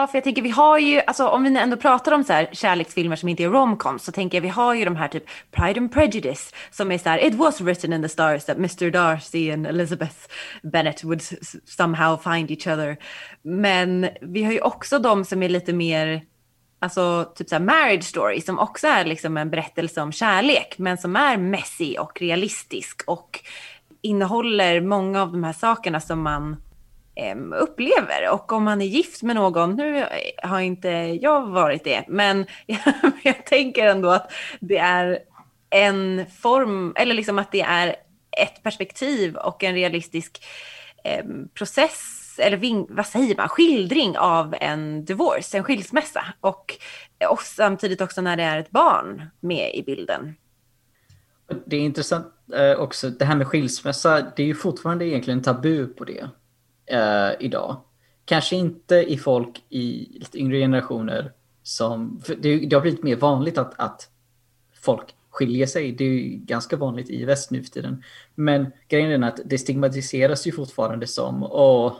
Ja, 0.00 0.06
för 0.06 0.16
jag 0.16 0.24
tänker 0.24 0.42
vi 0.42 0.50
har 0.50 0.78
ju, 0.78 1.00
alltså 1.06 1.28
om 1.28 1.42
vi 1.44 1.58
ändå 1.58 1.76
pratar 1.76 2.12
om 2.12 2.24
så 2.24 2.32
här 2.32 2.48
kärleksfilmer 2.52 3.16
som 3.16 3.28
inte 3.28 3.44
är 3.44 3.48
romcoms 3.48 4.04
så 4.04 4.12
tänker 4.12 4.38
jag 4.38 4.42
vi 4.42 4.48
har 4.48 4.74
ju 4.74 4.84
de 4.84 4.96
här 4.96 5.08
typ 5.08 5.24
Pride 5.50 5.80
and 5.80 5.92
Prejudice 5.92 6.54
som 6.70 6.92
är 6.92 6.98
så 6.98 7.08
här, 7.08 7.24
it 7.24 7.34
was 7.34 7.60
written 7.60 7.92
in 7.92 8.02
the 8.02 8.08
stars 8.08 8.44
that 8.44 8.56
Mr 8.56 8.90
Darcy 8.90 9.50
and 9.50 9.66
Elizabeth 9.66 10.16
Bennet 10.62 11.04
would 11.04 11.22
somehow 11.64 12.16
find 12.16 12.50
each 12.50 12.66
other. 12.66 12.96
Men 13.42 14.08
vi 14.20 14.44
har 14.44 14.52
ju 14.52 14.60
också 14.60 14.98
de 14.98 15.24
som 15.24 15.42
är 15.42 15.48
lite 15.48 15.72
mer, 15.72 16.22
alltså 16.78 17.32
typ 17.34 17.48
så 17.48 17.54
här 17.54 17.62
marriage 17.62 18.04
story 18.04 18.40
som 18.40 18.58
också 18.58 18.86
är 18.86 19.04
liksom 19.04 19.36
en 19.36 19.50
berättelse 19.50 20.00
om 20.02 20.12
kärlek 20.12 20.74
men 20.78 20.98
som 20.98 21.16
är 21.16 21.36
messy 21.36 21.96
och 21.98 22.20
realistisk 22.20 23.02
och 23.06 23.40
innehåller 24.02 24.80
många 24.80 25.22
av 25.22 25.32
de 25.32 25.44
här 25.44 25.52
sakerna 25.52 26.00
som 26.00 26.22
man 26.22 26.56
upplever. 27.60 28.30
Och 28.30 28.52
om 28.52 28.64
man 28.64 28.82
är 28.82 28.86
gift 28.86 29.22
med 29.22 29.36
någon, 29.36 29.76
nu 29.76 30.06
har 30.42 30.60
inte 30.60 30.88
jag 31.22 31.46
varit 31.46 31.84
det, 31.84 32.04
men 32.08 32.46
jag, 33.22 33.46
tänker 33.46 33.86
ändå 33.86 34.10
att 34.10 34.32
det 34.60 34.78
är 34.78 35.18
en 35.70 36.26
form, 36.40 36.92
eller 36.96 37.14
liksom 37.14 37.38
att 37.38 37.52
det 37.52 37.60
är 37.60 37.88
ett 38.42 38.62
perspektiv 38.62 39.36
och 39.36 39.64
en 39.64 39.74
realistisk 39.74 40.44
eh, 41.04 41.24
process, 41.54 42.36
eller 42.38 42.94
vad 42.94 43.06
säger 43.06 43.36
man, 43.36 43.48
skildring 43.48 44.18
av 44.18 44.54
en 44.60 45.04
divorce, 45.04 45.58
en 45.58 45.64
skilsmässa. 45.64 46.24
Och, 46.40 46.74
och 47.30 47.42
samtidigt 47.42 48.00
också 48.00 48.20
när 48.20 48.36
det 48.36 48.42
är 48.42 48.58
ett 48.58 48.70
barn 48.70 49.22
med 49.40 49.74
i 49.74 49.82
bilden. 49.82 50.34
Det 51.64 51.76
är 51.76 51.80
intressant 51.80 52.26
eh, 52.54 52.80
också, 52.80 53.10
det 53.10 53.24
här 53.24 53.36
med 53.36 53.46
skilsmässa, 53.46 54.32
det 54.36 54.42
är 54.42 54.46
ju 54.46 54.54
fortfarande 54.54 55.06
egentligen 55.06 55.42
tabu 55.42 55.86
på 55.86 56.04
det 56.04 56.28
eh, 56.90 57.30
idag. 57.40 57.80
Kanske 58.24 58.56
inte 58.56 59.12
i 59.12 59.18
folk 59.18 59.62
i 59.68 60.08
lite 60.12 60.38
yngre 60.38 60.58
generationer 60.58 61.32
som, 61.62 62.22
det, 62.38 62.66
det, 62.66 62.76
har 62.76 62.80
blivit 62.80 63.02
mer 63.02 63.16
vanligt 63.16 63.58
att, 63.58 63.74
att 63.76 64.08
folk 64.80 65.14
skiljer 65.30 65.66
sig. 65.66 65.92
Det 65.92 66.04
är 66.04 66.08
ju 66.08 66.36
ganska 66.36 66.76
vanligt 66.76 67.10
i 67.10 67.24
väst 67.24 67.50
nu 67.50 67.62
för 67.62 67.70
tiden. 67.70 68.02
Men 68.34 68.72
grejen 68.88 69.22
är 69.22 69.28
att 69.28 69.40
det 69.44 69.58
stigmatiseras 69.58 70.46
ju 70.46 70.52
fortfarande 70.52 71.06
som 71.06 71.42
oh, 71.42 71.96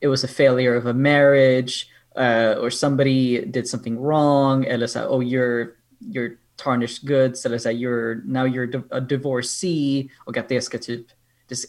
it 0.00 0.08
was 0.08 0.24
a 0.24 0.28
failure 0.28 0.78
of 0.78 0.86
a 0.86 0.92
marriage 0.92 1.90
uh, 2.18 2.64
or 2.64 2.70
somebody 2.70 3.44
did 3.46 3.68
something 3.68 4.00
wrong 4.00 4.64
eller 4.64 4.86
så 4.86 4.98
här, 4.98 5.06
oh 5.06 5.20
you're, 5.20 5.66
you're 5.98 6.36
tarnished 6.56 7.08
goods 7.08 7.46
eller 7.46 7.58
så 7.58 7.68
här, 7.68 7.76
you're, 7.76 8.20
now 8.24 8.46
you're 8.46 8.82
a 8.90 9.00
divorcee 9.00 10.10
och 10.24 10.36
att 10.36 10.48
det 10.48 10.60
ska 10.60 10.78
typ, 10.78 11.06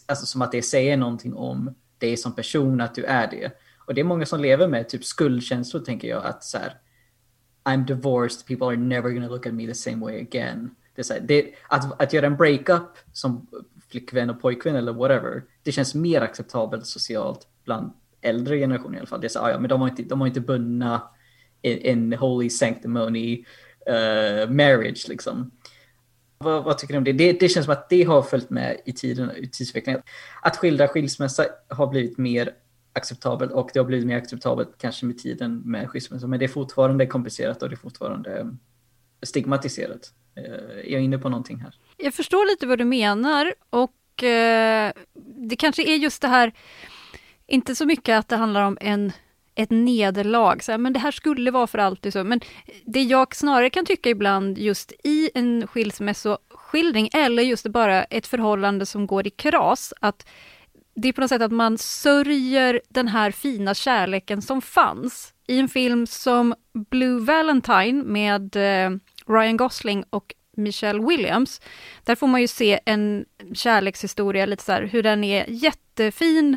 alltså 0.06 0.26
som 0.26 0.42
att 0.42 0.52
det 0.52 0.62
säger 0.62 0.96
någonting 0.96 1.34
om 1.34 1.74
dig 1.98 2.16
som 2.16 2.34
person, 2.34 2.80
att 2.80 2.94
du 2.94 3.04
är 3.04 3.30
det. 3.30 3.52
Och 3.86 3.94
det 3.94 4.00
är 4.00 4.04
många 4.04 4.26
som 4.26 4.40
lever 4.40 4.68
med 4.68 4.88
typ 4.88 5.04
skuldkänslor 5.04 5.80
tänker 5.80 6.08
jag, 6.08 6.24
att 6.24 6.44
så 6.44 6.58
här, 6.58 6.76
I'm 7.64 7.86
divorced, 7.86 8.46
people 8.46 8.66
are 8.66 8.76
never 8.76 9.10
gonna 9.10 9.28
look 9.28 9.46
at 9.46 9.54
me 9.54 9.66
the 9.66 9.74
same 9.74 10.04
way 10.04 10.20
again. 10.20 10.74
Det 10.94 11.00
är 11.00 11.04
så 11.04 11.12
här, 11.12 11.20
det, 11.20 11.54
att, 11.68 12.02
att 12.02 12.12
göra 12.12 12.26
en 12.26 12.36
breakup 12.36 12.88
som 13.12 13.46
flickvän 13.88 14.30
och 14.30 14.40
pojkvän 14.40 14.76
eller 14.76 14.92
whatever, 14.92 15.42
det 15.62 15.72
känns 15.72 15.94
mer 15.94 16.20
acceptabelt 16.20 16.86
socialt 16.86 17.48
bland 17.64 17.92
äldre 18.20 18.58
generationer 18.58 18.96
i 18.96 18.98
alla 18.98 19.06
fall. 19.06 19.20
Det 19.20 19.26
är 19.26 19.28
så, 19.28 19.40
ah, 19.40 19.50
ja, 19.50 19.58
men 19.58 19.68
de 19.68 19.80
har 19.80 19.88
inte, 19.88 20.02
de 20.02 20.20
har 20.20 20.26
inte 20.26 20.40
bundna 20.40 21.02
in, 21.62 21.78
in 21.78 22.12
holy 22.12 22.50
sanctimony 22.50 23.44
uh, 23.88 24.50
marriage 24.50 25.08
liksom. 25.08 25.50
Vad, 26.44 26.64
vad, 26.64 26.78
tycker 26.78 26.94
du 26.94 26.98
om 26.98 27.04
det? 27.04 27.12
det? 27.12 27.32
det? 27.32 27.48
känns 27.48 27.66
som 27.66 27.72
att 27.72 27.88
det 27.88 28.02
har 28.02 28.22
följt 28.22 28.50
med 28.50 28.80
i 28.84 28.92
tiden, 28.92 29.30
i 29.36 29.48
tidsutvecklingen. 29.48 30.02
Att 30.42 30.56
skildra 30.56 30.88
skilsmässa 30.88 31.46
har 31.68 31.86
blivit 31.86 32.18
mer 32.18 32.50
acceptabelt 32.92 33.52
och 33.52 33.70
det 33.72 33.78
har 33.78 33.86
blivit 33.86 34.06
mer 34.06 34.16
acceptabelt 34.16 34.78
kanske 34.78 35.06
med 35.06 35.18
tiden 35.18 35.62
med 35.64 35.90
skilsmässa. 35.90 36.26
Men 36.26 36.38
det 36.38 36.44
är 36.44 36.48
fortfarande 36.48 37.06
komplicerat 37.06 37.62
och 37.62 37.68
det 37.68 37.74
är 37.74 37.76
fortfarande 37.76 38.38
eh, 38.38 38.46
stigmatiserat. 39.22 40.12
Eh, 40.36 40.44
är 40.44 40.92
jag 40.92 41.02
inne 41.02 41.18
på 41.18 41.28
någonting 41.28 41.56
här? 41.56 41.74
Jag 41.96 42.14
förstår 42.14 42.46
lite 42.46 42.66
vad 42.66 42.78
du 42.78 42.84
menar 42.84 43.54
och 43.70 44.24
eh, 44.24 44.92
det 45.48 45.56
kanske 45.56 45.82
är 45.82 45.96
just 45.96 46.22
det 46.22 46.28
här, 46.28 46.52
inte 47.46 47.74
så 47.74 47.86
mycket 47.86 48.18
att 48.18 48.28
det 48.28 48.36
handlar 48.36 48.62
om 48.62 48.78
en 48.80 49.12
ett 49.54 49.70
nederlag, 49.70 50.62
så 50.62 50.72
här, 50.72 50.78
men 50.78 50.92
det 50.92 50.98
här 50.98 51.10
skulle 51.10 51.50
vara 51.50 51.66
för 51.66 51.78
alltid 51.78 52.12
så. 52.12 52.24
Men 52.24 52.40
det 52.84 53.02
jag 53.02 53.36
snarare 53.36 53.70
kan 53.70 53.86
tycka 53.86 54.10
ibland 54.10 54.58
just 54.58 54.92
i 55.04 55.30
en 55.34 55.66
skilsmässoskildring, 55.66 57.08
eller 57.12 57.42
just 57.42 57.66
bara 57.66 58.04
ett 58.04 58.26
förhållande 58.26 58.86
som 58.86 59.06
går 59.06 59.26
i 59.26 59.30
kras, 59.30 59.92
att 60.00 60.26
det 60.96 61.08
är 61.08 61.12
på 61.12 61.20
något 61.20 61.30
sätt 61.30 61.42
att 61.42 61.52
man 61.52 61.78
sörjer 61.78 62.80
den 62.88 63.08
här 63.08 63.30
fina 63.30 63.74
kärleken 63.74 64.42
som 64.42 64.62
fanns. 64.62 65.34
I 65.46 65.58
en 65.58 65.68
film 65.68 66.06
som 66.06 66.54
Blue 66.72 67.20
Valentine 67.20 68.02
med 68.04 68.56
eh, 68.56 68.90
Ryan 69.26 69.56
Gosling 69.56 70.04
och 70.10 70.34
Michelle 70.56 71.06
Williams, 71.06 71.60
där 72.04 72.14
får 72.14 72.26
man 72.26 72.40
ju 72.40 72.48
se 72.48 72.80
en 72.86 73.24
kärlekshistoria, 73.54 74.46
lite 74.46 74.64
så 74.64 74.72
här, 74.72 74.82
hur 74.82 75.02
den 75.02 75.24
är 75.24 75.44
jättefin, 75.48 76.56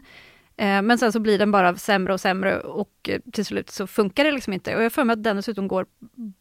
Eh, 0.57 0.81
men 0.81 0.97
sen 0.97 1.11
så 1.11 1.19
blir 1.19 1.39
den 1.39 1.51
bara 1.51 1.75
sämre 1.75 2.13
och 2.13 2.21
sämre 2.21 2.59
och 2.59 3.09
eh, 3.09 3.19
till 3.33 3.45
slut 3.45 3.69
så 3.69 3.87
funkar 3.87 4.23
det 4.23 4.31
liksom 4.31 4.53
inte. 4.53 4.75
Och 4.75 4.83
jag 4.83 4.93
får 4.93 5.03
mig 5.03 5.13
att 5.13 5.23
den 5.23 5.35
dessutom 5.35 5.67
går 5.67 5.85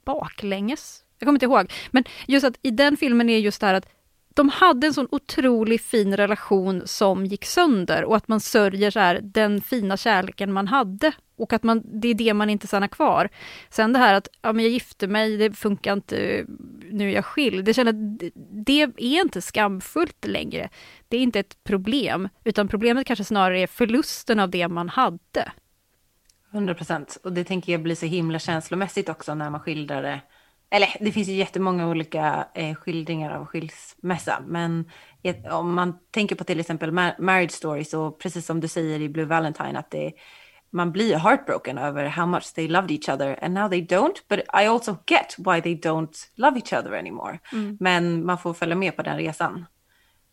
baklänges. 0.05 1.05
Jag 1.19 1.27
kommer 1.27 1.37
inte 1.37 1.47
ihåg. 1.47 1.73
Men 1.91 2.05
just 2.27 2.47
att 2.47 2.59
i 2.62 2.71
den 2.71 2.97
filmen 2.97 3.29
är 3.29 3.39
just 3.39 3.61
det 3.61 3.67
här 3.67 3.75
att 3.75 3.89
de 4.37 4.49
hade 4.49 4.87
en 4.87 4.95
sån 4.95 5.09
otroligt 5.11 5.82
fin 5.82 6.16
relation 6.16 6.82
som 6.84 7.26
gick 7.26 7.45
sönder 7.45 8.05
och 8.05 8.16
att 8.16 8.28
man 8.28 8.41
sörjer 8.41 8.91
så 8.91 9.01
här, 9.01 9.20
den 9.22 9.61
fina 9.61 9.97
kärleken 9.97 10.53
man 10.53 10.68
hade 10.68 11.12
och 11.37 11.53
att 11.53 11.62
man, 11.62 11.82
det 12.01 12.09
är 12.09 12.14
det 12.14 12.34
man 12.34 12.51
inte 12.51 12.66
stannar 12.66 12.89
kvar. 12.89 13.28
Sen 13.70 13.93
det 13.93 13.99
här 13.99 14.14
att 14.14 14.28
ja, 14.43 14.53
men 14.53 14.64
jag 14.64 14.72
gifte 14.72 15.07
mig, 15.07 15.37
det 15.37 15.53
funkar 15.53 15.93
inte, 15.93 16.45
nu 16.91 17.11
är 17.11 17.14
jag 17.14 17.24
skild. 17.24 17.64
Det, 17.64 17.74
känner, 17.74 17.93
det 18.64 18.82
är 18.82 19.20
inte 19.20 19.43
skamfullt 19.43 20.26
längre. 20.26 20.68
Det 21.09 21.16
är 21.16 21.20
inte 21.20 21.41
ett 21.41 21.64
problem, 21.64 22.28
utan 22.45 22.68
problemet 22.68 23.07
kanske 23.07 23.24
snarare 23.24 23.61
är 23.61 23.66
förlusten 23.66 24.41
av 24.41 24.51
det 24.51 24.68
man 24.68 24.89
hade. 24.89 25.53
100 26.51 26.74
procent. 26.74 27.18
Och 27.24 27.32
det 27.32 27.45
tänker 27.45 27.72
jag 27.72 27.82
blir 27.82 27.95
så 27.95 28.07
himla 28.07 28.39
känslomässigt 28.39 29.09
också 29.09 29.34
när 29.34 29.51
man 29.51 29.61
skildrar 29.61 30.03
det 30.03 30.20
eller 30.71 30.97
det 31.01 31.12
finns 31.12 31.29
ju 31.29 31.33
jättemånga 31.33 31.89
olika 31.89 32.47
eh, 32.55 32.75
skildringar 32.75 33.31
av 33.31 33.47
skilsmässa, 33.47 34.43
men 34.47 34.91
ett, 35.23 35.53
om 35.53 35.75
man 35.75 35.99
tänker 36.11 36.37
på 36.37 36.45
till 36.45 36.61
exempel 36.61 36.93
Marriage 37.19 37.53
Story, 37.53 37.85
så 37.85 38.11
precis 38.11 38.47
som 38.47 38.61
du 38.61 38.69
säger 38.69 39.01
i 39.01 39.09
Blue 39.09 39.25
Valentine, 39.25 39.79
att 39.79 39.91
det, 39.91 40.12
man 40.71 40.93
blir 40.93 41.17
heartbroken 41.17 41.79
över 41.79 42.07
how 42.07 42.27
much 42.27 42.55
they 42.55 42.69
loved 42.69 42.91
each 42.91 43.09
other 43.09 43.45
and 43.45 43.55
now 43.55 43.69
they 43.69 43.81
don't, 43.81 44.17
but 44.29 44.39
I 44.39 44.67
also 44.67 44.97
get 45.07 45.35
why 45.39 45.61
they 45.62 45.75
don't 45.75 46.29
love 46.35 46.57
each 46.57 46.73
other 46.73 46.99
anymore. 46.99 47.39
Mm. 47.53 47.77
Men 47.81 48.27
man 48.27 48.39
får 48.39 48.55
följa 48.55 48.77
med 48.77 48.97
på 48.97 49.03
den 49.03 49.17
resan. 49.17 49.67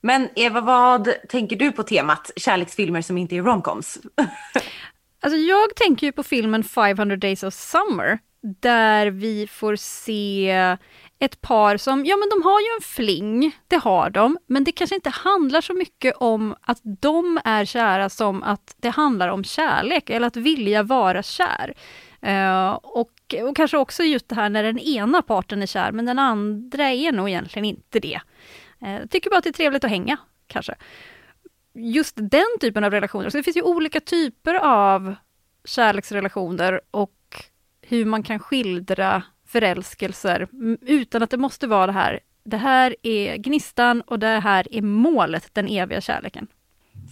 Men 0.02 0.30
Eva, 0.36 0.62
vad 0.62 1.10
tänker 1.30 1.56
du 1.56 1.72
på 1.72 1.84
temat 1.84 2.32
kärleksfilmer 2.36 3.02
som 3.02 3.18
inte 3.18 3.36
är 3.36 3.42
romcoms? 3.42 3.98
alltså 5.22 5.38
jag 5.38 5.76
tänker 5.76 6.08
ju 6.08 6.12
på 6.12 6.24
filmen 6.24 6.64
500 6.64 7.16
Days 7.16 7.44
of 7.44 7.54
Summer, 7.54 8.20
där 8.44 9.08
vi 9.08 9.48
får 9.48 9.76
se 9.76 10.52
ett 11.20 11.42
par 11.42 11.78
som, 11.78 12.06
ja 12.06 12.18
men 12.18 12.30
de 12.30 12.44
har 12.44 12.60
ju 12.60 12.68
en 12.76 12.82
fling, 12.82 13.58
det 13.68 13.76
har 13.76 14.10
de, 14.10 14.38
men 14.48 14.64
det 14.64 14.72
kanske 14.72 14.96
inte 14.96 15.10
handlar 15.10 15.62
så 15.62 15.74
mycket 15.74 16.16
om 16.16 16.56
att 16.62 16.80
de 16.84 17.40
är 17.44 17.66
kära 17.66 18.10
som 18.10 18.44
att 18.44 18.76
det 18.78 18.90
handlar 18.90 19.28
om 19.28 19.44
kärlek 19.44 20.10
eller 20.10 20.28
att 20.28 20.36
vilja 20.36 20.84
vara 20.84 21.24
kär. 21.24 21.74
Uh, 22.26 22.72
och, 22.74 23.36
och 23.44 23.56
kanske 23.56 23.78
också 23.78 24.04
just 24.04 24.30
det 24.30 24.36
här 24.36 24.50
när 24.50 24.64
den 24.64 24.80
ena 24.80 25.22
parten 25.22 25.62
är 25.62 25.66
kär 25.66 25.92
men 25.92 26.06
den 26.06 26.20
andra 26.20 26.90
är 26.90 27.12
nog 27.12 27.30
egentligen 27.30 27.66
inte 27.66 28.00
det. 28.00 28.22
Uh, 28.86 29.08
tycker 29.10 29.30
bara 29.30 29.38
att 29.38 29.44
det 29.44 29.50
är 29.50 29.54
trevligt 29.54 29.84
att 29.84 29.90
hänga, 29.90 30.18
kanske. 30.48 30.76
Just 31.74 32.16
den 32.18 32.58
typen 32.62 32.84
av 32.84 32.92
relationer, 32.92 33.30
så 33.30 33.38
det 33.38 33.44
finns 33.44 33.58
ju 33.58 33.62
olika 33.62 34.00
typer 34.00 34.54
av 34.56 35.16
kärleksrelationer 35.66 36.82
och 36.92 37.12
hur 37.94 38.06
man 38.06 38.24
kan 38.24 38.40
skildra 38.40 39.24
förälskelser 39.48 40.48
utan 40.82 41.24
att 41.24 41.30
det 41.30 41.38
måste 41.38 41.68
vara 41.68 41.88
det 41.88 41.94
här. 41.94 42.20
Det 42.44 42.58
här 42.58 42.96
är 43.04 43.38
gnistan 43.38 44.02
och 44.02 44.20
det 44.20 44.28
här 44.28 44.68
är 44.72 44.82
målet, 44.82 45.50
den 45.54 45.68
eviga 45.68 46.02
kärleken. 46.02 46.48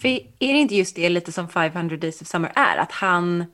För 0.02 0.08
är 0.10 0.54
det 0.54 0.60
inte 0.60 0.76
just 0.76 0.96
det 0.96 1.10
lite 1.10 1.32
som 1.32 1.50
500 1.50 1.98
Days 1.98 2.22
of 2.22 2.28
Summer 2.28 2.52
är? 2.56 2.78
Att 2.78 2.92
han 2.92 3.46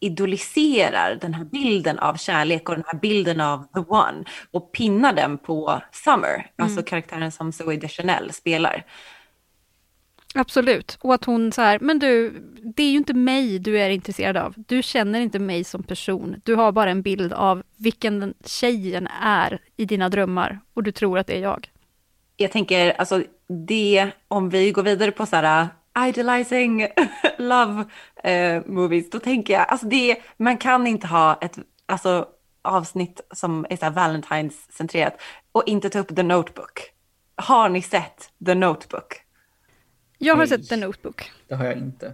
idoliserar 0.00 1.18
den 1.20 1.34
här 1.34 1.44
bilden 1.44 1.98
av 1.98 2.14
kärlek 2.14 2.68
och 2.68 2.74
den 2.74 2.84
här 2.86 2.98
bilden 2.98 3.40
av 3.40 3.64
the 3.74 3.80
one 3.80 4.24
och 4.50 4.72
pinnar 4.72 5.12
den 5.12 5.38
på 5.38 5.82
Summer, 5.92 6.34
mm. 6.34 6.46
alltså 6.56 6.82
karaktären 6.82 7.32
som 7.32 7.52
Zoe 7.52 7.76
Deschanel 7.76 8.32
spelar. 8.32 8.84
Absolut, 10.34 10.98
och 11.00 11.14
att 11.14 11.24
hon 11.24 11.52
så 11.52 11.62
här, 11.62 11.78
men 11.78 11.98
du, 11.98 12.30
det 12.76 12.82
är 12.82 12.90
ju 12.90 12.96
inte 12.96 13.14
mig 13.14 13.58
du 13.58 13.80
är 13.80 13.90
intresserad 13.90 14.36
av. 14.36 14.54
Du 14.56 14.82
känner 14.82 15.20
inte 15.20 15.38
mig 15.38 15.64
som 15.64 15.82
person. 15.82 16.40
Du 16.44 16.54
har 16.54 16.72
bara 16.72 16.90
en 16.90 17.02
bild 17.02 17.32
av 17.32 17.62
vilken 17.76 18.34
tjejen 18.44 19.08
är 19.22 19.58
i 19.76 19.84
dina 19.84 20.08
drömmar 20.08 20.60
och 20.74 20.82
du 20.82 20.92
tror 20.92 21.18
att 21.18 21.26
det 21.26 21.36
är 21.36 21.40
jag. 21.40 21.68
Jag 22.36 22.52
tänker, 22.52 22.90
alltså 22.90 23.22
det, 23.68 24.10
om 24.28 24.50
vi 24.50 24.70
går 24.70 24.82
vidare 24.82 25.10
på 25.10 25.26
så 25.26 25.36
här 25.36 25.68
äh, 25.96 26.08
idolizing 26.08 26.86
love 27.38 27.84
eh, 28.24 28.62
movies, 28.66 29.10
då 29.10 29.18
tänker 29.18 29.54
jag, 29.54 29.68
alltså 29.68 29.86
det, 29.86 30.16
man 30.36 30.56
kan 30.56 30.86
inte 30.86 31.06
ha 31.06 31.38
ett, 31.40 31.58
alltså 31.86 32.26
avsnitt 32.62 33.20
som 33.34 33.66
är 33.70 33.76
så 33.76 33.84
här 33.84 33.92
Valentine's-centrerat 33.92 35.20
och 35.52 35.62
inte 35.66 35.90
ta 35.90 35.98
upp 35.98 36.16
The 36.16 36.22
Notebook. 36.22 36.80
Har 37.36 37.68
ni 37.68 37.82
sett 37.82 38.30
The 38.46 38.54
Notebook? 38.54 39.29
Jag 40.22 40.34
har 40.34 40.38
Nej, 40.38 40.48
sett 40.48 40.68
The 40.68 40.76
Notebook. 40.76 41.30
Det 41.48 41.54
har 41.54 41.64
jag 41.64 41.78
inte. 41.78 42.12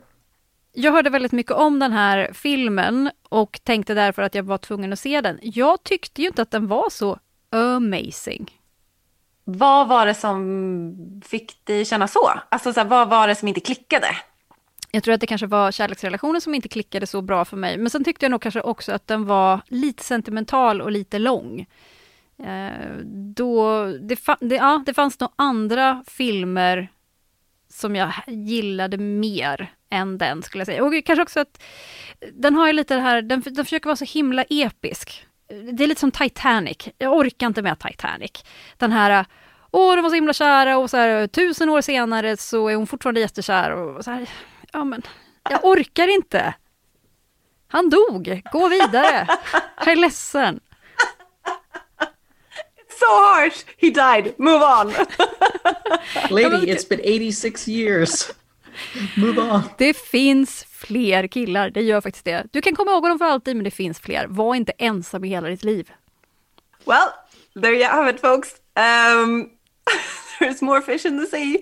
Jag 0.73 0.93
hörde 0.93 1.11
väldigt 1.11 1.33
mycket 1.33 1.53
om 1.53 1.79
den 1.79 1.93
här 1.93 2.31
filmen 2.33 3.11
och 3.29 3.61
tänkte 3.65 3.95
därför 3.95 4.23
att 4.23 4.35
jag 4.35 4.43
var 4.43 4.59
tvungen 4.59 4.93
att 4.93 4.99
se 4.99 5.21
den. 5.21 5.39
Jag 5.43 5.83
tyckte 5.83 6.23
ju 6.23 6.29
inte 6.29 6.43
att 6.43 6.51
den 6.51 6.67
var 6.67 6.91
så 6.91 7.19
amazing. 7.51 8.61
Vad 9.45 9.89
var 9.89 10.07
det 10.07 10.15
som 10.15 11.23
fick 11.25 11.65
dig 11.65 11.85
känna 11.85 12.09
så? 12.09 12.33
Alltså 12.49 12.73
så 12.73 12.81
här, 12.81 12.87
vad 12.87 13.09
var 13.09 13.29
det 13.29 13.35
som 13.35 13.49
inte 13.49 13.61
klickade? 13.61 14.07
Jag 14.91 15.03
tror 15.03 15.15
att 15.15 15.21
det 15.21 15.27
kanske 15.27 15.47
var 15.47 15.73
kärleksrelationen 15.73 16.41
som 16.41 16.55
inte 16.55 16.69
klickade 16.69 17.07
så 17.07 17.23
bra 17.23 17.45
för 17.45 17.57
mig. 17.57 17.79
Men 17.79 17.91
sen 17.91 18.05
tyckte 18.05 18.25
jag 18.25 18.31
nog 18.31 18.43
kanske 18.43 18.61
också 18.61 18.93
att 18.93 19.07
den 19.07 19.25
var 19.25 19.61
lite 19.69 20.05
sentimental 20.05 20.81
och 20.81 20.91
lite 20.91 21.19
lång. 21.19 21.67
Eh, 22.39 22.97
då, 23.35 23.85
det, 23.85 24.19
det, 24.41 24.55
ja, 24.55 24.83
det 24.87 24.95
fanns 24.95 25.21
nog 25.21 25.31
andra 25.37 26.05
filmer 26.07 26.89
som 27.77 27.97
jag 27.97 28.13
gillade 28.27 28.99
mer 28.99 29.73
än 29.91 30.19
den 30.19 30.43
skulle 30.43 30.61
jag 30.61 30.67
säga. 30.67 30.85
Och 30.85 31.05
kanske 31.05 31.23
också 31.23 31.41
att 31.41 31.63
den 32.33 32.55
har 32.55 32.67
ju 32.67 32.73
lite 32.73 32.95
det 32.95 33.01
här, 33.01 33.23
den, 33.23 33.43
den 33.47 33.65
försöker 33.65 33.87
vara 33.87 33.97
så 33.97 34.05
himla 34.05 34.43
episk. 34.43 35.27
Det 35.49 35.85
är 35.85 35.89
lite 35.89 36.01
som 36.01 36.11
Titanic. 36.11 36.89
Jag 36.99 37.13
orkar 37.13 37.47
inte 37.47 37.63
med 37.63 37.79
Titanic. 37.79 38.45
Den 38.77 38.93
här 38.93 39.27
Åh, 39.71 39.97
de 39.97 40.03
var 40.03 40.11
så 40.11 40.15
himla 40.15 40.33
kära 40.33 40.79
och 40.79 40.91
så 40.91 40.97
här, 40.97 41.27
tusen 41.27 41.69
år 41.69 41.81
senare 41.81 42.37
så 42.37 42.69
är 42.69 42.77
hon 42.77 42.87
fortfarande 42.87 43.21
jättekär 43.21 43.71
och 43.71 44.05
så 44.05 44.11
här, 44.11 44.31
ja 44.73 44.85
men, 44.85 45.03
jag 45.51 45.65
orkar 45.65 46.15
inte. 46.15 46.55
Han 47.69 47.91
dog, 47.91 48.43
gå 48.53 48.69
vidare. 48.69 49.27
Jag 49.79 49.89
är 49.89 49.97
ledsen 49.97 50.61
so 52.99 53.07
harsh. 53.07 53.65
He 53.77 53.91
died. 53.91 54.35
Move 54.39 54.63
on. 54.63 54.89
Lady, 56.31 56.71
it's 56.71 56.89
been 56.89 57.01
86 57.05 57.69
years. 57.69 58.33
Move 59.17 59.39
on. 59.39 59.63
Det 59.79 59.97
finns 59.97 60.65
fler 60.65 61.27
killar, 61.27 61.71
det 61.71 61.83
gör 61.83 62.01
faktiskt 62.01 62.25
det. 62.25 62.47
Du 62.53 62.61
kan 62.61 62.77
komma 62.77 62.91
ihåg 62.91 63.03
honom 63.03 63.19
för 63.19 63.25
alltid, 63.25 63.57
men 63.57 63.65
det 63.65 63.71
finns 63.71 64.01
fler. 64.01 64.27
Var 64.27 64.55
inte 64.55 64.73
ensam 64.79 65.25
i 65.25 65.29
hela 65.29 65.49
ditt 65.49 65.65
liv. 65.65 65.91
Well, 66.85 67.09
there 67.63 67.75
you 67.75 67.85
have 67.85 68.11
it 68.11 68.21
folks. 68.21 68.55
Um, 68.77 69.51
there's 70.39 70.63
more 70.63 70.81
fish 70.83 71.07
in 71.07 71.19
the 71.19 71.27
sea. 71.27 71.59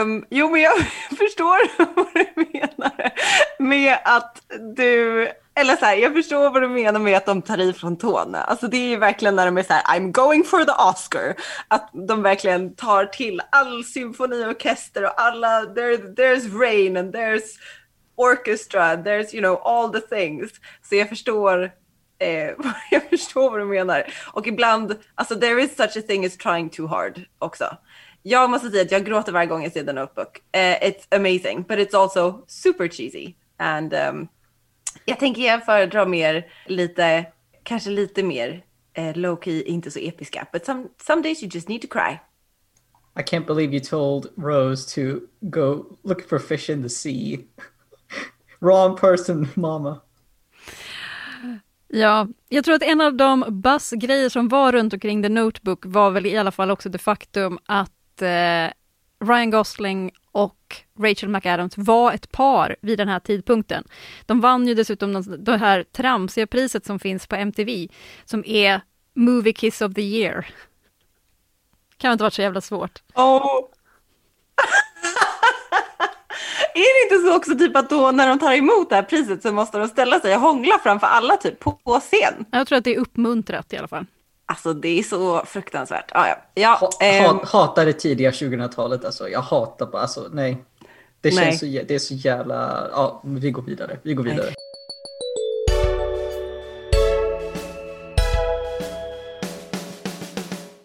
Um, 0.00 0.24
jo, 0.30 0.50
men 0.50 0.60
jag 0.60 0.72
förstår 1.18 1.78
vad 1.94 2.14
du 2.14 2.46
menar 2.52 3.12
med 3.58 3.98
att 4.04 4.42
du 4.76 5.28
eller 5.58 5.76
så 5.76 5.84
här, 5.84 5.96
jag 5.96 6.12
förstår 6.12 6.50
vad 6.50 6.62
du 6.62 6.68
menar 6.68 7.00
med 7.00 7.16
att 7.16 7.26
de 7.26 7.42
tar 7.42 7.60
i 7.60 7.72
från 7.72 7.96
tårna. 7.96 8.42
Alltså 8.42 8.68
det 8.68 8.76
är 8.76 8.88
ju 8.88 8.96
verkligen 8.96 9.36
när 9.36 9.46
de 9.46 9.58
är 9.58 9.62
så 9.62 9.72
här, 9.72 9.82
I'm 9.82 10.12
going 10.12 10.44
for 10.44 10.64
the 10.64 10.72
Oscar. 10.72 11.34
Att 11.68 11.90
de 11.92 12.22
verkligen 12.22 12.74
tar 12.74 13.04
till 13.04 13.40
all 13.50 13.84
symfoniorkester 13.84 15.04
och 15.04 15.20
alla, 15.20 15.66
there, 15.66 15.96
there's 15.96 16.58
rain 16.60 16.96
and 16.96 17.14
there's 17.14 17.42
orchestra, 18.16 18.96
there's 18.96 19.34
you 19.34 19.42
know 19.42 19.60
all 19.64 19.92
the 19.92 20.00
things. 20.00 20.50
Så 20.82 20.94
jag 20.94 21.08
förstår, 21.08 21.64
eh, 22.18 22.50
jag 22.90 23.02
förstår 23.10 23.50
vad 23.50 23.60
du 23.60 23.64
menar. 23.64 24.04
Och 24.32 24.46
ibland, 24.46 24.96
alltså 25.14 25.40
there 25.40 25.62
is 25.62 25.76
such 25.76 25.96
a 25.96 26.02
thing 26.06 26.26
as 26.26 26.36
trying 26.36 26.70
too 26.70 26.86
hard 26.86 27.20
också. 27.38 27.76
Jag 28.22 28.50
måste 28.50 28.70
säga 28.70 28.82
att 28.82 28.92
jag 28.92 29.04
gråter 29.04 29.32
varje 29.32 29.46
gång 29.46 29.62
jag 29.62 29.72
ser 29.72 29.84
The 29.84 29.92
Notebook. 29.92 30.38
Uh, 30.56 30.60
eh, 30.60 30.78
it's 30.82 31.16
amazing, 31.16 31.62
but 31.68 31.78
it's 31.78 31.98
also 31.98 32.44
super 32.46 32.88
cheesy. 32.88 33.34
And 33.58 33.94
um, 33.94 34.28
jag 35.06 35.18
tänker 35.18 35.42
jag 35.42 35.64
föredrar 35.64 36.06
mer 36.06 36.46
lite, 36.66 37.26
kanske 37.62 37.90
lite 37.90 38.22
mer 38.22 38.64
eh, 38.94 39.16
low 39.16 39.40
key, 39.42 39.62
inte 39.62 39.90
så 39.90 39.98
episka. 39.98 40.46
But 40.52 40.64
some, 40.64 40.88
some 41.02 41.22
days 41.22 41.42
you 41.42 41.50
just 41.54 41.68
need 41.68 41.82
to 41.82 41.88
cry. 41.88 42.18
I 43.18 43.22
can't 43.22 43.46
believe 43.46 43.72
you 43.72 43.80
told 43.80 44.26
Rose 44.36 44.94
to 44.94 45.20
go 45.40 45.96
look 46.04 46.28
for 46.28 46.38
fish 46.38 46.70
in 46.70 46.82
the 46.82 46.88
sea. 46.88 47.38
Wrong 48.60 48.96
person, 48.96 49.48
mama. 49.54 50.00
Ja, 51.88 52.28
jag 52.48 52.64
tror 52.64 52.74
att 52.74 52.82
en 52.82 53.00
av 53.00 53.14
de 53.14 53.44
buzz-grejer 53.48 54.28
som 54.28 54.48
var 54.48 54.72
runt 54.72 54.92
omkring 54.92 55.22
The 55.22 55.28
Notebook 55.28 55.78
var 55.86 56.10
väl 56.10 56.26
i 56.26 56.36
alla 56.36 56.50
fall 56.50 56.70
också 56.70 56.88
det 56.88 56.98
faktum 56.98 57.58
att 57.66 58.22
eh, 58.22 58.72
Ryan 59.24 59.50
Gosling 59.50 60.10
och 60.32 60.76
Rachel 60.98 61.28
McAdams 61.28 61.78
var 61.78 62.12
ett 62.12 62.32
par 62.32 62.76
vid 62.80 62.98
den 62.98 63.08
här 63.08 63.20
tidpunkten. 63.20 63.84
De 64.26 64.40
vann 64.40 64.66
ju 64.68 64.74
dessutom 64.74 65.22
det 65.38 65.56
här 65.56 65.82
tramsiga 65.82 66.46
priset 66.46 66.86
som 66.86 66.98
finns 66.98 67.26
på 67.26 67.36
MTV, 67.36 67.88
som 68.24 68.44
är 68.46 68.80
Movie 69.14 69.52
Kiss 69.52 69.80
of 69.82 69.94
the 69.94 70.02
Year. 70.02 70.46
Kan 71.96 72.12
inte 72.12 72.24
varit 72.24 72.34
så 72.34 72.42
jävla 72.42 72.60
svårt. 72.60 73.02
Oh. 73.14 73.46
är 76.74 77.08
det 77.08 77.14
inte 77.14 77.28
så 77.28 77.36
också 77.36 77.58
typ 77.58 77.76
att 77.76 77.90
då 77.90 78.10
när 78.10 78.28
de 78.28 78.38
tar 78.38 78.52
emot 78.52 78.90
det 78.90 78.96
här 78.96 79.02
priset 79.02 79.42
så 79.42 79.52
måste 79.52 79.78
de 79.78 79.88
ställa 79.88 80.20
sig 80.20 80.34
och 80.34 80.40
hångla 80.40 80.78
framför 80.82 81.06
alla 81.06 81.36
typ 81.36 81.60
på 81.60 82.00
scen? 82.00 82.46
Jag 82.50 82.66
tror 82.66 82.78
att 82.78 82.84
det 82.84 82.94
är 82.94 82.98
uppmuntrat 82.98 83.72
i 83.72 83.76
alla 83.76 83.88
fall. 83.88 84.06
Alltså 84.48 84.74
det 84.74 84.98
är 84.98 85.02
så 85.02 85.44
fruktansvärt. 85.46 86.10
Ah, 86.14 86.28
ja. 86.28 86.36
Ja, 86.54 86.78
ha, 86.80 86.90
ähm... 87.06 87.40
hatar 87.44 87.86
det 87.86 87.92
tidiga 87.92 88.30
2000-talet 88.30 89.04
alltså. 89.04 89.28
Jag 89.28 89.40
hatar 89.40 89.86
bara, 89.86 90.02
alltså 90.02 90.28
nej. 90.32 90.64
Det 91.20 91.30
känns 91.30 91.62
nej. 91.62 91.78
så, 91.78 91.86
det 91.88 91.94
är 91.94 91.98
så 91.98 92.14
jävla, 92.14 92.88
ja 92.92 93.22
vi 93.24 93.50
går 93.50 93.62
vidare, 93.62 93.98
vi 94.02 94.14
går 94.14 94.24
vidare. 94.24 94.46
Nej. 94.46 94.54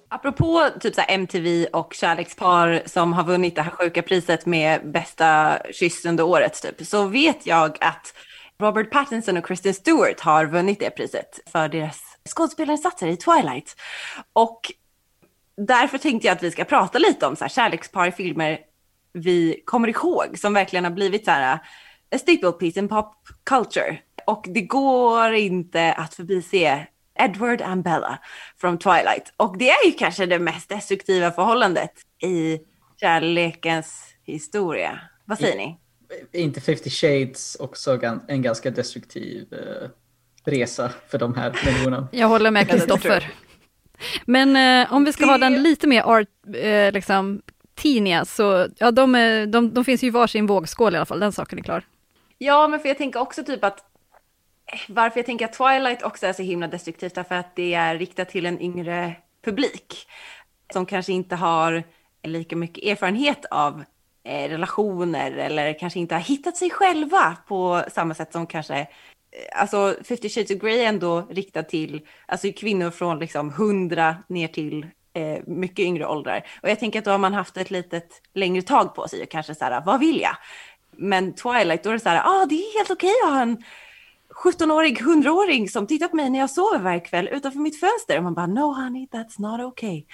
Apropå 0.10 0.70
typ 0.80 0.96
så 0.96 1.02
MTV 1.08 1.66
och 1.66 1.94
kärlekspar 1.94 2.82
som 2.86 3.14
har 3.14 3.24
vunnit 3.24 3.56
det 3.56 3.62
här 3.62 3.72
sjuka 3.72 4.02
priset 4.02 4.46
med 4.46 4.92
bästa 4.92 5.58
kyss 5.72 6.06
under 6.06 6.24
året 6.24 6.62
typ, 6.62 6.88
så 6.88 7.06
vet 7.06 7.46
jag 7.46 7.78
att 7.82 8.14
Robert 8.60 8.92
Pattinson 8.92 9.38
och 9.38 9.46
Kristen 9.46 9.74
Stewart 9.74 10.20
har 10.20 10.46
vunnit 10.46 10.80
det 10.80 10.90
priset 10.90 11.40
för 11.52 11.68
deras 11.68 12.11
skådespelarinsatser 12.30 13.08
i 13.08 13.18
Twilight. 13.18 13.76
Och 14.34 14.72
därför 15.58 15.98
tänkte 15.98 16.28
jag 16.28 16.36
att 16.36 16.44
vi 16.44 16.52
ska 16.52 16.64
prata 16.64 17.00
lite 17.00 17.28
om 17.28 17.36
så 17.36 17.44
här, 17.44 17.50
kärlekspar 17.50 18.08
i 18.08 18.12
filmer 18.12 18.60
vi 19.14 19.62
kommer 19.66 19.88
ihåg 19.88 20.40
som 20.40 20.54
verkligen 20.54 20.84
har 20.84 20.92
blivit 20.92 21.26
så 21.26 21.32
här 21.32 21.60
a 22.12 22.18
staple 22.18 22.52
piece 22.52 22.80
in 22.80 22.88
pop 22.88 23.14
culture. 23.44 23.98
Och 24.26 24.46
det 24.50 24.62
går 24.62 25.34
inte 25.34 25.94
att 25.94 26.14
förbise 26.14 26.88
Edward 27.20 27.62
and 27.62 27.84
Bella 27.84 28.20
från 28.58 28.78
Twilight. 28.78 29.34
Och 29.38 29.58
det 29.58 29.70
är 29.70 29.86
ju 29.86 29.92
kanske 29.92 30.26
det 30.26 30.40
mest 30.40 30.70
destruktiva 30.70 31.32
förhållandet 31.32 31.92
i 32.24 32.60
kärlekens 33.00 34.06
historia. 34.24 35.00
Vad 35.26 35.38
säger 35.38 35.58
ni? 35.58 35.78
inte 36.32 36.62
50 36.62 36.90
shades 36.90 37.56
också 37.56 38.00
en 38.28 38.42
ganska 38.42 38.72
destruktiv 38.72 39.54
eh, 39.54 39.90
resa 40.46 40.92
för 41.10 41.18
de 41.18 41.36
här 41.36 41.56
människorna. 41.66 42.08
Jag 42.12 42.28
håller 42.28 42.52
med 42.52 42.70
Kristoffer. 42.70 43.32
Men 44.26 44.56
eh, 44.56 44.94
om 44.94 45.06
vi 45.06 45.14
ska 45.14 45.26
det... 45.26 45.32
ha 45.32 45.38
den 45.38 45.64
lite 45.64 45.88
mer 45.88 46.02
art, 46.02 46.28
eh, 46.56 46.92
liksom, 46.92 47.42
teenia, 47.76 48.26
så 48.26 48.68
ja, 48.78 48.92
de, 48.92 49.12
de, 49.52 49.74
de 49.74 49.86
finns 49.86 50.04
ju 50.04 50.08
i 50.08 50.10
varsin 50.10 50.46
vågskål 50.46 50.94
i 50.94 50.98
alla 50.98 51.06
fall, 51.06 51.20
den 51.20 51.32
saken 51.32 51.60
är 51.60 51.64
klar. 51.64 51.84
Ja, 52.38 52.68
men 52.68 52.80
för 52.80 52.88
jag 52.88 52.98
tänker 52.98 53.20
också 53.20 53.44
typ 53.44 53.64
att 53.64 53.80
eh, 54.72 54.80
varför 54.88 55.20
jag 55.20 55.26
tänker 55.26 55.46
att 55.46 55.54
Twilight 55.54 56.04
också 56.04 56.28
är 56.28 56.34
så 56.34 56.44
himla 56.44 56.68
destruktivt, 56.68 57.16
därför 57.16 57.36
att 57.36 57.56
det 57.56 57.74
är 57.74 57.98
riktat 57.98 58.30
till 58.30 58.46
en 58.46 58.62
yngre 58.62 59.16
publik 59.46 60.08
som 60.74 60.86
kanske 60.86 61.14
inte 61.14 61.36
har 61.36 61.84
lika 62.24 62.56
mycket 62.56 62.84
erfarenhet 62.84 63.46
av 63.52 63.84
eh, 64.24 64.50
relationer 64.50 65.32
eller 65.32 65.80
kanske 65.80 66.00
inte 66.00 66.16
har 66.16 66.22
hittat 66.22 66.58
sig 66.58 66.70
själva 66.70 67.38
på 67.48 67.84
samma 67.92 68.14
sätt 68.14 68.32
som 68.32 68.48
kanske 68.48 68.76
eh, 68.76 68.88
Eh, 69.32 69.62
alltså 69.62 69.96
50 70.04 70.30
shades 70.30 70.52
of 70.52 70.58
Grey 70.58 70.80
är 70.80 70.90
ändå 70.90 71.28
riktad 71.30 71.64
till 71.64 72.02
alltså 72.26 72.52
kvinnor 72.56 72.92
från 72.92 73.20
liksom 73.20 73.50
100 73.50 74.16
ner 74.28 74.48
till 74.48 74.86
eh, 75.14 75.40
mycket 75.48 75.80
yngre 75.80 76.08
åldrar. 76.08 76.48
Och 76.64 76.70
jag 76.70 76.80
tänker 76.80 77.00
att 77.00 77.06
då 77.06 77.12
har 77.12 77.18
man 77.18 77.34
haft 77.34 77.58
ett 77.58 77.72
litet 77.72 78.22
längre 78.34 78.62
tag 78.62 78.96
på 78.96 79.08
sig 79.08 79.24
och 79.24 79.30
kanske 79.30 79.56
så 79.56 79.66
här, 79.66 79.82
vad 79.86 80.00
vill 80.00 80.22
jag? 80.22 80.36
Men 80.92 81.34
Twilight, 81.34 81.84
då 81.84 81.90
är 81.90 81.94
det 81.94 82.00
så 82.00 82.10
här, 82.10 82.22
ah, 82.26 82.46
det 82.46 82.56
är 82.56 82.78
helt 82.78 82.92
okej 82.92 83.14
okay 83.24 83.30
att 83.30 83.34
ha 83.34 83.42
en 83.42 83.64
17-årig, 84.44 85.02
100-åring 85.02 85.70
som 85.70 85.88
tittar 85.88 86.08
på 86.08 86.16
mig 86.16 86.30
när 86.30 86.40
jag 86.40 86.50
sover 86.50 86.80
varje 86.80 87.00
kväll 87.00 87.28
utanför 87.28 87.60
mitt 87.60 87.80
fönster. 87.80 88.18
Och 88.18 88.24
man 88.24 88.34
bara, 88.34 88.48
no 88.48 88.74
honey, 88.74 89.08
that's 89.08 89.42
not 89.42 89.62
okay. 89.62 90.06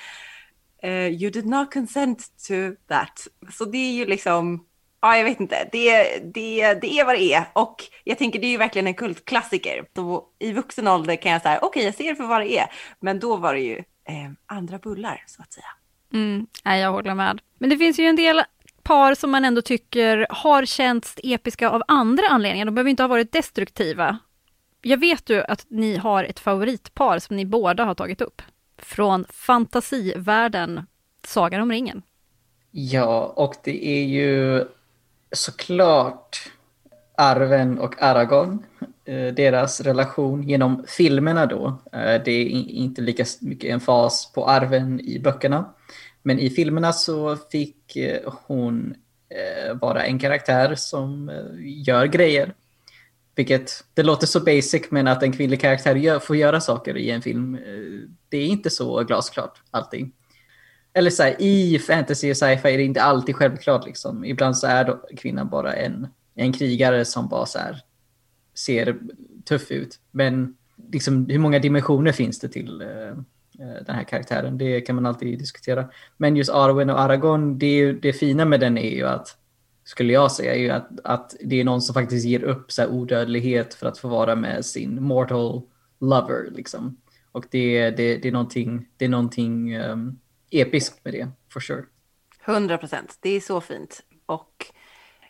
Uh, 0.83 0.89
eh, 0.89 1.07
you 1.07 1.31
did 1.31 1.45
not 1.45 1.73
consent 1.73 2.19
to 2.47 2.53
that. 2.87 3.27
Så 3.53 3.65
det 3.65 3.77
är 3.77 3.91
ju 3.91 4.05
liksom, 4.05 4.65
ja 5.07 5.17
jag 5.17 5.23
vet 5.23 5.39
inte, 5.39 5.69
det, 5.71 6.19
det, 6.33 6.73
det 6.73 6.99
är 6.99 7.05
vad 7.05 7.15
det 7.15 7.33
är. 7.33 7.43
Och 7.53 7.83
jag 8.03 8.17
tänker 8.17 8.39
det 8.39 8.47
är 8.47 8.51
ju 8.51 8.57
verkligen 8.57 8.87
en 8.87 8.93
kultklassiker. 8.93 9.85
Då, 9.93 10.29
I 10.39 10.51
vuxen 10.51 10.87
ålder 10.87 11.15
kan 11.15 11.31
jag 11.31 11.41
säga, 11.41 11.57
okej 11.57 11.67
okay, 11.67 11.83
jag 11.83 11.95
ser 11.95 12.09
det 12.09 12.15
för 12.15 12.27
vad 12.27 12.41
det 12.41 12.57
är. 12.57 12.71
Men 12.99 13.19
då 13.19 13.37
var 13.37 13.53
det 13.53 13.59
ju 13.59 13.77
eh, 13.77 14.31
andra 14.45 14.77
bullar 14.77 15.23
så 15.27 15.41
att 15.41 15.53
säga. 15.53 15.65
Mm, 16.13 16.47
nej, 16.65 16.81
jag 16.81 16.91
håller 16.91 17.15
med. 17.15 17.41
Men 17.57 17.69
det 17.69 17.77
finns 17.77 17.99
ju 17.99 18.05
en 18.05 18.15
del 18.15 18.43
par 18.83 19.15
som 19.15 19.31
man 19.31 19.45
ändå 19.45 19.61
tycker 19.61 20.27
har 20.29 20.65
känts 20.65 21.15
episka 21.23 21.69
av 21.69 21.83
andra 21.87 22.27
anledningar. 22.27 22.65
De 22.65 22.75
behöver 22.75 22.89
inte 22.89 23.03
ha 23.03 23.07
varit 23.07 23.31
destruktiva. 23.31 24.17
Jag 24.81 24.97
vet 24.97 25.29
ju 25.29 25.41
att 25.43 25.65
ni 25.69 25.97
har 25.97 26.23
ett 26.23 26.39
favoritpar 26.39 27.19
som 27.19 27.35
ni 27.35 27.45
båda 27.45 27.85
har 27.85 27.95
tagit 27.95 28.21
upp. 28.21 28.41
Från 28.77 29.25
fantasivärlden 29.29 30.85
Sagan 31.23 31.61
om 31.61 31.71
ringen. 31.71 32.01
Ja, 32.71 33.33
och 33.35 33.55
det 33.63 33.87
är 33.87 34.03
ju 34.03 34.65
såklart 35.31 36.51
Arven 37.17 37.79
och 37.79 38.01
Aragorn. 38.01 38.63
Eh, 39.07 39.33
deras 39.33 39.81
relation 39.81 40.43
genom 40.43 40.85
filmerna 40.87 41.45
då. 41.45 41.81
Eh, 41.93 42.21
det 42.25 42.31
är 42.31 42.49
inte 42.49 43.01
lika 43.01 43.25
mycket 43.41 43.73
en 43.73 43.79
fas 43.79 44.31
på 44.33 44.45
Arven 44.45 45.01
i 45.01 45.19
böckerna. 45.19 45.73
Men 46.23 46.39
i 46.39 46.49
filmerna 46.49 46.93
så 46.93 47.37
fick 47.51 47.95
eh, 47.95 48.33
hon 48.47 48.95
vara 49.81 50.05
en 50.05 50.19
karaktär 50.19 50.75
som 50.75 51.31
gör 51.59 52.05
grejer. 52.05 52.53
Vilket, 53.35 53.83
det 53.93 54.03
låter 54.03 54.27
så 54.27 54.39
basic 54.39 54.83
men 54.89 55.07
att 55.07 55.23
en 55.23 55.31
kvinnlig 55.31 55.61
karaktär 55.61 55.95
gör, 55.95 56.19
får 56.19 56.35
göra 56.35 56.61
saker 56.61 56.97
i 56.97 57.09
en 57.09 57.21
film, 57.21 57.57
det 58.29 58.37
är 58.37 58.45
inte 58.45 58.69
så 58.69 59.03
glasklart 59.03 59.61
allting. 59.71 60.11
Eller 60.97 61.09
så 61.09 61.23
här, 61.23 61.41
i 61.41 61.79
fantasy 61.79 62.31
och 62.31 62.37
sci-fi 62.37 62.73
är 62.73 62.77
det 62.77 62.83
inte 62.83 63.01
alltid 63.01 63.35
självklart 63.35 63.85
liksom. 63.85 64.25
Ibland 64.25 64.57
så 64.57 64.67
är 64.67 65.15
kvinnan 65.17 65.49
bara 65.49 65.73
en, 65.73 66.07
en 66.35 66.53
krigare 66.53 67.05
som 67.05 67.29
bara 67.29 67.45
så 67.45 67.59
här, 67.59 67.81
ser 68.55 68.97
tuff 69.45 69.71
ut. 69.71 69.99
Men 70.11 70.57
liksom, 70.91 71.25
hur 71.25 71.39
många 71.39 71.59
dimensioner 71.59 72.11
finns 72.11 72.39
det 72.39 72.47
till 72.47 72.81
uh, 72.81 73.17
den 73.85 73.95
här 73.95 74.03
karaktären? 74.03 74.57
Det 74.57 74.81
kan 74.81 74.95
man 74.95 75.05
alltid 75.05 75.39
diskutera. 75.39 75.89
Men 76.17 76.35
just 76.35 76.49
Arwen 76.49 76.89
och 76.89 76.99
Aragorn, 76.99 77.59
det, 77.59 77.91
det 77.91 78.13
fina 78.13 78.45
med 78.45 78.59
den 78.59 78.77
är 78.77 78.95
ju 78.95 79.07
att, 79.07 79.37
skulle 79.83 80.13
jag 80.13 80.31
säga, 80.31 80.55
är 80.55 80.59
ju 80.59 80.69
att, 80.69 80.89
att 81.03 81.35
det 81.41 81.59
är 81.59 81.63
någon 81.63 81.81
som 81.81 81.93
faktiskt 81.93 82.25
ger 82.25 82.43
upp 82.43 82.71
så 82.71 82.81
här, 82.81 82.89
odödlighet 82.89 83.73
för 83.73 83.87
att 83.87 83.97
få 83.97 84.07
vara 84.07 84.35
med 84.35 84.65
sin 84.65 85.03
mortal 85.03 85.61
lover. 85.99 86.51
Liksom. 86.55 86.97
Och 87.31 87.45
det, 87.51 87.89
det, 87.89 88.17
det 88.17 88.27
är 88.27 88.31
någonting, 88.31 88.87
det 88.97 89.05
är 89.05 89.09
någonting 89.09 89.77
um, 89.77 90.19
episkt 90.51 91.05
med 91.05 91.13
det, 91.13 91.27
for 91.53 91.59
sure. 91.59 91.83
100 92.45 92.77
procent, 92.77 93.17
det 93.21 93.29
är 93.29 93.41
så 93.41 93.61
fint. 93.61 94.01
Och 94.25 94.65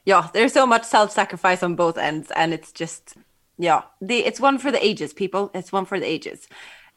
ja, 0.03 0.29
there's 0.33 0.49
so 0.49 0.65
much 0.65 0.83
self-sacrifice 0.83 1.65
on 1.65 1.75
both 1.75 1.99
ends 1.99 2.31
and 2.31 2.53
it's 2.53 2.81
just, 2.81 3.15
ja, 3.55 3.97
it's 4.01 4.41
one 4.41 4.59
for 4.59 4.71
the 4.71 4.91
ages 4.91 5.15
people, 5.15 5.59
it's 5.59 5.73
one 5.73 5.85
for 5.85 5.99
the 5.99 6.15
ages. 6.15 6.47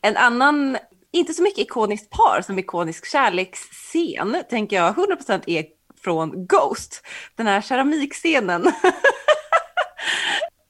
En 0.02 0.16
annan, 0.16 0.78
inte 1.12 1.34
så 1.34 1.42
mycket 1.42 1.58
ikoniskt 1.58 2.10
par 2.10 2.42
som 2.42 2.58
ikonisk 2.58 3.06
kärleksscen, 3.06 4.44
tänker 4.50 4.76
jag 4.76 4.94
100% 4.94 5.42
är 5.46 5.64
från 6.04 6.46
Ghost. 6.46 7.06
Den 7.34 7.46
här 7.46 7.60
keramikscenen. 7.60 8.62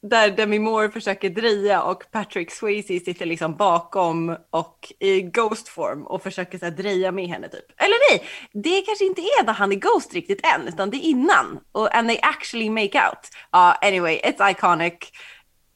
där 0.02 0.30
Demi 0.30 0.58
Moore 0.58 0.90
försöker 0.90 1.30
dreja 1.30 1.82
och 1.82 2.10
Patrick 2.10 2.50
Swayze 2.50 3.00
sitter 3.00 3.26
liksom 3.26 3.56
bakom 3.56 4.36
och 4.50 4.92
i 4.98 5.22
Ghost 5.22 5.68
form 5.68 6.06
och 6.06 6.22
försöker 6.22 6.58
så 6.58 6.64
här 6.64 6.72
dreja 6.72 7.12
med 7.12 7.28
henne 7.28 7.48
typ. 7.48 7.64
Eller 7.76 8.10
nej, 8.10 8.28
det 8.52 8.82
kanske 8.82 9.04
inte 9.04 9.20
är 9.20 9.44
där 9.44 9.52
han 9.52 9.72
är 9.72 9.76
Ghost 9.76 10.14
riktigt 10.14 10.46
än, 10.46 10.68
utan 10.68 10.90
det 10.90 10.96
är 10.96 11.08
innan. 11.08 11.60
Och 11.72 11.94
and 11.94 12.08
they 12.08 12.18
actually 12.22 12.70
make 12.70 13.08
out. 13.08 13.28
Uh, 13.56 13.74
anyway, 13.82 14.20
it's 14.24 14.50
iconic. 14.50 14.94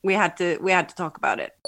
We 0.03 0.17
had 0.17 0.37
to, 0.37 0.45
we 0.61 0.75
had 0.75 0.89
to 0.89 0.95
talk 0.95 1.19
about 1.23 1.47
it. 1.47 1.64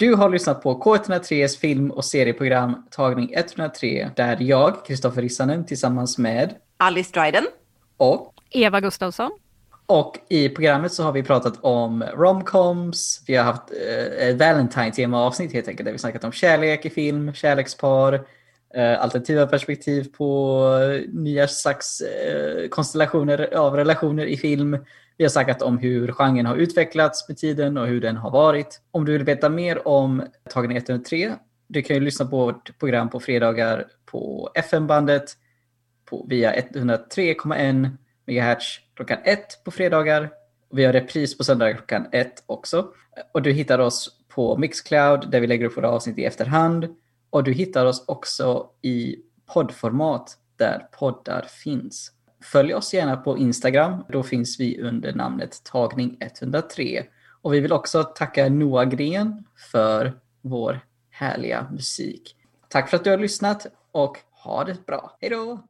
Du 0.00 0.14
har 0.14 0.28
lyssnat 0.28 0.62
på 0.62 0.82
K103s 0.82 1.58
film 1.58 1.90
och 1.90 2.04
serieprogram 2.04 2.86
tagning 2.90 3.32
103 3.34 4.10
där 4.16 4.36
jag, 4.40 4.86
Kristoffer 4.86 5.22
Rissanen, 5.22 5.66
tillsammans 5.66 6.18
med 6.18 6.54
Alice 6.76 7.20
Dryden 7.20 7.46
och 7.96 8.34
Eva 8.50 8.80
Gustafsson. 8.80 9.30
Och 9.86 10.18
i 10.28 10.48
programmet 10.48 10.92
så 10.92 11.02
har 11.02 11.12
vi 11.12 11.22
pratat 11.22 11.58
om 11.60 12.02
romcoms, 12.02 13.24
vi 13.26 13.36
har 13.36 13.44
haft 13.44 13.62
eh, 13.70 14.28
ett 14.28 14.38
Valentine-tema-avsnitt 14.38 15.52
helt 15.52 15.68
enkelt 15.68 15.84
där 15.84 15.92
vi 15.92 15.98
snackat 15.98 16.24
om 16.24 16.32
kärlek 16.32 16.84
i 16.84 16.90
film, 16.90 17.34
kärlekspar, 17.34 18.14
eh, 18.74 19.02
alternativa 19.02 19.46
perspektiv 19.46 20.12
på 20.16 20.68
nya 21.12 21.48
slags 21.48 22.00
eh, 22.00 22.68
konstellationer 22.68 23.54
av 23.56 23.76
relationer 23.76 24.26
i 24.26 24.36
film. 24.36 24.78
Vi 25.20 25.24
har 25.24 25.30
snackat 25.30 25.62
om 25.62 25.78
hur 25.78 26.12
genren 26.12 26.46
har 26.46 26.56
utvecklats 26.56 27.28
med 27.28 27.36
tiden 27.36 27.78
och 27.78 27.86
hur 27.86 28.00
den 28.00 28.16
har 28.16 28.30
varit. 28.30 28.80
Om 28.90 29.04
du 29.04 29.12
vill 29.12 29.24
veta 29.24 29.48
mer 29.48 29.88
om 29.88 30.22
Tagning 30.50 30.76
103, 30.76 31.34
du 31.66 31.82
kan 31.82 31.96
ju 31.96 32.02
lyssna 32.02 32.26
på 32.26 32.36
vårt 32.36 32.78
program 32.78 33.10
på 33.10 33.20
fredagar 33.20 33.86
på 34.04 34.50
FM-bandet 34.54 35.36
via 36.28 36.54
103,1 36.54 37.90
MHz 38.26 38.78
klockan 38.94 39.18
1 39.24 39.64
på 39.64 39.70
fredagar. 39.70 40.30
Vi 40.70 40.84
har 40.84 40.92
repris 40.92 41.38
på 41.38 41.44
söndagar 41.44 41.74
klockan 41.74 42.06
1 42.12 42.44
också. 42.46 42.88
Och 43.32 43.42
du 43.42 43.52
hittar 43.52 43.78
oss 43.78 44.24
på 44.28 44.56
Mixcloud 44.56 45.30
där 45.30 45.40
vi 45.40 45.46
lägger 45.46 45.66
upp 45.66 45.76
våra 45.76 45.90
avsnitt 45.90 46.18
i 46.18 46.24
efterhand. 46.24 46.96
Och 47.30 47.44
du 47.44 47.52
hittar 47.52 47.86
oss 47.86 48.04
också 48.06 48.66
i 48.82 49.16
poddformat 49.54 50.36
där 50.56 50.86
poddar 50.98 51.46
finns. 51.64 52.12
Följ 52.42 52.74
oss 52.74 52.94
gärna 52.94 53.16
på 53.16 53.38
Instagram. 53.38 54.04
Då 54.08 54.22
finns 54.22 54.60
vi 54.60 54.80
under 54.80 55.12
namnet 55.12 55.62
tagning103. 55.72 57.04
Och 57.42 57.54
vi 57.54 57.60
vill 57.60 57.72
också 57.72 58.04
tacka 58.04 58.48
Noah 58.48 58.88
Gren 58.88 59.44
för 59.72 60.18
vår 60.40 60.80
härliga 61.10 61.66
musik. 61.72 62.36
Tack 62.68 62.90
för 62.90 62.96
att 62.96 63.04
du 63.04 63.10
har 63.10 63.18
lyssnat 63.18 63.66
och 63.92 64.18
ha 64.30 64.64
det 64.64 64.86
bra. 64.86 65.16
Hej 65.20 65.30
då! 65.30 65.69